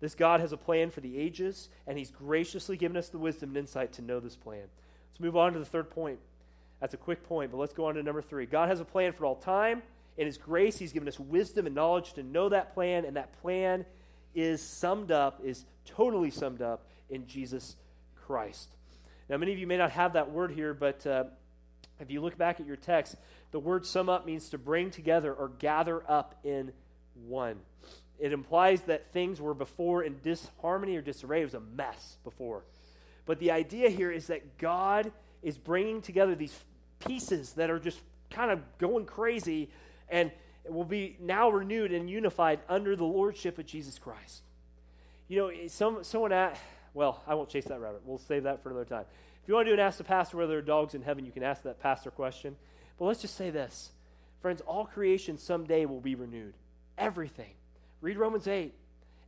This 0.00 0.16
God 0.16 0.40
has 0.40 0.50
a 0.50 0.56
plan 0.56 0.90
for 0.90 1.02
the 1.02 1.16
ages, 1.16 1.68
and 1.86 1.96
He's 1.96 2.10
graciously 2.10 2.76
given 2.76 2.96
us 2.96 3.10
the 3.10 3.18
wisdom 3.18 3.50
and 3.50 3.58
insight 3.58 3.92
to 3.92 4.02
know 4.02 4.18
this 4.18 4.34
plan. 4.34 4.64
Let's 5.12 5.20
move 5.20 5.36
on 5.36 5.52
to 5.52 5.60
the 5.60 5.64
third 5.64 5.88
point. 5.88 6.18
That's 6.80 6.94
a 6.94 6.96
quick 6.96 7.22
point, 7.28 7.52
but 7.52 7.58
let's 7.58 7.72
go 7.72 7.84
on 7.84 7.94
to 7.94 8.02
number 8.02 8.20
three. 8.20 8.46
God 8.46 8.70
has 8.70 8.80
a 8.80 8.84
plan 8.84 9.12
for 9.12 9.26
all 9.26 9.36
time. 9.36 9.84
In 10.16 10.26
His 10.26 10.36
grace, 10.36 10.76
He's 10.80 10.92
given 10.92 11.06
us 11.06 11.20
wisdom 11.20 11.66
and 11.66 11.76
knowledge 11.76 12.14
to 12.14 12.24
know 12.24 12.48
that 12.48 12.74
plan, 12.74 13.04
and 13.04 13.14
that 13.16 13.40
plan 13.40 13.84
is 14.34 14.60
summed 14.60 15.12
up, 15.12 15.42
is 15.44 15.64
totally 15.84 16.32
summed 16.32 16.60
up 16.60 16.88
in 17.08 17.28
Jesus 17.28 17.76
Christ. 18.16 18.74
Now, 19.30 19.36
many 19.36 19.52
of 19.52 19.60
you 19.60 19.66
may 19.68 19.76
not 19.76 19.92
have 19.92 20.14
that 20.14 20.32
word 20.32 20.50
here, 20.50 20.74
but 20.74 21.06
uh, 21.06 21.24
if 22.00 22.10
you 22.10 22.20
look 22.20 22.36
back 22.36 22.58
at 22.58 22.66
your 22.66 22.74
text, 22.74 23.14
the 23.52 23.60
word 23.60 23.86
sum 23.86 24.08
up 24.08 24.26
means 24.26 24.48
to 24.48 24.58
bring 24.58 24.90
together 24.90 25.32
or 25.32 25.50
gather 25.60 26.02
up 26.10 26.34
in 26.42 26.72
one. 27.28 27.60
It 28.18 28.32
implies 28.32 28.80
that 28.82 29.12
things 29.12 29.40
were 29.40 29.54
before 29.54 30.02
in 30.02 30.18
disharmony 30.24 30.96
or 30.96 31.00
disarray. 31.00 31.42
It 31.42 31.44
was 31.44 31.54
a 31.54 31.60
mess 31.60 32.16
before. 32.24 32.64
But 33.24 33.38
the 33.38 33.52
idea 33.52 33.88
here 33.88 34.10
is 34.10 34.26
that 34.26 34.58
God 34.58 35.12
is 35.44 35.56
bringing 35.56 36.02
together 36.02 36.34
these 36.34 36.58
pieces 36.98 37.52
that 37.52 37.70
are 37.70 37.78
just 37.78 38.00
kind 38.30 38.50
of 38.50 38.60
going 38.78 39.06
crazy 39.06 39.70
and 40.08 40.32
will 40.68 40.82
be 40.82 41.16
now 41.20 41.50
renewed 41.50 41.92
and 41.92 42.10
unified 42.10 42.58
under 42.68 42.96
the 42.96 43.04
lordship 43.04 43.60
of 43.60 43.66
Jesus 43.66 43.96
Christ. 43.96 44.42
You 45.28 45.38
know, 45.38 45.68
some, 45.68 46.02
someone 46.02 46.32
at, 46.32 46.58
well, 46.94 47.22
I 47.26 47.34
won't 47.34 47.48
chase 47.48 47.66
that 47.66 47.80
rabbit. 47.80 48.02
We'll 48.04 48.18
save 48.18 48.44
that 48.44 48.62
for 48.62 48.70
another 48.70 48.84
time. 48.84 49.04
If 49.42 49.48
you 49.48 49.54
want 49.54 49.66
to 49.66 49.70
do 49.70 49.74
an 49.74 49.80
Ask 49.80 49.98
the 49.98 50.04
Pastor 50.04 50.36
whether 50.36 50.48
there 50.48 50.58
are 50.58 50.62
dogs 50.62 50.94
in 50.94 51.02
heaven, 51.02 51.24
you 51.24 51.32
can 51.32 51.42
ask 51.42 51.62
that 51.62 51.80
pastor 51.80 52.10
question. 52.10 52.56
But 52.98 53.06
let's 53.06 53.22
just 53.22 53.36
say 53.36 53.50
this. 53.50 53.90
Friends, 54.40 54.60
all 54.62 54.86
creation 54.86 55.38
someday 55.38 55.86
will 55.86 56.00
be 56.00 56.14
renewed. 56.14 56.54
Everything. 56.98 57.52
Read 58.00 58.16
Romans 58.16 58.48
8. 58.48 58.74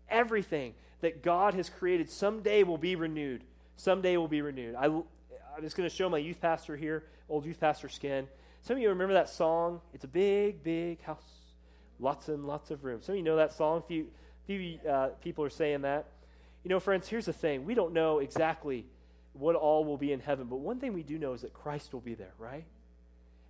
Everything 0.09 0.75
that 1.01 1.23
God 1.23 1.55
has 1.55 1.69
created 1.69 2.11
someday 2.11 2.63
will 2.63 2.79
be 2.79 2.97
renewed. 2.97 3.45
Someday 3.77 4.17
will 4.17 4.29
be 4.29 4.43
renewed. 4.43 4.75
I, 4.75 4.87
I'm 4.87 5.63
just 5.63 5.77
going 5.77 5.89
to 5.89 5.95
show 5.95 6.09
my 6.09 6.19
youth 6.19 6.41
pastor 6.41 6.77
here, 6.77 7.05
old 7.29 7.45
youth 7.45 7.61
pastor 7.61 7.89
skin. 7.89 8.27
Some 8.63 8.77
of 8.77 8.83
you 8.83 8.91
remember 8.91 9.15
that 9.15 9.29
song? 9.29 9.81
It's 9.93 10.05
a 10.05 10.09
big, 10.09 10.63
big 10.63 11.03
house, 11.03 11.25
lots 11.99 12.29
and 12.29 12.47
lots 12.47 12.71
of 12.71 12.85
room. 12.85 13.03
Some 13.03 13.15
of 13.15 13.17
you 13.17 13.25
know 13.25 13.37
that 13.37 13.53
song. 13.53 13.79
A 13.79 13.83
few, 13.83 14.07
few 14.47 14.79
uh, 14.89 15.09
people 15.23 15.45
are 15.45 15.51
saying 15.51 15.83
that. 15.83 16.07
You 16.65 16.69
know, 16.69 16.81
friends, 16.81 17.09
here's 17.09 17.27
the 17.27 17.33
thing. 17.33 17.65
We 17.65 17.75
don't 17.75 17.93
know 17.93 18.21
exactly 18.21 18.87
what 19.33 19.57
all 19.57 19.85
will 19.85 19.97
be 19.97 20.13
in 20.13 20.21
heaven, 20.21 20.47
but 20.47 20.57
one 20.57 20.79
thing 20.79 20.93
we 20.93 21.03
do 21.03 21.19
know 21.19 21.33
is 21.33 21.43
that 21.43 21.53
Christ 21.53 21.93
will 21.93 22.01
be 22.01 22.15
there, 22.15 22.35
right? 22.39 22.65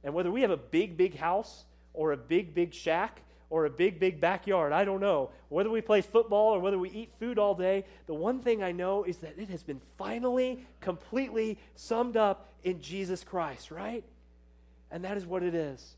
And 0.04 0.14
whether 0.14 0.30
we 0.30 0.42
have 0.42 0.50
a 0.50 0.56
big, 0.56 0.96
big 0.96 1.16
house 1.16 1.64
or 1.92 2.12
a 2.12 2.16
big, 2.16 2.54
big 2.54 2.72
shack 2.72 3.20
or 3.50 3.66
a 3.66 3.70
big, 3.70 4.00
big 4.00 4.20
backyard, 4.20 4.72
I 4.72 4.84
don't 4.84 5.00
know. 5.00 5.30
Whether 5.48 5.70
we 5.70 5.80
play 5.80 6.00
football 6.00 6.54
or 6.54 6.60
whether 6.60 6.78
we 6.78 6.90
eat 6.90 7.10
food 7.18 7.38
all 7.38 7.54
day, 7.54 7.84
the 8.06 8.14
one 8.14 8.40
thing 8.40 8.62
I 8.62 8.72
know 8.72 9.04
is 9.04 9.18
that 9.18 9.34
it 9.36 9.50
has 9.50 9.62
been 9.62 9.80
finally, 9.98 10.64
completely 10.80 11.58
summed 11.74 12.16
up 12.16 12.48
in 12.64 12.80
Jesus 12.80 13.24
Christ, 13.24 13.70
right? 13.70 14.04
And 14.90 15.04
that 15.04 15.16
is 15.16 15.26
what 15.26 15.42
it 15.42 15.54
is. 15.54 15.96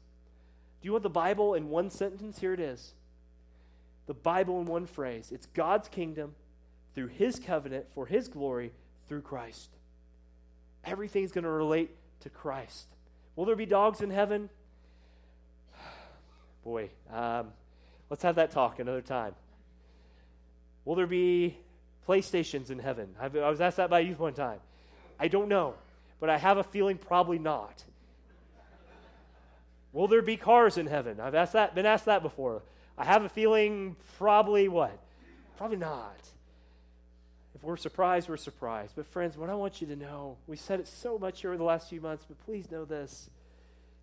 Do 0.81 0.87
you 0.87 0.93
want 0.93 1.05
the 1.05 1.11
Bible 1.11 1.55
in 1.55 1.69
one 1.69 1.91
sentence? 1.91 2.39
Here 2.39 2.53
it 2.53 2.61
is. 2.61 2.93
The 4.07 4.15
Bible 4.15 4.61
in 4.61 4.67
one 4.67 4.87
phrase 4.87 5.31
it's 5.33 5.47
God's 5.47 5.89
kingdom 5.89 6.35
through 6.95 7.09
His 7.09 7.39
covenant 7.39 7.87
for 7.95 8.07
His 8.07 8.29
glory 8.29 8.73
through 9.09 9.23
Christ. 9.23 9.71
Everything's 10.85 11.33
going 11.33 11.45
to 11.45 11.51
relate 11.51 11.91
to 12.21 12.31
Christ. 12.31 12.87
Will 13.37 13.45
there 13.45 13.57
be 13.57 13.67
dogs 13.67 14.01
in 14.01 14.11
heaven? 14.11 14.49
Boy, 16.65 16.91
um, 17.13 17.49
let's 18.11 18.23
have 18.23 18.37
that 18.37 18.51
talk 18.51 18.79
another 18.79 19.03
time. 19.03 19.35
Will 20.85 20.95
there 20.95 21.07
be 21.07 21.57
PlayStations 22.07 22.71
in 22.71 22.79
heaven? 22.79 23.15
I 23.21 23.29
was 23.29 23.61
asked 23.61 23.79
that 23.79 23.91
by 23.91 24.01
youth 24.01 24.19
one 24.19 24.35
time. 24.35 24.59
I 25.19 25.29
don't 25.29 25.49
know, 25.49 25.75
but 26.21 26.29
I 26.29 26.37
have 26.37 26.59
a 26.59 26.65
feeling 26.65 26.99
probably 26.99 27.39
not. 27.39 27.85
Will 29.93 30.09
there 30.09 30.23
be 30.23 30.37
cars 30.37 30.77
in 30.77 30.87
heaven? 30.87 31.21
I've 31.21 31.37
asked 31.37 31.53
that, 31.53 31.75
been 31.75 31.87
asked 31.87 32.07
that 32.07 32.23
before. 32.23 32.63
I 32.99 33.05
have 33.05 33.25
a 33.25 33.29
feeling 33.29 33.97
probably 34.19 34.69
what? 34.69 34.99
Probably 35.57 35.77
not. 35.77 36.17
If 37.55 37.63
we're 37.63 37.77
surprised, 37.77 38.29
we're 38.29 38.37
surprised. 38.37 38.95
But, 38.97 39.07
friends, 39.07 39.37
what 39.37 39.51
I 39.51 39.55
want 39.55 39.81
you 39.81 39.87
to 39.89 39.97
know, 39.97 40.37
we 40.47 40.57
said 40.57 40.81
it 40.81 40.89
so 40.89 41.19
much 41.19 41.41
here 41.41 41.51
over 41.51 41.59
the 41.59 41.65
last 41.65 41.89
few 41.89 42.01
months, 42.01 42.25
but 42.27 42.45
please 42.45 42.71
know 42.71 42.85
this. 42.85 43.31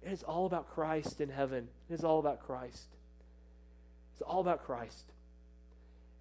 It 0.01 0.11
is 0.11 0.23
all 0.23 0.45
about 0.45 0.69
Christ 0.69 1.21
in 1.21 1.29
heaven. 1.29 1.67
It 1.89 1.93
is 1.93 2.03
all 2.03 2.19
about 2.19 2.39
Christ. 2.45 2.87
It's 4.13 4.21
all 4.21 4.41
about 4.41 4.65
Christ. 4.65 5.11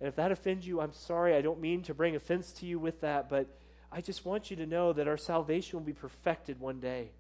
And 0.00 0.08
if 0.08 0.16
that 0.16 0.32
offends 0.32 0.66
you, 0.66 0.80
I'm 0.80 0.92
sorry. 0.92 1.34
I 1.34 1.40
don't 1.40 1.60
mean 1.60 1.82
to 1.82 1.94
bring 1.94 2.16
offense 2.16 2.52
to 2.54 2.66
you 2.66 2.78
with 2.78 3.00
that, 3.02 3.28
but 3.28 3.46
I 3.92 4.00
just 4.00 4.24
want 4.24 4.50
you 4.50 4.56
to 4.56 4.66
know 4.66 4.92
that 4.92 5.08
our 5.08 5.16
salvation 5.16 5.78
will 5.78 5.86
be 5.86 5.92
perfected 5.92 6.60
one 6.60 6.80
day. 6.80 7.10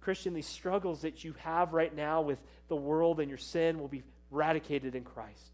Christian, 0.00 0.34
these 0.34 0.46
struggles 0.46 1.02
that 1.02 1.24
you 1.24 1.34
have 1.38 1.72
right 1.72 1.94
now 1.94 2.20
with 2.20 2.38
the 2.68 2.76
world 2.76 3.20
and 3.20 3.28
your 3.28 3.38
sin 3.38 3.78
will 3.78 3.88
be 3.88 4.02
eradicated 4.30 4.94
in 4.94 5.04
Christ. 5.04 5.53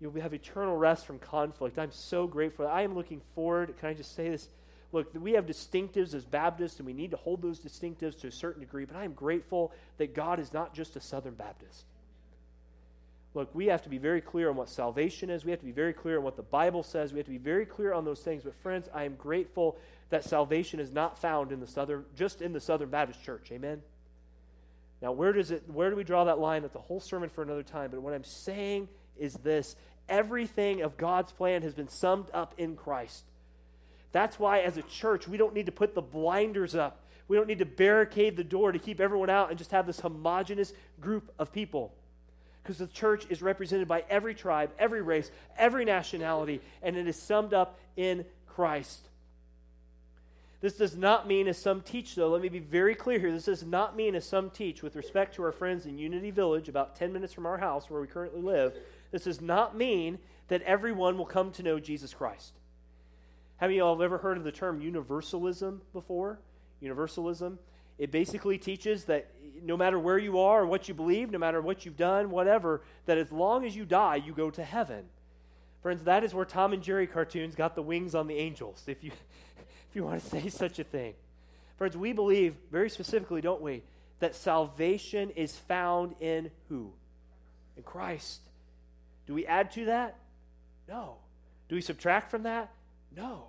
You'll 0.00 0.12
have 0.20 0.32
eternal 0.32 0.76
rest 0.76 1.06
from 1.06 1.18
conflict. 1.18 1.78
I'm 1.78 1.92
so 1.92 2.26
grateful. 2.26 2.66
I 2.66 2.82
am 2.82 2.94
looking 2.94 3.20
forward. 3.34 3.76
Can 3.78 3.88
I 3.90 3.94
just 3.94 4.14
say 4.14 4.30
this? 4.30 4.48
Look, 4.92 5.10
we 5.14 5.32
have 5.32 5.46
distinctives 5.46 6.14
as 6.14 6.24
Baptists, 6.24 6.78
and 6.78 6.86
we 6.86 6.92
need 6.92 7.12
to 7.12 7.16
hold 7.16 7.42
those 7.42 7.60
distinctives 7.60 8.18
to 8.20 8.26
a 8.26 8.32
certain 8.32 8.60
degree, 8.60 8.84
but 8.84 8.96
I 8.96 9.04
am 9.04 9.12
grateful 9.12 9.72
that 9.98 10.14
God 10.14 10.40
is 10.40 10.52
not 10.52 10.74
just 10.74 10.96
a 10.96 11.00
Southern 11.00 11.34
Baptist. 11.34 11.84
Look, 13.32 13.54
we 13.54 13.66
have 13.66 13.82
to 13.82 13.88
be 13.88 13.98
very 13.98 14.20
clear 14.20 14.50
on 14.50 14.56
what 14.56 14.68
salvation 14.68 15.30
is. 15.30 15.44
We 15.44 15.52
have 15.52 15.60
to 15.60 15.66
be 15.66 15.70
very 15.70 15.92
clear 15.92 16.18
on 16.18 16.24
what 16.24 16.36
the 16.36 16.42
Bible 16.42 16.82
says. 16.82 17.12
We 17.12 17.20
have 17.20 17.26
to 17.26 17.32
be 17.32 17.38
very 17.38 17.64
clear 17.64 17.92
on 17.92 18.04
those 18.04 18.20
things. 18.20 18.42
But, 18.42 18.56
friends, 18.56 18.88
I 18.92 19.04
am 19.04 19.14
grateful 19.14 19.78
that 20.08 20.24
salvation 20.24 20.80
is 20.80 20.90
not 20.90 21.16
found 21.16 21.52
in 21.52 21.60
the 21.60 21.66
southern, 21.68 22.04
just 22.16 22.42
in 22.42 22.52
the 22.52 22.60
Southern 22.60 22.90
Baptist 22.90 23.22
Church. 23.22 23.52
Amen. 23.52 23.82
Now, 25.00 25.12
where 25.12 25.32
does 25.32 25.52
it? 25.52 25.62
Where 25.68 25.90
do 25.90 25.96
we 25.96 26.02
draw 26.02 26.24
that 26.24 26.40
line? 26.40 26.62
That's 26.62 26.74
a 26.74 26.80
whole 26.80 26.98
sermon 26.98 27.28
for 27.28 27.42
another 27.42 27.62
time. 27.62 27.92
But 27.92 28.02
what 28.02 28.12
I'm 28.12 28.24
saying 28.24 28.88
is 29.16 29.34
this: 29.34 29.76
everything 30.10 30.82
of 30.82 30.98
God's 30.98 31.32
plan 31.32 31.62
has 31.62 31.72
been 31.72 31.88
summed 31.88 32.26
up 32.34 32.54
in 32.58 32.76
Christ. 32.76 33.24
That's 34.12 34.38
why, 34.38 34.60
as 34.60 34.76
a 34.76 34.82
church, 34.82 35.26
we 35.26 35.36
don't 35.36 35.54
need 35.54 35.66
to 35.66 35.72
put 35.72 35.94
the 35.94 36.02
blinders 36.02 36.74
up. 36.74 37.00
We 37.28 37.36
don't 37.36 37.46
need 37.46 37.60
to 37.60 37.64
barricade 37.64 38.36
the 38.36 38.44
door 38.44 38.72
to 38.72 38.78
keep 38.78 39.00
everyone 39.00 39.30
out 39.30 39.50
and 39.50 39.58
just 39.58 39.70
have 39.70 39.86
this 39.86 40.00
homogenous 40.00 40.72
group 41.00 41.32
of 41.38 41.52
people. 41.52 41.94
Because 42.62 42.78
the 42.78 42.88
church 42.88 43.24
is 43.30 43.40
represented 43.40 43.86
by 43.86 44.04
every 44.10 44.34
tribe, 44.34 44.72
every 44.78 45.00
race, 45.00 45.30
every 45.56 45.84
nationality, 45.84 46.60
and 46.82 46.96
it 46.96 47.06
is 47.06 47.16
summed 47.16 47.54
up 47.54 47.78
in 47.96 48.24
Christ. 48.48 49.06
This 50.60 50.74
does 50.76 50.94
not 50.94 51.26
mean, 51.26 51.48
as 51.48 51.56
some 51.56 51.80
teach, 51.80 52.14
though, 52.14 52.28
let 52.28 52.42
me 52.42 52.50
be 52.50 52.58
very 52.58 52.94
clear 52.94 53.18
here. 53.18 53.32
This 53.32 53.46
does 53.46 53.64
not 53.64 53.96
mean, 53.96 54.14
as 54.14 54.26
some 54.26 54.50
teach, 54.50 54.82
with 54.82 54.94
respect 54.94 55.36
to 55.36 55.42
our 55.44 55.52
friends 55.52 55.86
in 55.86 55.96
Unity 55.96 56.30
Village, 56.30 56.68
about 56.68 56.96
10 56.96 57.12
minutes 57.12 57.32
from 57.32 57.46
our 57.46 57.56
house 57.56 57.88
where 57.88 58.00
we 58.00 58.06
currently 58.06 58.42
live, 58.42 58.74
this 59.10 59.24
does 59.24 59.40
not 59.40 59.76
mean 59.76 60.18
that 60.48 60.62
everyone 60.62 61.18
will 61.18 61.26
come 61.26 61.52
to 61.52 61.62
know 61.62 61.78
Jesus 61.78 62.14
Christ. 62.14 62.52
Have 63.58 63.70
you 63.72 63.82
all 63.82 64.02
ever 64.02 64.18
heard 64.18 64.36
of 64.36 64.44
the 64.44 64.52
term 64.52 64.80
universalism 64.80 65.82
before? 65.92 66.38
Universalism. 66.80 67.58
It 67.98 68.10
basically 68.10 68.56
teaches 68.56 69.04
that 69.04 69.30
no 69.62 69.76
matter 69.76 69.98
where 69.98 70.18
you 70.18 70.38
are 70.38 70.62
or 70.62 70.66
what 70.66 70.88
you 70.88 70.94
believe, 70.94 71.30
no 71.30 71.38
matter 71.38 71.60
what 71.60 71.84
you've 71.84 71.96
done, 71.96 72.30
whatever, 72.30 72.82
that 73.04 73.18
as 73.18 73.30
long 73.30 73.66
as 73.66 73.76
you 73.76 73.84
die, 73.84 74.16
you 74.16 74.32
go 74.32 74.50
to 74.50 74.64
heaven. 74.64 75.04
Friends, 75.82 76.04
that 76.04 76.24
is 76.24 76.32
where 76.32 76.46
Tom 76.46 76.72
and 76.72 76.82
Jerry 76.82 77.06
cartoons 77.06 77.54
got 77.54 77.74
the 77.74 77.82
wings 77.82 78.14
on 78.14 78.26
the 78.26 78.36
angels. 78.36 78.82
If 78.86 79.04
you 79.04 79.10
if 79.90 79.96
you 79.96 80.04
want 80.04 80.22
to 80.22 80.28
say 80.28 80.48
such 80.48 80.78
a 80.78 80.84
thing. 80.84 81.14
Friends, 81.76 81.96
we 81.96 82.12
believe 82.12 82.54
very 82.70 82.88
specifically, 82.88 83.40
don't 83.40 83.60
we, 83.60 83.82
that 84.20 84.34
salvation 84.34 85.30
is 85.30 85.56
found 85.56 86.14
in 86.20 86.50
who? 86.68 86.92
In 87.76 87.82
Christ. 87.82 88.40
Do 89.30 89.34
we 89.34 89.46
add 89.46 89.70
to 89.74 89.84
that? 89.84 90.16
No. 90.88 91.14
Do 91.68 91.76
we 91.76 91.80
subtract 91.80 92.32
from 92.32 92.42
that? 92.42 92.68
No. 93.16 93.44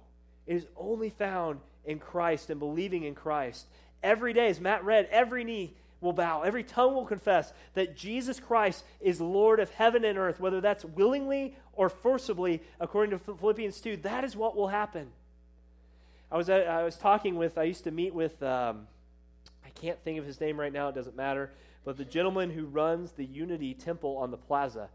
It 0.46 0.58
is 0.58 0.67
only 0.78 1.10
found 1.10 1.60
in 1.86 1.98
Christ 1.98 2.52
and 2.52 2.60
believing 2.60 3.02
in 3.02 3.15
Christ. 3.15 3.65
Every 4.04 4.32
day, 4.32 4.50
as 4.50 4.62
Matt 4.62 4.86
read, 4.86 5.08
every 5.10 5.44
knee 5.44 5.74
will 6.00 6.13
bow, 6.13 6.44
every 6.44 6.63
tongue 6.63 6.94
will 6.94 7.08
confess 7.08 7.52
that 7.74 7.98
Jesus 7.98 8.39
Christ 8.39 8.84
is 9.00 9.20
Lord 9.20 9.60
of 9.60 9.72
heaven 9.72 10.06
and 10.06 10.20
earth, 10.20 10.39
whether 10.39 10.62
that's 10.62 10.86
willingly 10.86 11.58
or 11.74 11.89
forcibly, 11.89 12.62
according 12.80 13.17
to 13.17 13.36
Philippians 13.36 13.82
2. 13.82 13.98
That 13.98 14.24
is 14.24 14.36
what 14.36 14.56
will 14.56 14.67
happen. 14.67 15.08
I 16.32 16.38
was, 16.38 16.48
at, 16.48 16.67
I 16.67 16.84
was 16.84 16.96
talking 16.96 17.38
with, 17.38 17.58
I 17.58 17.63
used 17.63 17.86
to 17.86 17.91
meet 17.91 18.13
with, 18.13 18.44
um, 18.44 18.86
I 19.65 19.70
can't 19.70 19.98
think 20.04 20.20
of 20.20 20.28
his 20.28 20.39
name 20.39 20.60
right 20.60 20.72
now, 20.72 20.89
it 20.89 20.96
doesn't 20.96 21.15
matter, 21.15 21.50
but 21.84 21.98
the 21.98 22.06
gentleman 22.06 22.52
who 22.52 22.65
runs 22.65 23.13
the 23.13 23.26
Unity 23.26 23.74
Temple 23.74 24.17
on 24.17 24.30
the 24.30 24.38
plaza. 24.38 24.88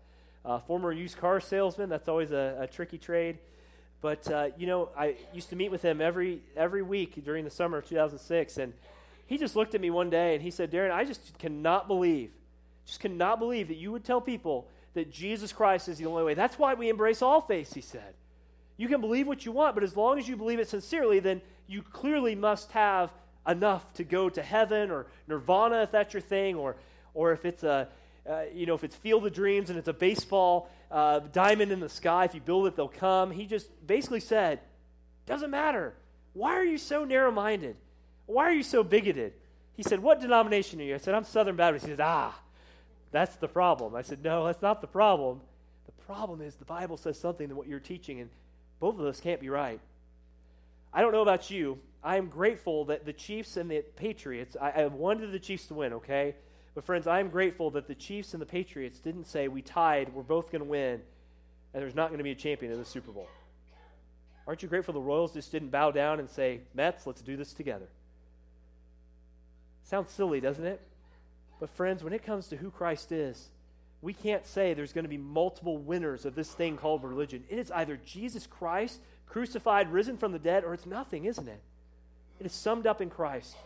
Uh, 0.46 0.60
former 0.60 0.92
used 0.92 1.16
car 1.18 1.40
salesman, 1.40 1.88
that's 1.88 2.06
always 2.06 2.30
a, 2.30 2.56
a 2.60 2.66
tricky 2.68 2.98
trade. 2.98 3.38
But, 4.00 4.30
uh, 4.30 4.50
you 4.56 4.68
know, 4.68 4.90
I 4.96 5.16
used 5.32 5.48
to 5.48 5.56
meet 5.56 5.72
with 5.72 5.82
him 5.82 6.00
every, 6.00 6.40
every 6.56 6.82
week 6.82 7.24
during 7.24 7.44
the 7.44 7.50
summer 7.50 7.78
of 7.78 7.88
2006. 7.88 8.58
And 8.58 8.72
he 9.26 9.38
just 9.38 9.56
looked 9.56 9.74
at 9.74 9.80
me 9.80 9.90
one 9.90 10.08
day 10.08 10.34
and 10.34 10.42
he 10.42 10.52
said, 10.52 10.70
Darren, 10.70 10.92
I 10.92 11.04
just 11.04 11.36
cannot 11.38 11.88
believe, 11.88 12.30
just 12.84 13.00
cannot 13.00 13.40
believe 13.40 13.66
that 13.68 13.76
you 13.76 13.90
would 13.90 14.04
tell 14.04 14.20
people 14.20 14.68
that 14.94 15.10
Jesus 15.10 15.52
Christ 15.52 15.88
is 15.88 15.98
the 15.98 16.06
only 16.06 16.22
way. 16.22 16.34
That's 16.34 16.60
why 16.60 16.74
we 16.74 16.88
embrace 16.88 17.22
all 17.22 17.40
faiths, 17.40 17.74
he 17.74 17.80
said. 17.80 18.14
You 18.76 18.86
can 18.86 19.00
believe 19.00 19.26
what 19.26 19.44
you 19.44 19.50
want, 19.50 19.74
but 19.74 19.82
as 19.82 19.96
long 19.96 20.16
as 20.16 20.28
you 20.28 20.36
believe 20.36 20.60
it 20.60 20.68
sincerely, 20.68 21.18
then 21.18 21.42
you 21.66 21.82
clearly 21.82 22.36
must 22.36 22.70
have 22.70 23.10
enough 23.48 23.92
to 23.94 24.04
go 24.04 24.28
to 24.28 24.42
heaven 24.42 24.92
or 24.92 25.06
nirvana 25.26 25.82
if 25.82 25.90
that's 25.90 26.14
your 26.14 26.20
thing, 26.20 26.54
or, 26.54 26.76
or 27.14 27.32
if 27.32 27.44
it's 27.44 27.64
a, 27.64 27.88
uh, 28.28 28.42
you 28.52 28.66
know, 28.66 28.74
if 28.74 28.84
it's 28.84 28.96
Field 28.96 29.26
of 29.26 29.32
Dreams 29.32 29.70
and 29.70 29.78
it's 29.78 29.88
a 29.88 29.92
baseball 29.92 30.70
uh, 30.90 31.20
diamond 31.20 31.72
in 31.72 31.80
the 31.80 31.88
sky, 31.88 32.24
if 32.24 32.34
you 32.34 32.40
build 32.40 32.66
it, 32.66 32.76
they'll 32.76 32.88
come. 32.88 33.30
He 33.30 33.46
just 33.46 33.68
basically 33.86 34.20
said, 34.20 34.60
doesn't 35.26 35.50
matter. 35.50 35.94
Why 36.32 36.54
are 36.54 36.64
you 36.64 36.78
so 36.78 37.04
narrow 37.04 37.30
minded? 37.30 37.76
Why 38.26 38.44
are 38.44 38.52
you 38.52 38.62
so 38.62 38.82
bigoted? 38.82 39.32
He 39.74 39.82
said, 39.82 40.00
What 40.00 40.20
denomination 40.20 40.80
are 40.80 40.84
you? 40.84 40.94
I 40.94 40.98
said, 40.98 41.14
I'm 41.14 41.24
Southern 41.24 41.56
Baptist. 41.56 41.86
He 41.86 41.92
said, 41.92 42.00
Ah, 42.00 42.38
that's 43.12 43.36
the 43.36 43.48
problem. 43.48 43.94
I 43.94 44.02
said, 44.02 44.22
No, 44.22 44.44
that's 44.44 44.62
not 44.62 44.80
the 44.80 44.86
problem. 44.86 45.40
The 45.86 45.92
problem 46.04 46.40
is 46.40 46.54
the 46.54 46.64
Bible 46.64 46.96
says 46.96 47.18
something 47.18 47.48
than 47.48 47.56
what 47.56 47.66
you're 47.66 47.80
teaching, 47.80 48.20
and 48.20 48.30
both 48.80 48.94
of 48.94 49.04
those 49.04 49.20
can't 49.20 49.40
be 49.40 49.48
right. 49.48 49.80
I 50.92 51.00
don't 51.00 51.12
know 51.12 51.22
about 51.22 51.50
you. 51.50 51.78
I 52.02 52.16
am 52.16 52.28
grateful 52.28 52.84
that 52.86 53.04
the 53.04 53.12
Chiefs 53.12 53.56
and 53.56 53.70
the 53.70 53.82
Patriots, 53.96 54.56
I, 54.60 54.70
I 54.70 54.86
wanted 54.86 55.32
the 55.32 55.38
Chiefs 55.38 55.66
to 55.66 55.74
win, 55.74 55.92
okay? 55.94 56.36
But, 56.76 56.84
friends, 56.84 57.06
I'm 57.06 57.30
grateful 57.30 57.70
that 57.70 57.88
the 57.88 57.94
Chiefs 57.94 58.34
and 58.34 58.40
the 58.40 58.46
Patriots 58.46 59.00
didn't 59.00 59.26
say, 59.26 59.48
we 59.48 59.62
tied, 59.62 60.12
we're 60.12 60.22
both 60.22 60.52
going 60.52 60.60
to 60.62 60.68
win, 60.68 61.00
and 61.72 61.82
there's 61.82 61.94
not 61.94 62.08
going 62.08 62.18
to 62.18 62.24
be 62.24 62.32
a 62.32 62.36
champion 62.36 62.70
in 62.70 62.78
the 62.78 62.84
Super 62.84 63.12
Bowl. 63.12 63.28
Aren't 64.46 64.62
you 64.62 64.68
grateful 64.68 64.92
the 64.92 65.00
Royals 65.00 65.32
just 65.32 65.50
didn't 65.50 65.70
bow 65.70 65.90
down 65.90 66.20
and 66.20 66.28
say, 66.28 66.60
Mets, 66.74 67.06
let's 67.06 67.22
do 67.22 67.34
this 67.34 67.54
together? 67.54 67.86
Sounds 69.84 70.12
silly, 70.12 70.38
doesn't 70.38 70.66
it? 70.66 70.82
But, 71.60 71.70
friends, 71.70 72.04
when 72.04 72.12
it 72.12 72.22
comes 72.22 72.48
to 72.48 72.56
who 72.56 72.70
Christ 72.70 73.10
is, 73.10 73.48
we 74.02 74.12
can't 74.12 74.46
say 74.46 74.74
there's 74.74 74.92
going 74.92 75.06
to 75.06 75.08
be 75.08 75.16
multiple 75.16 75.78
winners 75.78 76.26
of 76.26 76.34
this 76.34 76.52
thing 76.52 76.76
called 76.76 77.04
religion. 77.04 77.42
It 77.48 77.58
is 77.58 77.70
either 77.70 77.98
Jesus 78.04 78.46
Christ, 78.46 79.00
crucified, 79.26 79.90
risen 79.90 80.18
from 80.18 80.32
the 80.32 80.38
dead, 80.38 80.62
or 80.62 80.74
it's 80.74 80.84
nothing, 80.84 81.24
isn't 81.24 81.48
it? 81.48 81.62
It 82.38 82.44
is 82.44 82.52
summed 82.52 82.86
up 82.86 83.00
in 83.00 83.08
Christ. 83.08 83.56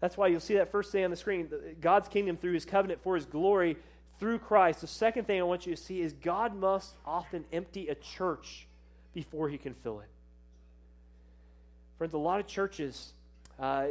That's 0.00 0.16
why 0.16 0.28
you'll 0.28 0.40
see 0.40 0.54
that 0.54 0.70
first 0.70 0.92
thing 0.92 1.04
on 1.04 1.10
the 1.10 1.16
screen 1.16 1.48
God's 1.80 2.08
kingdom 2.08 2.36
through 2.36 2.52
his 2.52 2.64
covenant 2.64 3.02
for 3.02 3.14
his 3.14 3.24
glory 3.24 3.76
through 4.18 4.38
Christ. 4.38 4.80
The 4.80 4.86
second 4.86 5.26
thing 5.26 5.40
I 5.40 5.44
want 5.44 5.66
you 5.66 5.74
to 5.74 5.80
see 5.80 6.00
is 6.00 6.12
God 6.12 6.54
must 6.54 6.94
often 7.04 7.44
empty 7.52 7.88
a 7.88 7.94
church 7.94 8.66
before 9.14 9.48
he 9.48 9.58
can 9.58 9.74
fill 9.74 10.00
it. 10.00 10.08
Friends, 11.98 12.14
a 12.14 12.18
lot 12.18 12.40
of 12.40 12.46
churches 12.46 13.12
uh, 13.58 13.86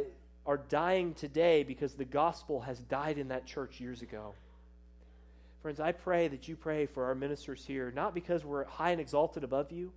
are 0.46 0.58
dying 0.68 1.14
today 1.14 1.64
because 1.64 1.94
the 1.94 2.04
gospel 2.04 2.60
has 2.60 2.78
died 2.78 3.18
in 3.18 3.28
that 3.28 3.46
church 3.46 3.80
years 3.80 4.02
ago. 4.02 4.34
Friends, 5.62 5.80
I 5.80 5.90
pray 5.90 6.28
that 6.28 6.46
you 6.46 6.54
pray 6.54 6.86
for 6.86 7.06
our 7.06 7.16
ministers 7.16 7.64
here, 7.66 7.92
not 7.94 8.14
because 8.14 8.44
we're 8.44 8.64
high 8.66 8.92
and 8.92 9.00
exalted 9.00 9.42
above 9.42 9.72
you, 9.72 9.90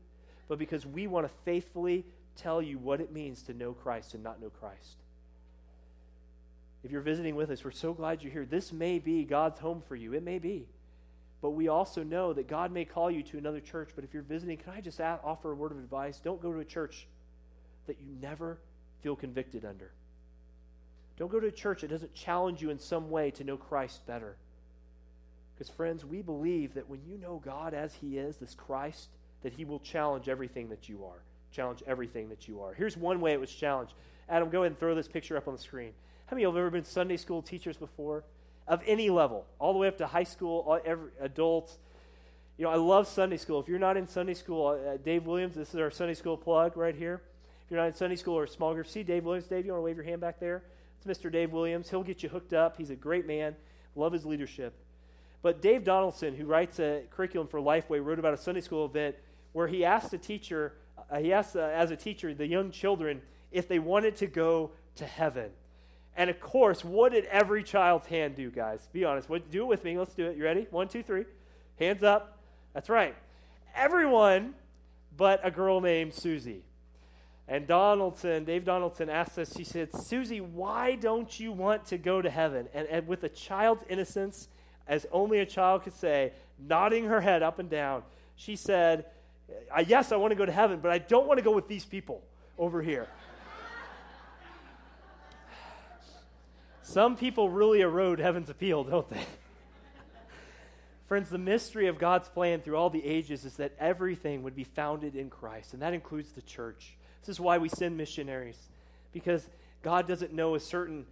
but 0.48 0.58
because 0.58 0.88
we 0.88 1.06
want 1.06 1.28
to 1.28 1.34
faithfully 1.46 2.04
tell 2.36 2.60
you 2.60 2.80
what 2.80 3.00
it 3.00 3.12
means 3.12 3.44
to 3.44 3.54
know 3.54 3.74
Christ 3.74 4.16
and 4.16 4.24
not 4.24 4.42
know 4.42 4.50
Christ. 4.50 4.98
If 6.84 6.92
you're 6.92 7.02
visiting 7.02 7.36
with 7.36 7.52
us, 7.52 7.64
we're 7.64 7.72
so 7.72 7.94
glad 7.94 8.24
you're 8.24 8.32
here. 8.32 8.46
This 8.46 8.72
may 8.72 9.00
be 9.00 9.26
God's 9.26 9.60
home 9.60 9.84
for 9.88 9.96
you. 9.96 10.14
It 10.14 10.24
may 10.24 10.40
be. 10.40 10.68
But 11.42 11.52
we 11.52 11.68
also 11.68 12.04
know 12.04 12.34
that 12.34 12.48
God 12.48 12.72
may 12.72 12.86
call 12.86 13.10
you 13.10 13.24
to 13.24 13.38
another 13.38 13.60
church. 13.60 13.92
But 13.96 14.04
if 14.04 14.14
you're 14.14 14.24
visiting, 14.24 14.58
can 14.58 14.74
I 14.74 14.82
just 14.82 15.00
offer 15.00 15.52
a 15.52 15.56
word 15.56 15.72
of 15.72 15.78
advice? 15.78 16.20
Don't 16.20 16.42
go 16.42 16.52
to 16.52 16.60
a 16.60 16.66
church 16.66 17.08
that 17.88 17.98
you 18.00 18.08
never 18.22 18.60
feel 19.02 19.16
convicted 19.16 19.66
under. 19.66 19.92
Don't 21.18 21.32
go 21.32 21.40
to 21.40 21.48
a 21.48 21.52
church 21.52 21.82
that 21.82 21.90
doesn't 21.90 22.14
challenge 22.14 22.62
you 22.62 22.70
in 22.70 22.80
some 22.80 23.10
way 23.10 23.32
to 23.32 23.44
know 23.44 23.58
Christ 23.58 24.06
better. 24.08 24.36
Because, 25.54 25.70
friends, 25.70 26.06
we 26.06 26.22
believe 26.22 26.76
that 26.76 26.90
when 26.90 27.02
you 27.06 27.18
know 27.18 27.42
God 27.44 27.74
as 27.74 27.94
He 27.96 28.18
is, 28.18 28.38
this 28.38 28.56
Christ, 28.56 29.10
that 29.44 29.52
He 29.52 29.66
will 29.66 29.80
challenge 29.80 30.30
everything 30.30 30.70
that 30.70 30.88
you 30.88 31.04
are. 31.04 31.22
Challenge 31.52 31.84
everything 31.88 32.30
that 32.30 32.48
you 32.48 32.62
are. 32.62 32.74
Here's 32.74 32.96
one 32.96 33.20
way 33.20 33.34
it 33.34 33.40
was 33.40 33.52
challenged. 33.52 33.94
Adam, 34.30 34.50
go 34.50 34.62
ahead 34.62 34.72
and 34.72 34.80
throw 34.80 34.96
this 34.96 35.08
picture 35.08 35.36
up 35.36 35.48
on 35.48 35.56
the 35.56 35.60
screen. 35.60 35.92
How 36.30 36.36
many 36.36 36.44
of 36.44 36.54
you 36.54 36.58
have 36.58 36.68
ever 36.68 36.70
been 36.70 36.84
Sunday 36.84 37.18
school 37.18 37.42
teachers 37.42 37.76
before? 37.76 38.24
Of 38.68 38.84
any 38.86 39.10
level, 39.10 39.48
all 39.58 39.74
the 39.74 39.80
way 39.80 39.88
up 39.88 39.98
to 39.98 40.06
high 40.06 40.26
school, 40.26 40.64
all, 40.68 40.80
every, 40.86 41.10
adults. 41.20 41.80
You 42.56 42.66
know, 42.66 42.70
I 42.70 42.76
love 42.76 43.08
Sunday 43.08 43.38
school. 43.38 43.60
If 43.60 43.68
you're 43.68 43.80
not 43.80 43.98
in 43.98 44.06
Sunday 44.06 44.36
school, 44.36 44.68
uh, 44.68 44.98
Dave 44.98 45.26
Williams, 45.26 45.56
this 45.56 45.70
is 45.70 45.80
our 45.80 45.90
Sunday 45.90 46.14
school 46.14 46.38
plug 46.38 46.78
right 46.78 46.94
here. 46.94 47.24
If 47.66 47.72
you're 47.72 47.80
not 47.80 47.88
in 47.88 47.96
Sunday 47.96 48.16
school 48.16 48.36
or 48.36 48.46
small 48.46 48.76
group, 48.76 48.86
see 48.86 49.02
Dave 49.02 49.26
Williams. 49.26 49.48
Dave, 49.48 49.66
you 49.66 49.72
want 49.72 49.82
to 49.82 49.86
wave 49.86 49.96
your 49.96 50.06
hand 50.06 50.22
back 50.22 50.40
there? 50.40 50.62
It's 51.04 51.20
Mr. 51.20 51.32
Dave 51.32 51.52
Williams. 51.52 51.90
He'll 51.90 52.04
get 52.04 52.22
you 52.22 52.30
hooked 52.30 52.54
up. 52.54 52.78
He's 52.78 52.92
a 52.92 52.96
great 52.96 53.26
man. 53.26 53.56
Love 53.96 54.14
his 54.14 54.24
leadership. 54.24 54.76
But 55.42 55.64
Dave 55.64 55.84
Donaldson, 55.84 56.36
who 56.36 56.46
writes 56.46 56.80
a 56.80 57.06
curriculum 57.10 57.48
for 57.48 57.60
Lifeway, 57.60 58.06
wrote 58.06 58.20
about 58.20 58.36
a 58.36 58.38
Sunday 58.38 58.62
school 58.62 58.86
event 58.86 59.16
where 59.54 59.68
he 59.68 59.84
asked 59.84 60.12
the 60.12 60.20
teacher, 60.20 60.74
uh, 61.10 61.18
he 61.18 61.34
asked 61.34 61.56
uh, 61.56 61.62
as 61.62 61.90
a 61.90 61.96
teacher, 61.96 62.36
the 62.36 62.46
young 62.46 62.70
children, 62.70 63.24
if 63.52 63.68
they 63.68 63.80
wanted 63.80 64.16
to 64.18 64.28
go 64.28 64.70
to 64.98 65.08
heaven. 65.08 65.50
And 66.20 66.30
of 66.30 66.42
course, 66.42 66.84
what 66.84 67.14
did 67.14 67.24
every 67.28 67.64
child's 67.64 68.06
hand 68.08 68.36
do, 68.36 68.52
guys? 68.52 68.86
Be 68.92 69.06
honest. 69.06 69.30
What, 69.30 69.50
do 69.50 69.62
it 69.62 69.68
with 69.68 69.86
me. 69.86 69.98
Let's 69.98 70.14
do 70.14 70.26
it. 70.26 70.36
You 70.36 70.44
ready? 70.44 70.68
One, 70.70 70.90
two, 70.90 71.02
three. 71.02 71.24
Hands 71.80 72.04
up. 72.04 72.38
That's 72.74 72.90
right. 72.90 73.16
Everyone 73.74 74.54
but 75.16 75.40
a 75.46 75.50
girl 75.50 75.80
named 75.80 76.14
Susie. 76.14 76.64
And 77.48 77.66
Donaldson, 77.66 78.44
Dave 78.44 78.66
Donaldson 78.66 79.10
asked 79.10 79.40
us, 79.40 79.56
she 79.56 79.64
said, 79.64 79.96
Susie, 79.96 80.42
why 80.42 80.96
don't 80.96 81.40
you 81.40 81.54
want 81.54 81.86
to 81.86 81.98
go 81.98 82.22
to 82.22 82.30
heaven? 82.30 82.68
And, 82.74 82.86
and 82.90 83.08
with 83.08 83.24
a 83.24 83.30
child's 83.30 83.86
innocence, 83.88 84.50
as 84.90 85.06
only 85.14 85.40
a 85.40 85.46
child 85.46 85.84
could 85.84 85.94
say, 85.94 86.34
nodding 86.60 87.06
her 87.06 87.22
head 87.22 87.44
up 87.44 87.60
and 87.60 87.70
down, 87.70 88.04
she 88.36 88.58
said, 88.58 89.06
uh, 89.74 89.86
Yes, 89.88 90.12
I 90.12 90.18
want 90.18 90.32
to 90.32 90.36
go 90.36 90.46
to 90.46 90.52
heaven, 90.52 90.82
but 90.82 90.92
I 90.92 90.98
don't 90.98 91.28
want 91.28 91.38
to 91.38 91.44
go 91.44 91.56
with 91.56 91.70
these 91.70 91.86
people 91.86 92.22
over 92.58 92.82
here. 92.82 93.08
Some 96.90 97.18
people 97.18 97.52
really 97.52 97.82
erode 97.82 98.18
heaven's 98.18 98.50
appeal, 98.50 98.84
don't 98.84 99.08
they? 99.12 99.22
Friends, 101.08 101.30
the 101.30 101.38
mystery 101.38 101.86
of 101.86 102.00
God's 102.00 102.28
plan 102.30 102.62
through 102.62 102.78
all 102.78 102.90
the 102.90 103.06
ages 103.06 103.46
is 103.46 103.58
that 103.58 103.74
everything 103.80 104.42
would 104.42 104.56
be 104.56 104.64
founded 104.64 105.16
in 105.16 105.30
Christ, 105.30 105.74
and 105.74 105.84
that 105.84 105.94
includes 105.94 106.32
the 106.32 106.42
church. 106.42 106.98
This 107.22 107.30
is 107.30 107.40
why 107.40 107.60
we 107.60 107.70
send 107.70 107.96
missionaries, 107.96 108.58
because 109.14 109.48
God 109.84 110.08
doesn't 110.08 110.34
know 110.34 110.56
a 110.56 110.60
certain, 110.60 111.06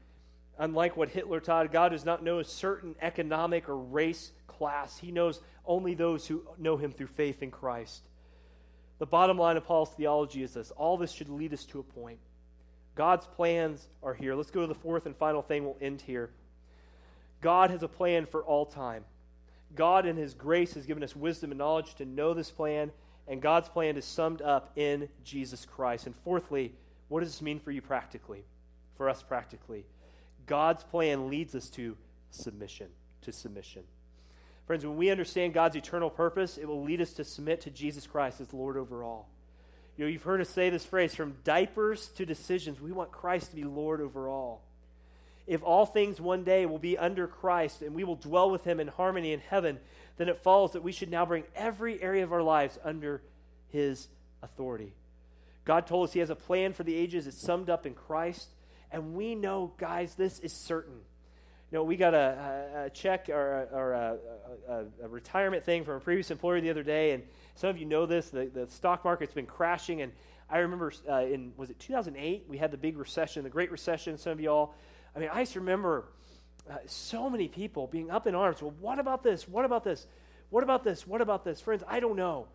unlike 0.58 0.98
what 0.98 1.10
Hitler 1.10 1.40
taught, 1.40 1.72
God 1.72 1.90
does 1.90 2.06
not 2.06 2.24
know 2.24 2.40
a 2.40 2.44
certain 2.44 2.96
economic 3.00 3.70
or 3.70 3.78
race 3.78 4.32
class. 4.48 4.98
He 4.98 5.12
knows 5.12 5.42
only 5.64 5.94
those 5.94 6.26
who 6.26 6.42
know 6.58 6.78
Him 6.78 6.92
through 6.92 7.06
faith 7.06 7.44
in 7.44 7.52
Christ. 7.52 8.02
The 8.98 9.06
bottom 9.06 9.38
line 9.38 9.58
of 9.58 9.66
Paul's 9.66 9.92
theology 9.92 10.42
is 10.42 10.56
this 10.56 10.72
all 10.72 10.98
this 10.98 11.12
should 11.12 11.30
lead 11.30 11.54
us 11.54 11.66
to 11.66 11.80
a 11.80 11.84
point. 11.84 12.18
God's 12.98 13.28
plans 13.28 13.88
are 14.04 14.14
here. 14.14 14.36
Let's 14.36 14.52
go 14.52 14.62
to 14.62 14.68
the 14.68 14.76
fourth 14.76 15.06
and 15.06 15.16
final 15.16 15.42
thing. 15.42 15.64
We'll 15.64 15.78
end 15.80 16.02
here. 16.02 16.32
God 17.40 17.72
has 17.72 17.84
a 17.84 17.88
plan 17.88 18.26
for 18.26 18.44
all 18.44 18.66
time. 18.66 19.06
God, 19.76 20.06
in 20.06 20.18
His 20.18 20.34
grace, 20.34 20.74
has 20.74 20.86
given 20.86 21.04
us 21.04 21.16
wisdom 21.16 21.52
and 21.52 21.58
knowledge 21.58 21.96
to 21.96 22.06
know 22.06 22.34
this 22.34 22.52
plan 22.52 22.92
and 23.28 23.42
God's 23.42 23.68
plan 23.68 23.98
is 23.98 24.06
summed 24.06 24.42
up 24.42 24.72
in 24.76 25.10
Jesus 25.24 25.66
Christ. 25.66 26.06
And 26.06 26.16
fourthly, 26.16 26.74
what 27.10 27.20
does 27.20 27.30
this 27.30 27.42
mean 27.42 27.60
for 27.60 27.72
you 27.72 27.82
practically? 27.82 28.46
For 28.96 29.10
us 29.10 29.22
practically? 29.22 29.86
God's 30.46 30.84
plan 30.84 31.30
leads 31.30 31.54
us 31.54 31.70
to 31.72 31.98
submission, 32.32 32.88
to 33.22 33.34
submission. 33.34 33.84
Friends, 34.66 34.86
when 34.86 34.98
we 34.98 35.10
understand 35.10 35.54
God's 35.54 35.76
eternal 35.76 36.10
purpose, 36.10 36.58
it 36.58 36.68
will 36.68 36.84
lead 36.84 37.02
us 37.02 37.14
to 37.14 37.24
submit 37.24 37.62
to 37.62 37.70
Jesus 37.70 38.08
Christ 38.08 38.42
as 38.42 38.54
Lord 38.54 38.78
over 38.78 39.04
all. 39.04 39.30
You 39.98 40.06
know, 40.06 40.12
you've 40.12 40.24
heard 40.24 40.42
us 40.42 40.50
say 40.50 40.70
this 40.70 40.86
phrase 40.86 41.16
from 41.16 41.38
diapers 41.44 42.10
to 42.10 42.26
decisions. 42.26 42.80
We 42.80 42.92
want 42.92 43.12
Christ 43.12 43.50
to 43.50 43.56
be 43.56 43.64
Lord 43.64 44.00
over 44.00 44.30
all. 44.30 44.62
If 45.48 45.64
all 45.64 45.86
things 45.86 46.22
one 46.22 46.44
day 46.44 46.66
will 46.66 46.78
be 46.78 46.98
under 46.98 47.26
Christ 47.26 47.82
and 47.82 47.96
we 47.96 48.04
will 48.04 48.16
dwell 48.16 48.52
with 48.52 48.64
him 48.64 48.80
in 48.80 48.90
harmony 48.90 49.34
in 49.34 49.40
heaven, 49.40 49.80
then 50.18 50.30
it 50.30 50.44
follows 50.44 50.74
that 50.74 50.84
we 50.84 50.92
should 50.92 51.10
now 51.10 51.26
bring 51.26 51.46
every 51.56 52.02
area 52.02 52.24
of 52.24 52.34
our 52.34 52.44
lives 52.44 52.78
under 52.84 53.24
his 53.70 54.08
authority. 54.44 54.94
God 55.66 55.88
told 55.88 56.08
us 56.08 56.14
he 56.14 56.20
has 56.20 56.30
a 56.30 56.36
plan 56.36 56.74
for 56.74 56.84
the 56.84 56.96
ages. 56.96 57.26
It's 57.26 57.42
summed 57.42 57.70
up 57.70 57.86
in 57.86 57.94
Christ. 57.94 58.50
And 58.92 59.16
we 59.16 59.36
know, 59.36 59.74
guys, 59.78 60.16
this 60.16 60.40
is 60.40 60.54
certain. 60.54 61.00
You 61.72 61.80
know, 61.80 61.84
we 61.84 61.98
got 61.98 62.14
a, 62.14 62.86
a 62.86 62.90
check 62.92 63.28
or, 63.28 63.68
a, 63.74 64.72
a, 64.72 64.86
a, 65.04 65.08
retirement 65.10 65.66
thing 65.66 65.84
from 65.84 65.96
a 65.96 66.00
previous 66.00 66.32
employer 66.32 66.62
the 66.62 66.70
other 66.70 66.84
day, 66.84 67.12
and 67.12 67.24
some 67.56 67.70
of 67.70 67.78
you 67.78 67.86
know 67.86 68.06
this. 68.06 68.30
The, 68.30 68.46
the 68.46 68.68
stock 68.70 69.04
market's 69.04 69.34
been 69.34 69.46
crashing, 69.46 70.02
and 70.02 70.14
I 70.50 70.60
remember 70.60 70.94
uh, 71.10 71.24
in 71.24 71.52
was 71.58 71.70
it 71.70 71.78
2008 71.80 72.46
we 72.48 72.58
had 72.58 72.72
the 72.72 72.78
big 72.78 72.98
recession, 72.98 73.44
the 73.44 73.50
Great 73.50 73.70
Recession. 73.70 74.18
Some 74.18 74.32
of 74.32 74.40
y'all, 74.40 74.76
I 75.14 75.20
mean, 75.20 75.30
I 75.32 75.42
just 75.42 75.58
remember 75.58 76.06
uh, 76.72 76.78
so 76.86 77.30
many 77.30 77.50
people 77.50 77.88
being 77.88 78.10
up 78.10 78.28
in 78.28 78.36
arms. 78.36 78.62
Well, 78.62 78.74
what 78.80 78.98
about 78.98 79.22
this? 79.22 79.46
What 79.46 79.66
about 79.66 79.84
this? 79.84 80.08
What 80.50 80.64
about 80.64 80.86
this? 80.86 81.06
What 81.06 81.20
about 81.20 81.44
this? 81.44 81.60
Friends, 81.60 81.84
I 81.86 82.00
don't 82.00 82.16
know. 82.16 82.48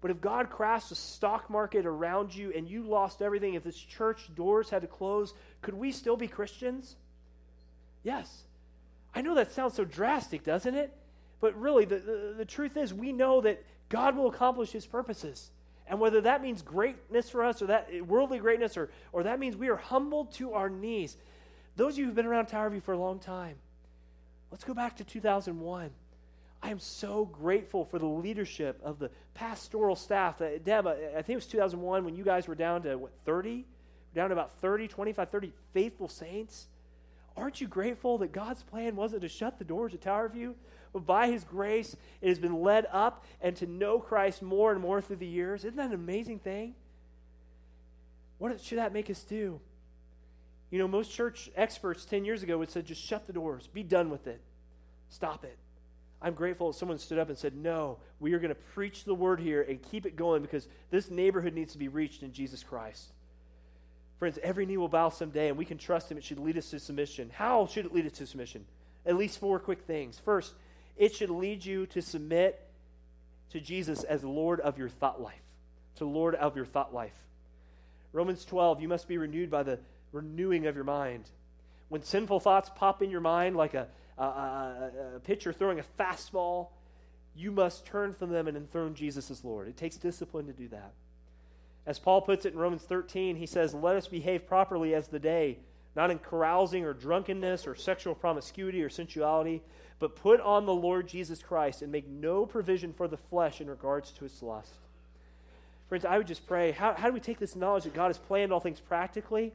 But 0.00 0.10
if 0.10 0.22
God 0.22 0.48
crashed 0.48 0.88
the 0.88 0.94
stock 0.94 1.50
market 1.50 1.84
around 1.84 2.34
you 2.34 2.50
and 2.54 2.66
you 2.66 2.82
lost 2.82 3.20
everything, 3.20 3.54
if 3.54 3.64
this 3.64 3.76
church 3.76 4.34
doors 4.34 4.70
had 4.70 4.82
to 4.82 4.88
close, 4.88 5.34
could 5.60 5.74
we 5.74 5.92
still 5.92 6.16
be 6.16 6.28
Christians? 6.28 6.96
Yes. 8.02 8.44
I 9.14 9.22
know 9.22 9.34
that 9.34 9.52
sounds 9.52 9.74
so 9.74 9.84
drastic, 9.84 10.44
doesn't 10.44 10.74
it? 10.74 10.92
But 11.40 11.58
really, 11.60 11.84
the, 11.84 11.96
the, 11.96 12.34
the 12.38 12.44
truth 12.44 12.76
is, 12.76 12.92
we 12.92 13.12
know 13.12 13.40
that 13.42 13.62
God 13.88 14.16
will 14.16 14.28
accomplish 14.28 14.70
his 14.70 14.86
purposes. 14.86 15.50
And 15.86 16.00
whether 16.00 16.20
that 16.22 16.42
means 16.42 16.62
greatness 16.62 17.28
for 17.28 17.44
us 17.44 17.60
or 17.60 17.66
that 17.66 17.90
worldly 18.06 18.38
greatness 18.38 18.76
or, 18.76 18.90
or 19.12 19.24
that 19.24 19.38
means 19.38 19.56
we 19.56 19.68
are 19.68 19.76
humbled 19.76 20.32
to 20.34 20.54
our 20.54 20.70
knees, 20.70 21.16
those 21.76 21.94
of 21.94 21.98
you 21.98 22.06
who've 22.06 22.14
been 22.14 22.26
around 22.26 22.46
Tower 22.46 22.70
View 22.70 22.80
for 22.80 22.92
a 22.92 22.98
long 22.98 23.18
time, 23.18 23.56
let's 24.50 24.64
go 24.64 24.74
back 24.74 24.96
to 24.96 25.04
2001. 25.04 25.90
I 26.62 26.70
am 26.70 26.78
so 26.78 27.26
grateful 27.26 27.84
for 27.84 27.98
the 27.98 28.06
leadership 28.06 28.80
of 28.82 28.98
the 28.98 29.10
pastoral 29.34 29.96
staff. 29.96 30.40
Uh, 30.40 30.56
Deb, 30.64 30.86
I 30.86 30.94
think 31.16 31.30
it 31.30 31.34
was 31.34 31.46
2001 31.46 32.06
when 32.06 32.16
you 32.16 32.24
guys 32.24 32.48
were 32.48 32.54
down 32.54 32.82
to, 32.84 32.96
what, 32.96 33.12
30? 33.26 33.66
Down 34.14 34.30
to 34.30 34.32
about 34.32 34.52
30, 34.62 34.88
25, 34.88 35.28
30 35.28 35.52
faithful 35.74 36.08
saints. 36.08 36.68
Aren't 37.36 37.60
you 37.60 37.66
grateful 37.66 38.18
that 38.18 38.32
God's 38.32 38.62
plan 38.62 38.96
wasn't 38.96 39.22
to 39.22 39.28
shut 39.28 39.58
the 39.58 39.64
doors 39.64 39.94
at 39.94 40.02
Tower 40.02 40.28
View? 40.28 40.54
But 40.92 41.06
by 41.06 41.28
His 41.28 41.42
grace, 41.42 41.96
it 42.20 42.28
has 42.28 42.38
been 42.38 42.62
led 42.62 42.86
up 42.92 43.24
and 43.40 43.56
to 43.56 43.66
know 43.66 43.98
Christ 43.98 44.42
more 44.42 44.70
and 44.70 44.80
more 44.80 45.00
through 45.00 45.16
the 45.16 45.26
years. 45.26 45.64
Isn't 45.64 45.76
that 45.76 45.88
an 45.88 45.94
amazing 45.94 46.38
thing? 46.38 46.74
What 48.38 48.60
should 48.60 48.78
that 48.78 48.92
make 48.92 49.10
us 49.10 49.22
do? 49.22 49.60
You 50.70 50.78
know, 50.78 50.88
most 50.88 51.10
church 51.10 51.50
experts 51.56 52.04
10 52.04 52.24
years 52.24 52.42
ago 52.42 52.58
would 52.58 52.70
say, 52.70 52.82
just 52.82 53.02
shut 53.02 53.26
the 53.26 53.32
doors, 53.32 53.68
be 53.68 53.82
done 53.82 54.10
with 54.10 54.26
it, 54.26 54.40
stop 55.08 55.44
it. 55.44 55.58
I'm 56.20 56.34
grateful 56.34 56.72
that 56.72 56.78
someone 56.78 56.98
stood 56.98 57.18
up 57.18 57.28
and 57.28 57.36
said, 57.36 57.54
No, 57.54 57.98
we 58.18 58.32
are 58.32 58.38
going 58.38 58.48
to 58.48 58.54
preach 58.54 59.04
the 59.04 59.14
word 59.14 59.40
here 59.40 59.62
and 59.62 59.82
keep 59.82 60.06
it 60.06 60.16
going 60.16 60.40
because 60.40 60.68
this 60.90 61.10
neighborhood 61.10 61.54
needs 61.54 61.72
to 61.72 61.78
be 61.78 61.88
reached 61.88 62.22
in 62.22 62.32
Jesus 62.32 62.62
Christ. 62.62 63.12
Friends, 64.18 64.38
every 64.42 64.64
knee 64.66 64.76
will 64.76 64.88
bow 64.88 65.08
someday, 65.08 65.48
and 65.48 65.58
we 65.58 65.64
can 65.64 65.78
trust 65.78 66.10
Him. 66.10 66.18
It 66.18 66.24
should 66.24 66.38
lead 66.38 66.56
us 66.56 66.70
to 66.70 66.78
submission. 66.78 67.30
How 67.34 67.66
should 67.66 67.86
it 67.86 67.92
lead 67.92 68.06
us 68.06 68.12
to 68.12 68.26
submission? 68.26 68.64
At 69.04 69.16
least 69.16 69.38
four 69.38 69.58
quick 69.58 69.82
things. 69.82 70.18
First, 70.18 70.54
it 70.96 71.14
should 71.14 71.30
lead 71.30 71.64
you 71.64 71.86
to 71.86 72.00
submit 72.00 72.60
to 73.50 73.60
Jesus 73.60 74.02
as 74.04 74.24
Lord 74.24 74.60
of 74.60 74.78
your 74.78 74.88
thought 74.88 75.20
life. 75.20 75.42
To 75.96 76.04
Lord 76.04 76.34
of 76.36 76.56
your 76.56 76.64
thought 76.64 76.94
life. 76.94 77.14
Romans 78.12 78.44
12, 78.44 78.80
you 78.80 78.88
must 78.88 79.08
be 79.08 79.18
renewed 79.18 79.50
by 79.50 79.64
the 79.64 79.78
renewing 80.12 80.66
of 80.66 80.76
your 80.76 80.84
mind. 80.84 81.24
When 81.88 82.02
sinful 82.02 82.40
thoughts 82.40 82.70
pop 82.74 83.02
in 83.02 83.10
your 83.10 83.20
mind 83.20 83.56
like 83.56 83.74
a, 83.74 83.88
a, 84.16 84.22
a, 84.22 84.90
a 85.16 85.20
pitcher 85.20 85.52
throwing 85.52 85.80
a 85.80 85.84
fastball, 85.98 86.68
you 87.34 87.50
must 87.50 87.84
turn 87.84 88.14
from 88.14 88.30
them 88.30 88.46
and 88.46 88.56
enthrone 88.56 88.94
Jesus 88.94 89.30
as 89.30 89.44
Lord. 89.44 89.68
It 89.68 89.76
takes 89.76 89.96
discipline 89.96 90.46
to 90.46 90.52
do 90.52 90.68
that. 90.68 90.92
As 91.86 91.98
Paul 91.98 92.22
puts 92.22 92.46
it 92.46 92.54
in 92.54 92.58
Romans 92.58 92.82
13, 92.82 93.36
he 93.36 93.46
says, 93.46 93.74
Let 93.74 93.96
us 93.96 94.08
behave 94.08 94.46
properly 94.46 94.94
as 94.94 95.08
the 95.08 95.18
day, 95.18 95.58
not 95.94 96.10
in 96.10 96.18
carousing 96.18 96.84
or 96.84 96.94
drunkenness 96.94 97.66
or 97.66 97.74
sexual 97.74 98.14
promiscuity 98.14 98.82
or 98.82 98.88
sensuality, 98.88 99.62
but 99.98 100.16
put 100.16 100.40
on 100.40 100.66
the 100.66 100.74
Lord 100.74 101.06
Jesus 101.06 101.42
Christ 101.42 101.82
and 101.82 101.92
make 101.92 102.08
no 102.08 102.46
provision 102.46 102.92
for 102.92 103.06
the 103.06 103.16
flesh 103.16 103.60
in 103.60 103.68
regards 103.68 104.10
to 104.12 104.24
its 104.24 104.42
lust. 104.42 104.74
Friends, 105.88 106.04
I 106.04 106.16
would 106.16 106.26
just 106.26 106.46
pray 106.46 106.72
how, 106.72 106.94
how 106.94 107.08
do 107.08 107.14
we 107.14 107.20
take 107.20 107.38
this 107.38 107.54
knowledge 107.54 107.84
that 107.84 107.94
God 107.94 108.06
has 108.06 108.18
planned 108.18 108.52
all 108.52 108.60
things 108.60 108.80
practically? 108.80 109.46
It 109.46 109.52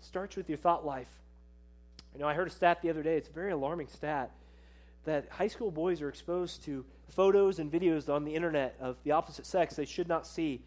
starts 0.00 0.36
with 0.36 0.48
your 0.48 0.58
thought 0.58 0.84
life. 0.84 1.08
You 2.14 2.20
know, 2.20 2.28
I 2.28 2.34
heard 2.34 2.48
a 2.48 2.50
stat 2.50 2.82
the 2.82 2.90
other 2.90 3.02
day, 3.02 3.16
it's 3.16 3.28
a 3.28 3.32
very 3.32 3.52
alarming 3.52 3.88
stat, 3.88 4.30
that 5.04 5.28
high 5.30 5.48
school 5.48 5.70
boys 5.70 6.02
are 6.02 6.08
exposed 6.08 6.64
to 6.64 6.84
photos 7.08 7.58
and 7.58 7.72
videos 7.72 8.12
on 8.12 8.24
the 8.24 8.34
internet 8.34 8.76
of 8.80 8.96
the 9.04 9.12
opposite 9.12 9.46
sex 9.46 9.74
they 9.74 9.84
should 9.84 10.08
not 10.08 10.26
see 10.26 10.60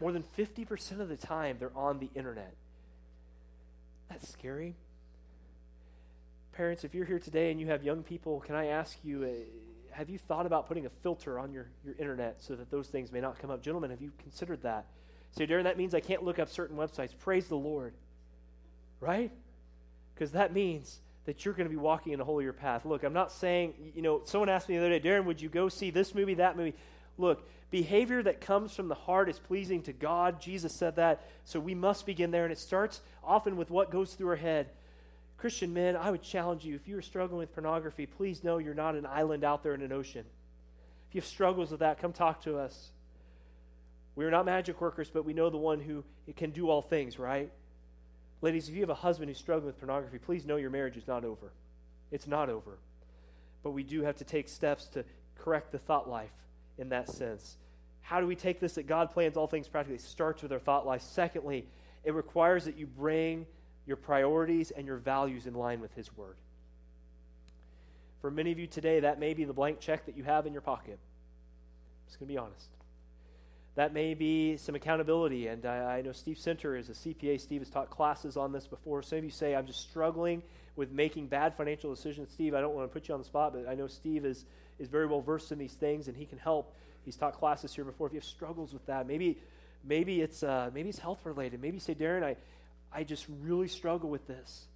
more 0.00 0.12
than 0.12 0.24
50% 0.36 1.00
of 1.00 1.08
the 1.08 1.16
time 1.16 1.56
they're 1.58 1.76
on 1.76 1.98
the 1.98 2.10
internet. 2.14 2.54
That's 4.08 4.28
scary. 4.28 4.74
Parents, 6.52 6.84
if 6.84 6.94
you're 6.94 7.04
here 7.04 7.18
today 7.18 7.50
and 7.50 7.60
you 7.60 7.66
have 7.68 7.82
young 7.82 8.02
people, 8.02 8.40
can 8.40 8.54
I 8.54 8.66
ask 8.66 8.96
you, 9.04 9.24
uh, 9.24 9.96
have 9.96 10.08
you 10.08 10.18
thought 10.18 10.46
about 10.46 10.68
putting 10.68 10.86
a 10.86 10.90
filter 11.02 11.38
on 11.38 11.52
your, 11.52 11.66
your 11.84 11.94
internet 11.98 12.42
so 12.42 12.54
that 12.54 12.70
those 12.70 12.88
things 12.88 13.12
may 13.12 13.20
not 13.20 13.38
come 13.38 13.50
up? 13.50 13.62
Gentlemen, 13.62 13.90
have 13.90 14.00
you 14.00 14.12
considered 14.18 14.62
that? 14.62 14.86
Say, 15.32 15.46
Darren, 15.46 15.64
that 15.64 15.76
means 15.76 15.94
I 15.94 16.00
can't 16.00 16.22
look 16.22 16.38
up 16.38 16.48
certain 16.48 16.76
websites. 16.76 17.10
Praise 17.18 17.46
the 17.46 17.56
Lord. 17.56 17.92
Right? 19.00 19.30
Because 20.14 20.32
that 20.32 20.52
means 20.54 21.00
that 21.26 21.44
you're 21.44 21.52
going 21.52 21.66
to 21.68 21.70
be 21.70 21.76
walking 21.76 22.12
in 22.12 22.20
a 22.20 22.24
holier 22.24 22.52
path. 22.52 22.86
Look, 22.86 23.02
I'm 23.02 23.12
not 23.12 23.32
saying, 23.32 23.74
you 23.94 24.00
know, 24.00 24.22
someone 24.24 24.48
asked 24.48 24.68
me 24.68 24.78
the 24.78 24.86
other 24.86 24.98
day, 24.98 25.08
Darren, 25.08 25.24
would 25.24 25.42
you 25.42 25.48
go 25.48 25.68
see 25.68 25.90
this 25.90 26.14
movie, 26.14 26.34
that 26.34 26.56
movie? 26.56 26.74
Look, 27.18 27.48
behavior 27.70 28.22
that 28.22 28.40
comes 28.40 28.74
from 28.74 28.88
the 28.88 28.94
heart 28.94 29.28
is 29.28 29.38
pleasing 29.38 29.82
to 29.82 29.92
God. 29.92 30.40
Jesus 30.40 30.72
said 30.72 30.96
that. 30.96 31.24
So 31.44 31.58
we 31.60 31.74
must 31.74 32.06
begin 32.06 32.30
there. 32.30 32.44
And 32.44 32.52
it 32.52 32.58
starts 32.58 33.00
often 33.24 33.56
with 33.56 33.70
what 33.70 33.90
goes 33.90 34.14
through 34.14 34.28
our 34.28 34.36
head. 34.36 34.68
Christian 35.38 35.74
men, 35.74 35.96
I 35.96 36.10
would 36.10 36.22
challenge 36.22 36.64
you 36.64 36.74
if 36.74 36.88
you 36.88 36.96
are 36.96 37.02
struggling 37.02 37.38
with 37.38 37.52
pornography, 37.52 38.06
please 38.06 38.42
know 38.42 38.58
you're 38.58 38.74
not 38.74 38.94
an 38.94 39.04
island 39.06 39.44
out 39.44 39.62
there 39.62 39.74
in 39.74 39.82
an 39.82 39.92
ocean. 39.92 40.24
If 41.08 41.14
you 41.14 41.20
have 41.20 41.28
struggles 41.28 41.70
with 41.70 41.80
that, 41.80 42.00
come 42.00 42.12
talk 42.12 42.42
to 42.44 42.58
us. 42.58 42.90
We 44.14 44.24
are 44.24 44.30
not 44.30 44.46
magic 44.46 44.80
workers, 44.80 45.10
but 45.12 45.26
we 45.26 45.34
know 45.34 45.50
the 45.50 45.58
one 45.58 45.78
who 45.78 46.04
can 46.36 46.50
do 46.50 46.70
all 46.70 46.80
things, 46.80 47.18
right? 47.18 47.50
Ladies, 48.40 48.68
if 48.68 48.74
you 48.74 48.80
have 48.80 48.90
a 48.90 48.94
husband 48.94 49.28
who's 49.28 49.38
struggling 49.38 49.66
with 49.66 49.78
pornography, 49.78 50.18
please 50.18 50.46
know 50.46 50.56
your 50.56 50.70
marriage 50.70 50.96
is 50.96 51.06
not 51.06 51.22
over. 51.22 51.52
It's 52.10 52.26
not 52.26 52.48
over. 52.48 52.78
But 53.62 53.72
we 53.72 53.82
do 53.82 54.02
have 54.02 54.16
to 54.16 54.24
take 54.24 54.48
steps 54.48 54.86
to 54.86 55.04
correct 55.38 55.70
the 55.70 55.78
thought 55.78 56.08
life 56.08 56.30
in 56.78 56.88
that 56.90 57.08
sense. 57.08 57.56
How 58.02 58.20
do 58.20 58.26
we 58.26 58.36
take 58.36 58.60
this 58.60 58.74
that 58.74 58.86
God 58.86 59.10
plans 59.10 59.36
all 59.36 59.46
things 59.46 59.68
practically? 59.68 59.96
It 59.96 60.02
starts 60.02 60.42
with 60.42 60.52
our 60.52 60.58
thought 60.58 60.86
life. 60.86 61.02
Secondly, 61.02 61.66
it 62.04 62.14
requires 62.14 62.64
that 62.66 62.76
you 62.76 62.86
bring 62.86 63.46
your 63.86 63.96
priorities 63.96 64.70
and 64.70 64.86
your 64.86 64.96
values 64.96 65.46
in 65.46 65.54
line 65.54 65.80
with 65.80 65.92
His 65.94 66.16
Word. 66.16 66.36
For 68.20 68.30
many 68.30 68.52
of 68.52 68.58
you 68.58 68.66
today, 68.66 69.00
that 69.00 69.18
may 69.18 69.34
be 69.34 69.44
the 69.44 69.52
blank 69.52 69.80
check 69.80 70.06
that 70.06 70.16
you 70.16 70.24
have 70.24 70.46
in 70.46 70.52
your 70.52 70.62
pocket. 70.62 70.98
I'm 70.98 72.06
just 72.06 72.18
going 72.18 72.28
to 72.28 72.34
be 72.34 72.38
honest. 72.38 72.68
That 73.76 73.92
may 73.92 74.14
be 74.14 74.56
some 74.56 74.74
accountability, 74.74 75.48
and 75.48 75.66
I, 75.66 75.98
I 75.98 76.02
know 76.02 76.12
Steve 76.12 76.38
Center 76.38 76.76
is 76.76 76.88
a 76.88 76.92
CPA. 76.92 77.40
Steve 77.40 77.60
has 77.60 77.68
taught 77.68 77.90
classes 77.90 78.36
on 78.36 78.50
this 78.50 78.66
before. 78.66 79.02
Some 79.02 79.18
of 79.18 79.24
you 79.24 79.30
say, 79.30 79.54
I'm 79.54 79.66
just 79.66 79.82
struggling 79.82 80.42
with 80.76 80.90
making 80.92 81.26
bad 81.26 81.54
financial 81.56 81.94
decisions. 81.94 82.30
Steve, 82.32 82.54
I 82.54 82.60
don't 82.60 82.74
want 82.74 82.88
to 82.88 82.92
put 82.92 83.08
you 83.08 83.14
on 83.14 83.20
the 83.20 83.26
spot, 83.26 83.52
but 83.52 83.68
I 83.68 83.74
know 83.74 83.86
Steve 83.86 84.24
is 84.24 84.46
is 84.78 84.88
very 84.88 85.06
well 85.06 85.20
versed 85.20 85.52
in 85.52 85.58
these 85.58 85.74
things 85.74 86.08
and 86.08 86.16
he 86.16 86.26
can 86.26 86.38
help. 86.38 86.74
He's 87.04 87.16
taught 87.16 87.34
classes 87.34 87.74
here 87.74 87.84
before. 87.84 88.08
If 88.08 88.12
you 88.12 88.20
have 88.20 88.24
struggles 88.24 88.72
with 88.72 88.86
that, 88.86 89.06
maybe 89.06 89.38
maybe 89.84 90.20
it's 90.20 90.42
uh, 90.42 90.70
maybe 90.74 90.88
it's 90.88 90.98
health 90.98 91.20
related. 91.24 91.60
Maybe 91.60 91.78
say, 91.78 91.94
Darren, 91.94 92.22
I 92.22 92.36
I 92.92 93.04
just 93.04 93.26
really 93.42 93.68
struggle 93.68 94.10
with 94.10 94.26
this. 94.26 94.66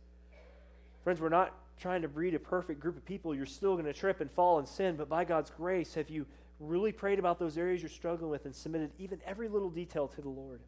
Friends, 1.02 1.20
we're 1.20 1.28
not 1.28 1.54
trying 1.80 2.02
to 2.02 2.08
breed 2.08 2.34
a 2.34 2.38
perfect 2.38 2.80
group 2.80 2.96
of 2.96 3.04
people. 3.04 3.34
You're 3.34 3.46
still 3.46 3.72
going 3.72 3.86
to 3.86 3.92
trip 3.92 4.20
and 4.20 4.30
fall 4.30 4.58
and 4.58 4.68
sin, 4.68 4.96
but 4.96 5.08
by 5.08 5.24
God's 5.24 5.50
grace, 5.50 5.94
have 5.94 6.10
you 6.10 6.26
really 6.58 6.92
prayed 6.92 7.18
about 7.18 7.38
those 7.38 7.56
areas 7.56 7.80
you're 7.80 7.88
struggling 7.88 8.30
with 8.30 8.44
and 8.44 8.54
submitted 8.54 8.90
even 8.98 9.18
every 9.26 9.48
little 9.48 9.70
detail 9.70 10.06
to 10.08 10.20
the 10.20 10.28
Lord? 10.28 10.60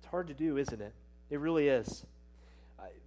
It's 0.00 0.10
hard 0.10 0.26
to 0.28 0.34
do, 0.34 0.56
isn't 0.56 0.80
it? 0.80 0.92
It 1.30 1.38
really 1.38 1.68
is 1.68 2.04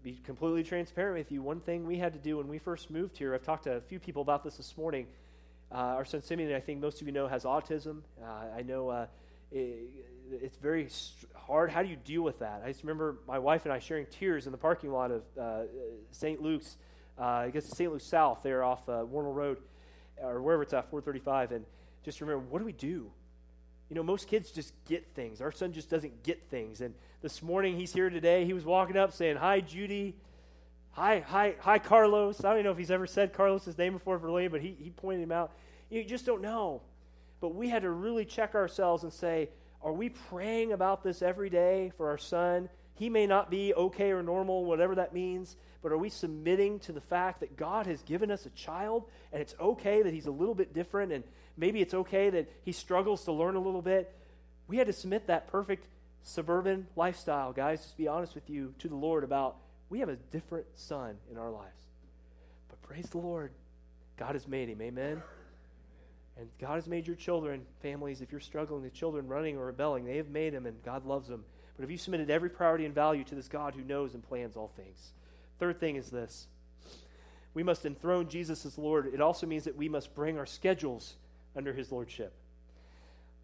be 0.04 0.20
completely 0.24 0.64
transparent 0.64 1.18
with 1.18 1.32
you. 1.32 1.42
One 1.42 1.60
thing 1.60 1.86
we 1.86 1.98
had 1.98 2.14
to 2.14 2.20
do 2.20 2.38
when 2.38 2.48
we 2.48 2.60
first 2.60 2.92
moved 2.92 3.18
here, 3.18 3.34
I've 3.34 3.44
talked 3.44 3.64
to 3.64 3.74
a 3.74 3.82
few 3.82 4.00
people 4.00 4.22
about 4.22 4.44
this 4.44 4.58
this 4.58 4.78
morning. 4.78 5.08
Uh, 5.72 5.78
our 5.78 6.06
son 6.06 6.22
Simeon, 6.22 6.54
I 6.54 6.60
think 6.60 6.80
most 6.80 7.02
of 7.02 7.08
you 7.08 7.14
know, 7.14 7.28
has 7.28 7.44
autism. 7.44 8.02
Uh, 8.22 8.58
I 8.58 8.62
know 8.62 8.90
uh, 8.90 9.08
it, 9.52 9.90
it's 10.32 10.58
very 10.58 10.90
hard. 11.34 11.72
How 11.72 11.82
do 11.82 11.90
you 11.90 11.96
deal 11.96 12.22
with 12.22 12.40
that? 12.40 12.62
I 12.64 12.68
just 12.68 12.84
remember 12.84 13.18
my 13.28 13.40
wife 13.40 13.66
and 13.66 13.74
I 13.74 13.80
sharing 13.80 14.06
tears 14.06 14.46
in 14.46 14.52
the 14.52 14.58
parking 14.58 14.92
lot 14.92 15.12
of 15.12 15.24
uh, 15.40 15.64
St. 16.12 16.42
Luke's, 16.42 16.78
I 17.18 17.50
guess 17.50 17.66
St. 17.76 17.92
Luke's 17.92 18.06
South, 18.06 18.44
there 18.44 18.64
off 18.64 18.88
uh, 18.88 19.04
Wornall 19.06 19.34
Road, 19.34 19.58
or 20.22 20.42
wherever 20.42 20.64
it's 20.64 20.74
at, 20.74 20.90
435. 20.90 21.52
And 21.52 21.66
just 22.04 22.22
remember, 22.22 22.46
what 22.50 22.60
do 22.60 22.66
we 22.66 22.74
do? 22.74 23.12
You 23.90 23.96
know, 23.96 24.04
most 24.04 24.28
kids 24.28 24.52
just 24.52 24.74
get 24.88 25.14
things. 25.14 25.42
Our 25.42 25.52
son 25.52 25.74
just 25.74 25.90
doesn't 25.90 26.24
get 26.24 26.50
things. 26.50 26.82
And 26.82 26.94
this 27.26 27.42
morning 27.42 27.76
he's 27.76 27.92
here 27.92 28.12
today. 28.12 28.46
He 28.46 28.54
was 28.54 28.66
walking 28.66 28.96
up 28.96 29.12
saying, 29.12 29.38
Hi, 29.38 29.60
Judy. 29.60 30.16
Hi, 30.92 31.22
hi, 31.22 31.56
hi, 31.58 31.80
Carlos. 31.80 32.40
I 32.42 32.50
don't 32.50 32.58
even 32.58 32.66
know 32.66 32.72
if 32.72 32.78
he's 32.78 32.92
ever 32.92 33.08
said 33.08 33.34
Carlos's 33.34 33.80
name 33.80 33.94
before 33.94 34.20
for 34.20 34.32
Lee, 34.32 34.48
but 34.48 34.62
he, 34.62 34.78
he 34.80 34.92
pointed 34.92 35.24
him 35.24 35.32
out. 35.32 35.52
You 35.90 36.04
just 36.04 36.28
don't 36.28 36.44
know. 36.44 36.84
But 37.42 37.56
we 37.56 37.68
had 37.68 37.82
to 37.82 37.90
really 37.90 38.26
check 38.26 38.54
ourselves 38.54 39.02
and 39.02 39.12
say, 39.12 39.50
Are 39.82 39.92
we 39.92 40.10
praying 40.10 40.72
about 40.72 41.02
this 41.02 41.24
every 41.24 41.50
day 41.50 41.92
for 41.98 42.10
our 42.10 42.20
son? 42.20 42.70
He 42.94 43.10
may 43.10 43.26
not 43.26 43.50
be 43.50 43.74
okay 43.74 44.12
or 44.12 44.22
normal, 44.22 44.64
whatever 44.64 44.94
that 44.94 45.12
means, 45.12 45.56
but 45.82 45.92
are 45.92 45.98
we 45.98 46.10
submitting 46.10 46.78
to 46.82 46.92
the 46.92 47.02
fact 47.02 47.40
that 47.40 47.58
God 47.58 47.88
has 47.88 48.04
given 48.04 48.30
us 48.30 48.46
a 48.46 48.52
child 48.52 49.10
and 49.34 49.42
it's 49.42 49.56
okay 49.60 50.04
that 50.04 50.14
he's 50.14 50.28
a 50.28 50.32
little 50.32 50.54
bit 50.54 50.76
different 50.76 51.12
and 51.12 51.24
maybe 51.58 51.82
it's 51.82 51.96
okay 51.96 52.30
that 52.30 52.52
he 52.62 52.72
struggles 52.72 53.26
to 53.26 53.32
learn 53.32 53.56
a 53.56 53.60
little 53.60 53.82
bit. 53.82 54.16
We 54.68 54.78
had 54.78 54.86
to 54.86 54.94
submit 54.94 55.26
that 55.26 55.48
perfect 55.48 55.88
suburban 56.26 56.88
lifestyle, 56.96 57.54
guys, 57.54 57.82
just 57.82 57.98
be 57.98 58.08
honest 58.08 58.36
with 58.36 58.50
you, 58.50 58.74
to 58.80 58.90
the 58.90 58.96
Lord 58.96 59.24
about 59.24 59.58
we 59.90 60.00
have 60.00 60.10
a 60.10 60.16
different 60.16 60.66
son 60.74 61.16
in 61.32 61.38
our 61.38 61.52
lives. 61.52 61.84
But 62.68 62.82
praise 62.82 63.06
the 63.06 63.20
Lord, 63.20 63.52
God 64.18 64.34
has 64.34 64.48
made 64.48 64.68
him. 64.68 64.82
Amen. 64.82 65.22
And 66.38 66.50
God 66.60 66.76
has 66.76 66.88
made 66.88 67.08
your 67.08 67.16
children, 67.16 67.62
families, 67.82 68.22
if 68.22 68.32
you're 68.32 68.42
struggling 68.42 68.82
with 68.82 68.94
children 68.94 69.28
running 69.28 69.56
or 69.58 69.68
rebelling, 69.68 70.04
they 70.04 70.18
have 70.18 70.30
made 70.30 70.54
them 70.54 70.66
and 70.66 70.84
God 70.84 71.06
loves 71.06 71.30
them. 71.30 71.46
But 71.78 71.84
have 71.84 71.92
you 71.92 71.98
submitted 71.98 72.30
every 72.30 72.50
priority 72.50 72.86
and 72.86 72.94
value 72.94 73.24
to 73.26 73.36
this 73.36 73.48
God 73.48 73.76
who 73.76 73.84
knows 73.84 74.16
and 74.16 74.28
plans 74.28 74.58
all 74.58 74.72
things? 74.76 75.14
Third 75.60 75.80
thing 75.80 75.96
is 75.96 76.10
this 76.10 76.48
we 77.54 77.64
must 77.64 77.86
enthrone 77.86 78.28
Jesus 78.28 78.66
as 78.66 78.78
Lord. 78.78 79.14
It 79.14 79.22
also 79.22 79.48
means 79.48 79.64
that 79.64 79.78
we 79.78 79.88
must 79.88 80.14
bring 80.14 80.38
our 80.38 80.46
schedules 80.46 81.16
under 81.56 81.72
his 81.72 81.92
lordship. 81.92 82.34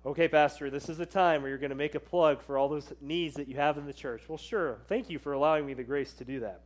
Okay, 0.03 0.27
Pastor, 0.27 0.71
this 0.71 0.89
is 0.89 0.97
the 0.97 1.05
time 1.05 1.43
where 1.43 1.49
you're 1.49 1.59
going 1.59 1.69
to 1.69 1.75
make 1.75 1.93
a 1.93 1.99
plug 1.99 2.41
for 2.41 2.57
all 2.57 2.67
those 2.67 2.91
needs 3.01 3.35
that 3.35 3.47
you 3.47 3.57
have 3.57 3.77
in 3.77 3.85
the 3.85 3.93
church. 3.93 4.23
Well, 4.27 4.39
sure. 4.39 4.79
Thank 4.87 5.11
you 5.11 5.19
for 5.19 5.33
allowing 5.33 5.63
me 5.63 5.75
the 5.75 5.83
grace 5.83 6.11
to 6.13 6.25
do 6.25 6.39
that. 6.39 6.61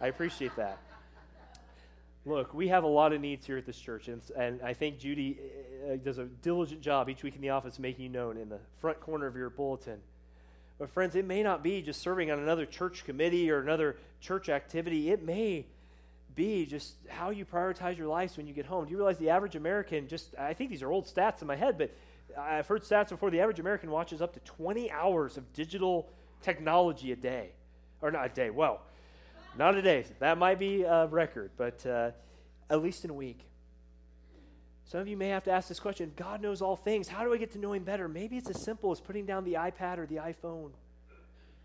I 0.00 0.06
appreciate 0.06 0.54
that. 0.54 0.78
Look, 2.24 2.54
we 2.54 2.68
have 2.68 2.84
a 2.84 2.88
lot 2.88 3.12
of 3.12 3.20
needs 3.20 3.44
here 3.44 3.58
at 3.58 3.66
this 3.66 3.76
church, 3.76 4.06
and, 4.06 4.22
and 4.36 4.62
I 4.62 4.74
think 4.74 5.00
Judy 5.00 5.40
uh, 5.90 5.96
does 5.96 6.18
a 6.18 6.26
diligent 6.26 6.82
job 6.82 7.08
each 7.08 7.24
week 7.24 7.34
in 7.34 7.40
the 7.40 7.50
office 7.50 7.80
making 7.80 8.04
you 8.04 8.10
known 8.10 8.36
in 8.36 8.48
the 8.48 8.60
front 8.80 9.00
corner 9.00 9.26
of 9.26 9.34
your 9.34 9.50
bulletin. 9.50 9.98
But, 10.78 10.88
friends, 10.88 11.16
it 11.16 11.24
may 11.24 11.42
not 11.42 11.64
be 11.64 11.82
just 11.82 12.00
serving 12.00 12.30
on 12.30 12.38
another 12.38 12.64
church 12.64 13.04
committee 13.04 13.50
or 13.50 13.58
another 13.58 13.96
church 14.20 14.48
activity. 14.48 15.10
It 15.10 15.24
may 15.24 15.66
be 16.36 16.64
just 16.66 16.94
how 17.08 17.30
you 17.30 17.44
prioritize 17.44 17.98
your 17.98 18.06
lives 18.06 18.36
when 18.36 18.46
you 18.46 18.54
get 18.54 18.66
home. 18.66 18.84
Do 18.84 18.92
you 18.92 18.98
realize 18.98 19.18
the 19.18 19.30
average 19.30 19.56
American 19.56 20.06
just, 20.06 20.36
I 20.38 20.54
think 20.54 20.70
these 20.70 20.84
are 20.84 20.92
old 20.92 21.06
stats 21.06 21.42
in 21.42 21.48
my 21.48 21.56
head, 21.56 21.76
but 21.76 21.92
I've 22.38 22.66
heard 22.66 22.82
stats 22.82 23.10
before. 23.10 23.30
The 23.30 23.40
average 23.40 23.60
American 23.60 23.90
watches 23.90 24.22
up 24.22 24.32
to 24.34 24.40
20 24.40 24.90
hours 24.90 25.36
of 25.36 25.52
digital 25.52 26.08
technology 26.42 27.12
a 27.12 27.16
day. 27.16 27.50
Or 28.00 28.10
not 28.10 28.26
a 28.26 28.28
day, 28.28 28.50
well, 28.50 28.82
not 29.56 29.76
a 29.76 29.82
day. 29.82 30.04
That 30.18 30.38
might 30.38 30.58
be 30.58 30.82
a 30.82 31.06
record, 31.06 31.50
but 31.56 31.84
uh, 31.86 32.10
at 32.68 32.82
least 32.82 33.04
in 33.04 33.10
a 33.10 33.14
week. 33.14 33.46
Some 34.84 35.00
of 35.00 35.08
you 35.08 35.16
may 35.16 35.28
have 35.28 35.44
to 35.44 35.50
ask 35.50 35.68
this 35.68 35.80
question 35.80 36.12
God 36.16 36.42
knows 36.42 36.60
all 36.60 36.76
things. 36.76 37.08
How 37.08 37.24
do 37.24 37.32
I 37.32 37.36
get 37.36 37.52
to 37.52 37.58
know 37.58 37.72
Him 37.72 37.84
better? 37.84 38.08
Maybe 38.08 38.36
it's 38.36 38.50
as 38.50 38.62
simple 38.62 38.90
as 38.90 39.00
putting 39.00 39.24
down 39.24 39.44
the 39.44 39.54
iPad 39.54 39.98
or 39.98 40.06
the 40.06 40.16
iPhone 40.16 40.72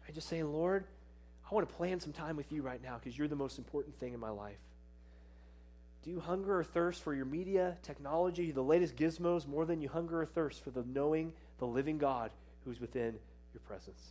and 0.06 0.16
just 0.16 0.30
saying, 0.30 0.52
Lord, 0.52 0.86
I 1.50 1.54
want 1.54 1.68
to 1.68 1.76
plan 1.76 2.00
some 2.00 2.14
time 2.14 2.38
with 2.38 2.52
you 2.52 2.62
right 2.62 2.82
now 2.82 3.00
because 3.02 3.18
you're 3.18 3.28
the 3.28 3.36
most 3.36 3.58
important 3.58 4.00
thing 4.00 4.14
in 4.14 4.20
my 4.20 4.30
life. 4.30 4.60
Do 6.04 6.12
you 6.12 6.20
hunger 6.20 6.60
or 6.60 6.64
thirst 6.64 7.04
for 7.04 7.14
your 7.14 7.26
media, 7.26 7.78
technology, 7.84 8.52
the 8.52 8.62
latest 8.62 8.96
gizmos 8.96 9.48
more 9.48 9.66
than 9.66 9.82
you 9.82 9.90
hunger 9.90 10.22
or 10.22 10.26
thirst 10.26 10.64
for 10.64 10.72
the 10.72 10.84
knowing 10.84 11.34
the 11.60 11.68
living 11.68 11.98
God 11.98 12.32
who's 12.64 12.80
within 12.80 13.16
your 13.54 13.62
presence? 13.68 14.02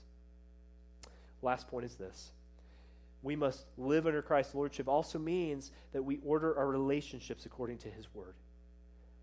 Last 1.43 1.69
point 1.69 1.87
is 1.87 1.95
this. 1.95 2.33
We 3.23 3.35
must 3.35 3.65
live 3.79 4.07
under 4.07 4.23
Christ's 4.23 4.55
lordship 4.55 4.89
also 4.89 5.19
means 5.19 5.71
that 5.93 6.03
we 6.03 6.21
order 6.25 6.57
our 6.57 6.69
relationships 6.69 7.47
according 7.47 7.79
to 7.79 7.89
his 7.89 8.07
word. 8.15 8.35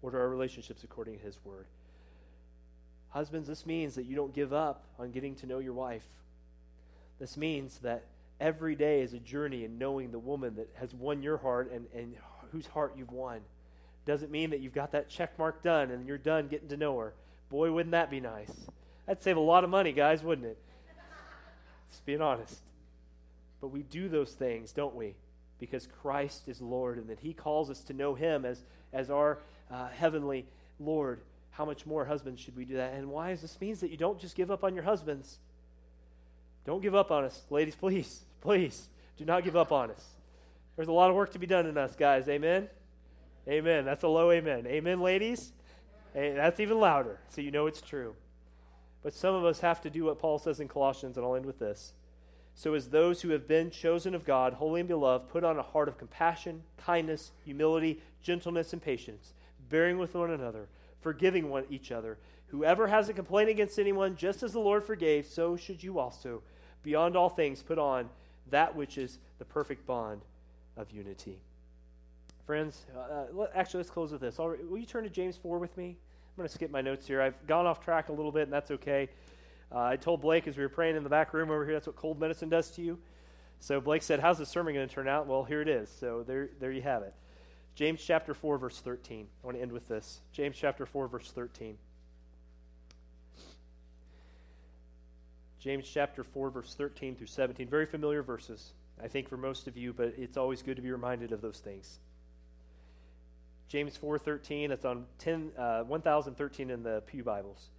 Order 0.02 0.20
our 0.20 0.30
relationships 0.30 0.84
according 0.84 1.20
to 1.20 1.24
his 1.24 1.38
word. 1.46 1.68
Husbands, 3.10 3.48
this 3.48 3.66
means 3.66 3.96
that 3.96 4.06
you 4.06 4.16
don't 4.16 4.34
give 4.34 4.52
up 4.52 4.86
on 4.98 5.12
getting 5.12 5.36
to 5.36 5.46
know 5.46 5.60
your 5.60 5.74
wife. 5.74 6.06
This 7.20 7.38
means 7.38 7.78
that 7.80 8.04
every 8.40 8.76
day 8.76 9.02
is 9.02 9.14
a 9.14 9.20
journey 9.20 9.64
in 9.64 9.78
knowing 9.78 10.12
the 10.12 10.20
woman 10.20 10.56
that 10.56 10.70
has 10.80 10.94
won 10.94 11.22
your 11.22 11.38
heart 11.38 11.72
and, 11.72 11.86
and 11.94 12.16
whose 12.54 12.68
heart 12.68 12.94
you've 12.98 13.12
won. 13.12 13.42
Doesn't 14.06 14.32
mean 14.32 14.52
that 14.52 14.62
you've 14.62 14.74
got 14.74 14.94
that 14.94 15.10
check 15.10 15.38
mark 15.38 15.62
done 15.62 15.92
and 15.92 16.08
you're 16.08 16.18
done 16.18 16.48
getting 16.48 16.70
to 16.70 16.78
know 16.78 16.98
her. 17.00 17.14
Boy, 17.50 17.72
wouldn't 17.72 17.92
that 17.92 18.10
be 18.10 18.22
nice? 18.22 18.52
That'd 19.06 19.22
save 19.22 19.36
a 19.36 19.42
lot 19.42 19.66
of 19.66 19.70
money, 19.70 19.92
guys, 19.92 20.24
wouldn't 20.24 20.48
it? 20.48 20.58
Just 21.90 22.06
being 22.06 22.22
honest. 22.22 22.60
But 23.60 23.68
we 23.68 23.84
do 23.84 24.08
those 24.08 24.32
things, 24.32 24.72
don't 24.72 24.96
we? 24.96 25.16
Because 25.60 25.88
Christ 26.02 26.48
is 26.48 26.62
Lord 26.62 26.98
and 26.98 27.10
that 27.10 27.20
He 27.20 27.34
calls 27.34 27.70
us 27.70 27.82
to 27.82 27.94
know 27.94 28.16
Him 28.16 28.46
as, 28.46 28.64
as 28.94 29.10
our 29.10 29.40
uh, 29.70 29.90
heavenly 29.90 30.46
Lord. 30.80 31.20
How 31.52 31.66
much 31.66 31.86
more, 31.86 32.06
husbands, 32.06 32.42
should 32.42 32.56
we 32.56 32.66
do 32.66 32.76
that? 32.76 32.94
And 32.94 33.10
why? 33.10 33.32
Is 33.32 33.42
this 33.42 33.60
means 33.60 33.82
that 33.82 33.92
you 33.92 33.98
don't 33.98 34.20
just 34.20 34.36
give 34.36 34.50
up 34.50 34.64
on 34.64 34.74
your 34.74 34.84
husbands 34.84 35.38
don't 36.66 36.82
give 36.82 36.96
up 36.96 37.12
on 37.12 37.26
us. 37.26 37.42
Ladies, 37.50 37.76
please, 37.76 38.22
please, 38.42 38.88
do 39.18 39.26
not 39.26 39.44
give 39.44 39.56
up 39.56 39.72
on 39.72 39.92
us. 39.92 40.06
There's 40.76 40.88
a 40.88 40.94
lot 40.94 41.10
of 41.10 41.16
work 41.16 41.32
to 41.34 41.40
be 41.40 41.46
done 41.46 41.66
in 41.66 41.78
us, 41.78 41.96
guys. 41.96 42.28
Amen? 42.28 42.68
Amen. 43.48 43.86
That's 43.86 44.04
a 44.04 44.08
low 44.08 44.32
amen. 44.32 44.66
Amen, 44.68 45.02
ladies? 45.02 45.52
Hey, 46.14 46.34
that's 46.34 46.60
even 46.60 46.80
louder, 46.80 47.20
so 47.30 47.42
you 47.42 47.52
know 47.52 47.68
it's 47.68 47.82
true. 47.82 48.16
But 49.02 49.14
some 49.14 49.36
of 49.36 49.44
us 49.44 49.60
have 49.60 49.82
to 49.82 49.90
do 49.90 50.06
what 50.06 50.20
Paul 50.20 50.40
says 50.40 50.60
in 50.60 50.68
Colossians, 50.68 51.18
and 51.18 51.26
I'll 51.26 51.36
end 51.36 51.46
with 51.46 51.60
this. 51.60 51.94
So, 52.56 52.76
as 52.76 52.90
those 52.90 53.22
who 53.22 53.30
have 53.30 53.48
been 53.48 53.72
chosen 53.72 54.14
of 54.14 54.24
God, 54.24 54.54
holy 54.54 54.80
and 54.80 54.88
beloved, 54.88 55.28
put 55.30 55.44
on 55.44 55.58
a 55.58 55.64
heart 55.64 55.90
of 55.90 55.98
compassion, 55.98 56.62
kindness, 56.78 57.32
humility, 57.44 58.00
gentleness, 58.22 58.74
and 58.74 58.82
patience, 58.82 59.34
bearing 59.70 59.98
with 59.98 60.14
one 60.14 60.32
another, 60.32 60.68
forgiving 61.02 61.50
one 61.50 61.66
each 61.70 61.92
other. 61.92 62.20
Whoever 62.48 62.88
has 62.88 63.10
a 63.10 63.14
complaint 63.14 63.50
against 63.50 63.80
anyone, 63.80 64.16
just 64.16 64.44
as 64.44 64.54
the 64.54 64.60
Lord 64.60 64.84
forgave, 64.84 65.26
so 65.26 65.58
should 65.58 65.84
you 65.84 65.98
also 65.98 66.44
beyond 66.84 67.16
all 67.16 67.30
things, 67.30 67.64
put 67.64 67.80
on 67.80 68.10
that 68.52 68.76
which 68.76 68.98
is 68.98 69.18
the 69.40 69.46
perfect 69.46 69.88
bond 69.88 70.22
of 70.78 70.92
unity. 70.92 71.40
Friends, 72.46 72.86
uh, 72.98 73.26
let, 73.32 73.52
actually, 73.56 73.80
let's 73.80 73.90
close 73.90 74.12
with 74.12 74.22
this. 74.22 74.38
will 74.38 74.78
you 74.78 74.86
turn 74.86 75.04
to 75.04 75.10
James 75.10 75.38
4 75.38 75.60
with 75.60 75.76
me? 75.78 75.90
I'm 75.96 76.38
going 76.38 76.48
to 76.48 76.54
skip 76.54 76.72
my 76.72 76.82
notes 76.82 77.08
here. 77.08 77.22
I've 77.22 77.48
gone 77.48 77.66
off 77.66 77.80
track 77.84 78.10
a 78.10 78.12
little 78.12 78.32
bit, 78.32 78.44
and 78.44 78.54
that's 78.54 78.72
okay. 78.72 79.10
Uh, 79.72 79.80
I 79.80 79.96
told 79.96 80.22
Blake 80.22 80.48
as 80.48 80.58
we 80.58 80.64
were 80.64 80.70
praying 80.70 80.96
in 80.96 81.04
the 81.04 81.10
back 81.10 81.34
room 81.34 81.50
over 81.50 81.64
here, 81.64 81.74
that's 81.74 81.88
what 81.88 81.96
cold 81.96 82.20
medicine 82.20 82.50
does 82.50 82.72
to 82.72 82.82
you. 82.82 83.00
So 83.60 83.80
Blake 83.80 84.04
said, 84.04 84.20
How's 84.20 84.38
the 84.38 84.46
sermon 84.46 84.74
going 84.74 84.88
to 84.88 84.94
turn 84.94 85.08
out? 85.08 85.26
Well, 85.26 85.44
here 85.44 85.62
it 85.62 85.70
is. 85.70 85.90
So 85.90 86.24
there, 86.28 86.50
there 86.60 86.72
you 86.72 86.82
have 86.82 87.04
it. 87.04 87.14
James 87.76 88.04
chapter 88.04 88.34
4, 88.34 88.58
verse 88.58 88.80
13. 88.80 89.26
I 89.42 89.46
want 89.46 89.58
to 89.58 89.62
end 89.62 89.72
with 89.72 89.88
this. 89.88 90.22
James 90.32 90.58
chapter 90.60 90.86
4, 90.86 91.08
verse 91.08 91.32
13. 91.32 91.78
James 95.60 95.90
chapter 95.92 96.24
4, 96.24 96.50
verse 96.50 96.76
13 96.76 97.16
through 97.16 97.28
17. 97.28 97.68
Very 97.70 97.86
familiar 97.86 98.22
verses, 98.22 98.74
I 99.02 99.08
think, 99.08 99.30
for 99.30 99.38
most 99.38 99.68
of 99.68 99.78
you, 99.78 99.94
but 99.94 100.14
it's 100.18 100.38
always 100.38 100.62
good 100.62 100.76
to 100.76 100.82
be 100.82 100.92
reminded 100.92 101.32
of 101.32 101.42
those 101.42 101.60
things. 101.60 102.00
James 103.68 103.98
4.13, 103.98 104.70
it's 104.70 104.86
on 104.86 105.06
10, 105.18 105.52
uh, 105.58 105.84
1013 105.84 106.70
in 106.70 106.84
the 106.84 107.02
Pew 107.08 107.24
Bibles. 107.24 107.70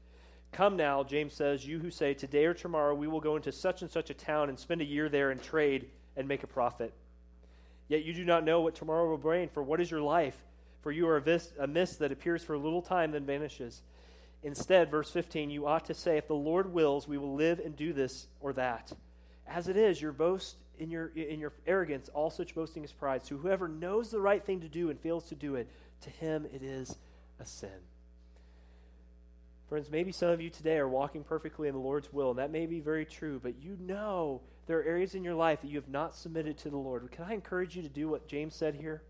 Come 0.51 0.77
now, 0.77 1.03
James 1.03 1.35
says, 1.35 1.67
you 1.67 1.79
who 1.79 1.91
say, 1.91 2.15
Today 2.15 2.47
or 2.47 2.55
tomorrow 2.55 2.95
we 2.95 3.09
will 3.09 3.21
go 3.21 3.37
into 3.37 3.53
such 3.53 3.83
and 3.83 3.91
such 3.91 4.11
a 4.11 4.15
town 4.15 4.49
and 4.49 4.59
spend 4.59 4.81
a 4.81 4.85
year 4.85 5.09
there 5.09 5.31
and 5.31 5.43
trade 5.43 5.89
and 6.17 6.29
make 6.29 6.43
a 6.43 6.49
profit. 6.49 6.93
Yet 7.89 8.05
you 8.05 8.15
do 8.15 8.25
not 8.25 8.45
know 8.45 8.61
what 8.61 8.75
tomorrow 8.75 9.09
will 9.09 9.19
bring, 9.19 9.49
for 9.49 9.63
what 9.63 9.81
is 9.81 9.91
your 9.91 10.01
life? 10.01 10.37
For 10.83 10.93
you 10.93 11.09
are 11.09 11.17
a, 11.17 11.67
mist 11.67 11.99
that 11.99 12.13
appears 12.13 12.45
for 12.45 12.55
a 12.55 12.59
little 12.59 12.83
time, 12.83 13.13
then 13.13 13.25
vanishes. 13.25 13.83
Instead, 14.43 14.91
verse 14.91 15.11
15, 15.11 15.51
you 15.51 15.67
ought 15.67 15.87
to 15.87 15.95
say, 15.95 16.19
If 16.19 16.29
the 16.29 16.35
Lord 16.35 16.73
wills, 16.73 17.09
we 17.09 17.19
will 17.19 17.35
live 17.35 17.59
and 17.59 17.75
do 17.77 17.93
this 17.93 18.27
or 18.41 18.53
that. 18.55 18.93
As 19.47 19.69
it 19.69 19.77
is, 19.77 20.01
your 20.01 20.13
boast 20.13 20.57
in 20.79 20.91
your, 20.91 21.09
in 21.09 21.41
your 21.41 21.53
arrogance, 21.67 22.09
all 22.13 22.31
such 22.31 22.55
boasting 22.55 22.85
is 22.85 22.93
pride. 22.93 23.25
So 23.25 23.37
whoever 23.37 23.69
knows 23.69 24.11
the 24.11 24.21
right 24.21 24.45
thing 24.45 24.61
to 24.61 24.69
do 24.69 24.91
and 24.91 24.99
fails 24.99 25.29
to 25.29 25.35
do 25.35 25.55
it, 25.55 25.69
to 26.03 26.11
him 26.11 26.47
it 26.53 26.63
is 26.63 26.97
a 27.41 27.47
sin. 27.47 27.71
Friends, 29.69 29.91
maybe 29.91 30.13
some 30.13 30.29
of 30.29 30.41
you 30.41 30.51
today 30.51 30.77
are 30.77 30.89
walking 30.89 31.25
perfectly 31.25 31.69
in 31.69 31.75
the 31.75 31.81
Lord's 31.81 32.13
will, 32.13 32.31
and 32.31 32.39
that 32.39 32.51
may 32.51 32.67
be 32.67 32.81
very 32.81 33.05
true, 33.05 33.41
but 33.43 33.55
you 33.63 33.77
know 33.81 34.43
there 34.67 34.79
are 34.79 34.85
areas 34.85 35.15
in 35.15 35.25
your 35.25 35.35
life 35.35 35.63
that 35.63 35.71
you 35.71 35.77
have 35.77 35.89
not 35.89 36.15
submitted 36.15 36.59
to 36.59 36.71
the 36.71 36.77
Lord. 36.77 37.11
Can 37.11 37.25
I 37.25 37.35
encourage 37.35 37.75
you 37.75 37.83
to 37.83 37.89
do 37.89 38.09
what 38.09 38.29
James 38.29 38.55
said 38.55 38.75
here? 38.75 39.03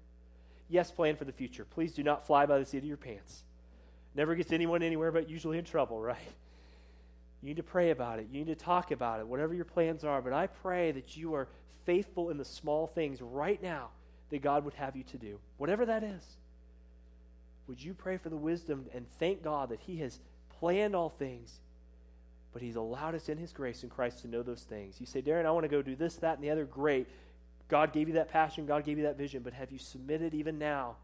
Yes, 0.69 0.91
plan 0.91 1.17
for 1.17 1.25
the 1.25 1.33
future. 1.33 1.65
Please 1.65 1.93
do 1.93 2.03
not 2.03 2.27
fly 2.27 2.47
by 2.47 2.59
the 2.59 2.65
seat 2.65 2.79
of 2.79 2.85
your 2.85 2.97
pants. 2.97 3.43
Never 4.15 4.35
gets 4.35 4.53
anyone 4.53 4.83
anywhere 4.83 5.11
but 5.11 5.29
usually 5.29 5.59
in 5.59 5.65
trouble, 5.65 6.01
right? 6.01 6.19
You 7.45 7.51
need 7.51 7.57
to 7.59 7.63
pray 7.63 7.91
about 7.91 8.21
it. 8.21 8.29
You 8.33 8.39
need 8.39 8.47
to 8.47 8.55
talk 8.55 8.91
about 8.91 9.21
it, 9.21 9.27
whatever 9.27 9.53
your 9.53 9.67
plans 9.67 10.03
are. 10.03 10.23
But 10.23 10.33
I 10.33 10.47
pray 10.47 10.93
that 10.93 11.15
you 11.15 11.35
are 11.35 11.47
faithful 11.85 12.31
in 12.31 12.39
the 12.39 12.45
small 12.45 12.87
things 12.87 13.21
right 13.21 13.63
now 13.63 13.91
that 14.31 14.41
God 14.41 14.65
would 14.65 14.73
have 14.73 14.97
you 14.97 15.03
to 15.03 15.19
do, 15.19 15.39
whatever 15.59 15.85
that 15.85 16.03
is. 16.03 16.25
Would 17.67 17.85
you 17.85 17.93
pray 17.93 18.17
for 18.17 18.31
the 18.31 18.37
wisdom 18.37 18.87
and 18.95 19.05
thank 19.19 19.45
God 19.45 19.69
that 19.69 19.81
He 19.81 19.99
has 19.99 20.21
planned 20.59 20.97
all 20.97 21.11
things, 21.11 21.61
but 22.55 22.63
He's 22.63 22.77
allowed 22.77 23.15
us 23.15 23.29
in 23.29 23.37
His 23.37 23.53
grace 23.53 23.83
in 23.83 23.91
Christ 23.91 24.21
to 24.21 24.29
know 24.29 24.43
those 24.43 24.63
things? 24.63 24.97
You 24.99 25.05
say, 25.05 25.21
Darren, 25.21 25.45
I 25.45 25.51
want 25.51 25.65
to 25.65 25.69
go 25.69 25.83
do 25.83 25.97
this, 25.97 26.15
that, 26.17 26.37
and 26.37 26.43
the 26.43 26.49
other. 26.49 26.65
Great. 26.65 27.09
God 27.69 27.93
gave 27.93 28.09
you 28.09 28.15
that 28.15 28.31
passion, 28.31 28.65
God 28.65 28.87
gave 28.87 28.97
you 28.97 29.05
that 29.05 29.19
vision, 29.19 29.43
but 29.43 29.53
have 29.53 29.71
you 29.71 29.79
submitted 29.79 30.33
even 30.33 30.59
now 30.59 30.97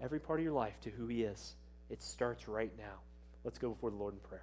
every 0.00 0.18
part 0.18 0.40
of 0.40 0.44
your 0.44 0.52
life 0.52 0.80
to 0.80 0.90
who 0.90 1.06
He 1.06 1.22
is? 1.22 1.54
It 1.90 2.02
starts 2.02 2.48
right 2.48 2.72
now. 2.76 2.98
Let's 3.44 3.58
go 3.58 3.70
before 3.70 3.90
the 3.90 3.96
Lord 3.96 4.14
in 4.14 4.20
prayer. 4.28 4.42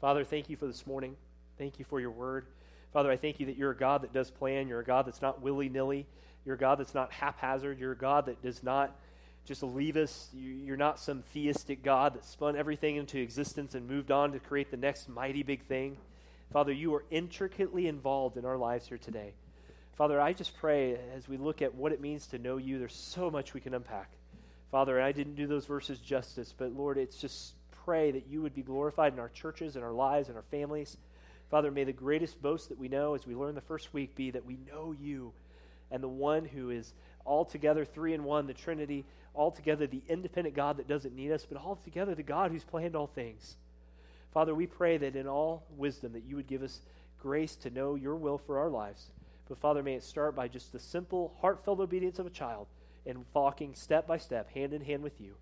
Father, 0.00 0.24
thank 0.24 0.50
you 0.50 0.56
for 0.56 0.66
this 0.66 0.86
morning. 0.86 1.16
Thank 1.56 1.78
you 1.78 1.86
for 1.86 2.00
your 2.00 2.10
word. 2.10 2.44
Father, 2.92 3.10
I 3.10 3.16
thank 3.16 3.40
you 3.40 3.46
that 3.46 3.56
you're 3.56 3.70
a 3.70 3.76
God 3.76 4.02
that 4.02 4.12
does 4.12 4.30
plan. 4.30 4.68
You're 4.68 4.80
a 4.80 4.84
God 4.84 5.06
that's 5.06 5.22
not 5.22 5.40
willy 5.40 5.70
nilly. 5.70 6.06
You're 6.44 6.56
a 6.56 6.58
God 6.58 6.78
that's 6.78 6.94
not 6.94 7.12
haphazard. 7.12 7.78
You're 7.78 7.92
a 7.92 7.96
God 7.96 8.26
that 8.26 8.42
does 8.42 8.62
not 8.62 8.94
just 9.46 9.62
leave 9.62 9.96
us. 9.96 10.28
You're 10.34 10.76
not 10.76 10.98
some 10.98 11.22
theistic 11.22 11.82
God 11.82 12.14
that 12.14 12.26
spun 12.26 12.56
everything 12.56 12.96
into 12.96 13.18
existence 13.18 13.74
and 13.74 13.88
moved 13.88 14.10
on 14.10 14.32
to 14.32 14.38
create 14.38 14.70
the 14.70 14.76
next 14.76 15.08
mighty 15.08 15.42
big 15.42 15.64
thing. 15.64 15.96
Father, 16.52 16.72
you 16.72 16.94
are 16.94 17.04
intricately 17.10 17.88
involved 17.88 18.36
in 18.36 18.44
our 18.44 18.58
lives 18.58 18.88
here 18.88 18.98
today. 18.98 19.32
Father, 19.96 20.20
I 20.20 20.34
just 20.34 20.54
pray 20.58 20.98
as 21.14 21.26
we 21.26 21.38
look 21.38 21.62
at 21.62 21.74
what 21.74 21.92
it 21.92 22.02
means 22.02 22.26
to 22.28 22.38
know 22.38 22.58
you, 22.58 22.78
there's 22.78 22.94
so 22.94 23.30
much 23.30 23.54
we 23.54 23.60
can 23.60 23.72
unpack. 23.72 24.10
Father, 24.70 25.00
I 25.00 25.12
didn't 25.12 25.36
do 25.36 25.46
those 25.46 25.64
verses 25.64 25.98
justice, 25.98 26.54
but 26.56 26.72
Lord, 26.72 26.98
it's 26.98 27.16
just 27.16 27.54
pray 27.86 28.10
that 28.10 28.26
you 28.28 28.42
would 28.42 28.54
be 28.54 28.62
glorified 28.62 29.12
in 29.12 29.20
our 29.20 29.28
churches 29.28 29.76
and 29.76 29.84
our 29.84 29.92
lives 29.92 30.28
and 30.28 30.36
our 30.36 30.42
families. 30.50 30.96
Father, 31.52 31.70
may 31.70 31.84
the 31.84 31.92
greatest 31.92 32.42
boast 32.42 32.68
that 32.68 32.78
we 32.78 32.88
know 32.88 33.14
as 33.14 33.26
we 33.26 33.36
learn 33.36 33.54
the 33.54 33.60
first 33.60 33.94
week 33.94 34.16
be 34.16 34.32
that 34.32 34.44
we 34.44 34.58
know 34.68 34.92
you 34.92 35.32
and 35.92 36.02
the 36.02 36.08
one 36.08 36.44
who 36.44 36.70
is 36.70 36.92
altogether 37.24 37.84
three 37.84 38.12
in 38.12 38.24
one, 38.24 38.48
the 38.48 38.52
Trinity, 38.54 39.04
altogether 39.36 39.86
the 39.86 40.02
independent 40.08 40.56
God 40.56 40.78
that 40.78 40.88
doesn't 40.88 41.14
need 41.14 41.30
us, 41.30 41.46
but 41.48 41.62
altogether 41.62 42.16
the 42.16 42.24
God 42.24 42.50
who's 42.50 42.64
planned 42.64 42.96
all 42.96 43.06
things. 43.06 43.54
Father, 44.32 44.52
we 44.52 44.66
pray 44.66 44.98
that 44.98 45.14
in 45.14 45.28
all 45.28 45.62
wisdom 45.76 46.12
that 46.14 46.24
you 46.24 46.34
would 46.34 46.48
give 46.48 46.64
us 46.64 46.80
grace 47.20 47.54
to 47.54 47.70
know 47.70 47.94
your 47.94 48.16
will 48.16 48.36
for 48.36 48.58
our 48.58 48.68
lives. 48.68 49.12
But 49.48 49.58
Father, 49.58 49.84
may 49.84 49.94
it 49.94 50.02
start 50.02 50.34
by 50.34 50.48
just 50.48 50.72
the 50.72 50.80
simple, 50.80 51.36
heartfelt 51.40 51.78
obedience 51.78 52.18
of 52.18 52.26
a 52.26 52.30
child 52.30 52.66
and 53.06 53.24
walking 53.32 53.76
step 53.76 54.08
by 54.08 54.18
step, 54.18 54.50
hand 54.50 54.72
in 54.72 54.82
hand 54.82 55.04
with 55.04 55.20
you. 55.20 55.36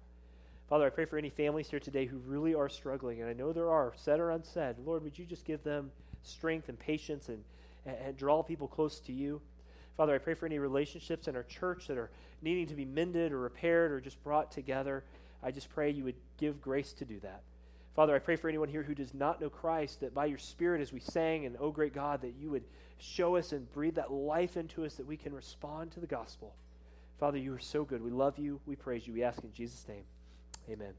Father, 0.68 0.86
I 0.86 0.90
pray 0.90 1.04
for 1.04 1.18
any 1.18 1.28
families 1.28 1.68
here 1.68 1.80
today 1.80 2.06
who 2.06 2.16
really 2.18 2.54
are 2.54 2.70
struggling, 2.70 3.20
and 3.20 3.28
I 3.28 3.34
know 3.34 3.52
there 3.52 3.70
are, 3.70 3.92
said 3.96 4.18
or 4.18 4.30
unsaid. 4.30 4.76
Lord, 4.84 5.04
would 5.04 5.18
you 5.18 5.26
just 5.26 5.44
give 5.44 5.62
them 5.62 5.90
strength 6.22 6.70
and 6.70 6.78
patience 6.78 7.28
and, 7.28 7.44
and, 7.84 8.16
draw 8.16 8.42
people 8.42 8.66
close 8.66 8.98
to 9.00 9.12
you? 9.12 9.42
Father, 9.96 10.14
I 10.14 10.18
pray 10.18 10.32
for 10.32 10.46
any 10.46 10.58
relationships 10.58 11.28
in 11.28 11.36
our 11.36 11.42
church 11.42 11.86
that 11.88 11.98
are 11.98 12.10
needing 12.40 12.66
to 12.68 12.74
be 12.74 12.86
mended 12.86 13.32
or 13.32 13.40
repaired 13.40 13.92
or 13.92 14.00
just 14.00 14.22
brought 14.24 14.50
together. 14.50 15.04
I 15.42 15.50
just 15.50 15.68
pray 15.68 15.90
you 15.90 16.04
would 16.04 16.16
give 16.38 16.62
grace 16.62 16.94
to 16.94 17.04
do 17.04 17.20
that. 17.20 17.42
Father, 17.94 18.16
I 18.16 18.18
pray 18.18 18.36
for 18.36 18.48
anyone 18.48 18.70
here 18.70 18.82
who 18.82 18.94
does 18.94 19.12
not 19.12 19.40
know 19.40 19.50
Christ, 19.50 20.00
that 20.00 20.14
by 20.14 20.26
your 20.26 20.38
Spirit, 20.38 20.80
as 20.80 20.92
we 20.92 20.98
sang, 20.98 21.44
and 21.44 21.56
oh 21.60 21.70
great 21.70 21.94
God, 21.94 22.22
that 22.22 22.34
you 22.40 22.50
would 22.50 22.64
show 22.98 23.36
us 23.36 23.52
and 23.52 23.70
breathe 23.70 23.96
that 23.96 24.10
life 24.10 24.56
into 24.56 24.84
us 24.84 24.94
that 24.94 25.06
we 25.06 25.18
can 25.18 25.34
respond 25.34 25.92
to 25.92 26.00
the 26.00 26.06
gospel. 26.06 26.54
Father, 27.20 27.38
you 27.38 27.54
are 27.54 27.60
so 27.60 27.84
good. 27.84 28.02
We 28.02 28.10
love 28.10 28.38
you. 28.38 28.60
We 28.66 28.76
praise 28.76 29.06
you. 29.06 29.12
We 29.12 29.22
ask 29.22 29.44
in 29.44 29.52
Jesus' 29.52 29.86
name. 29.86 30.04
Amen. 30.70 30.94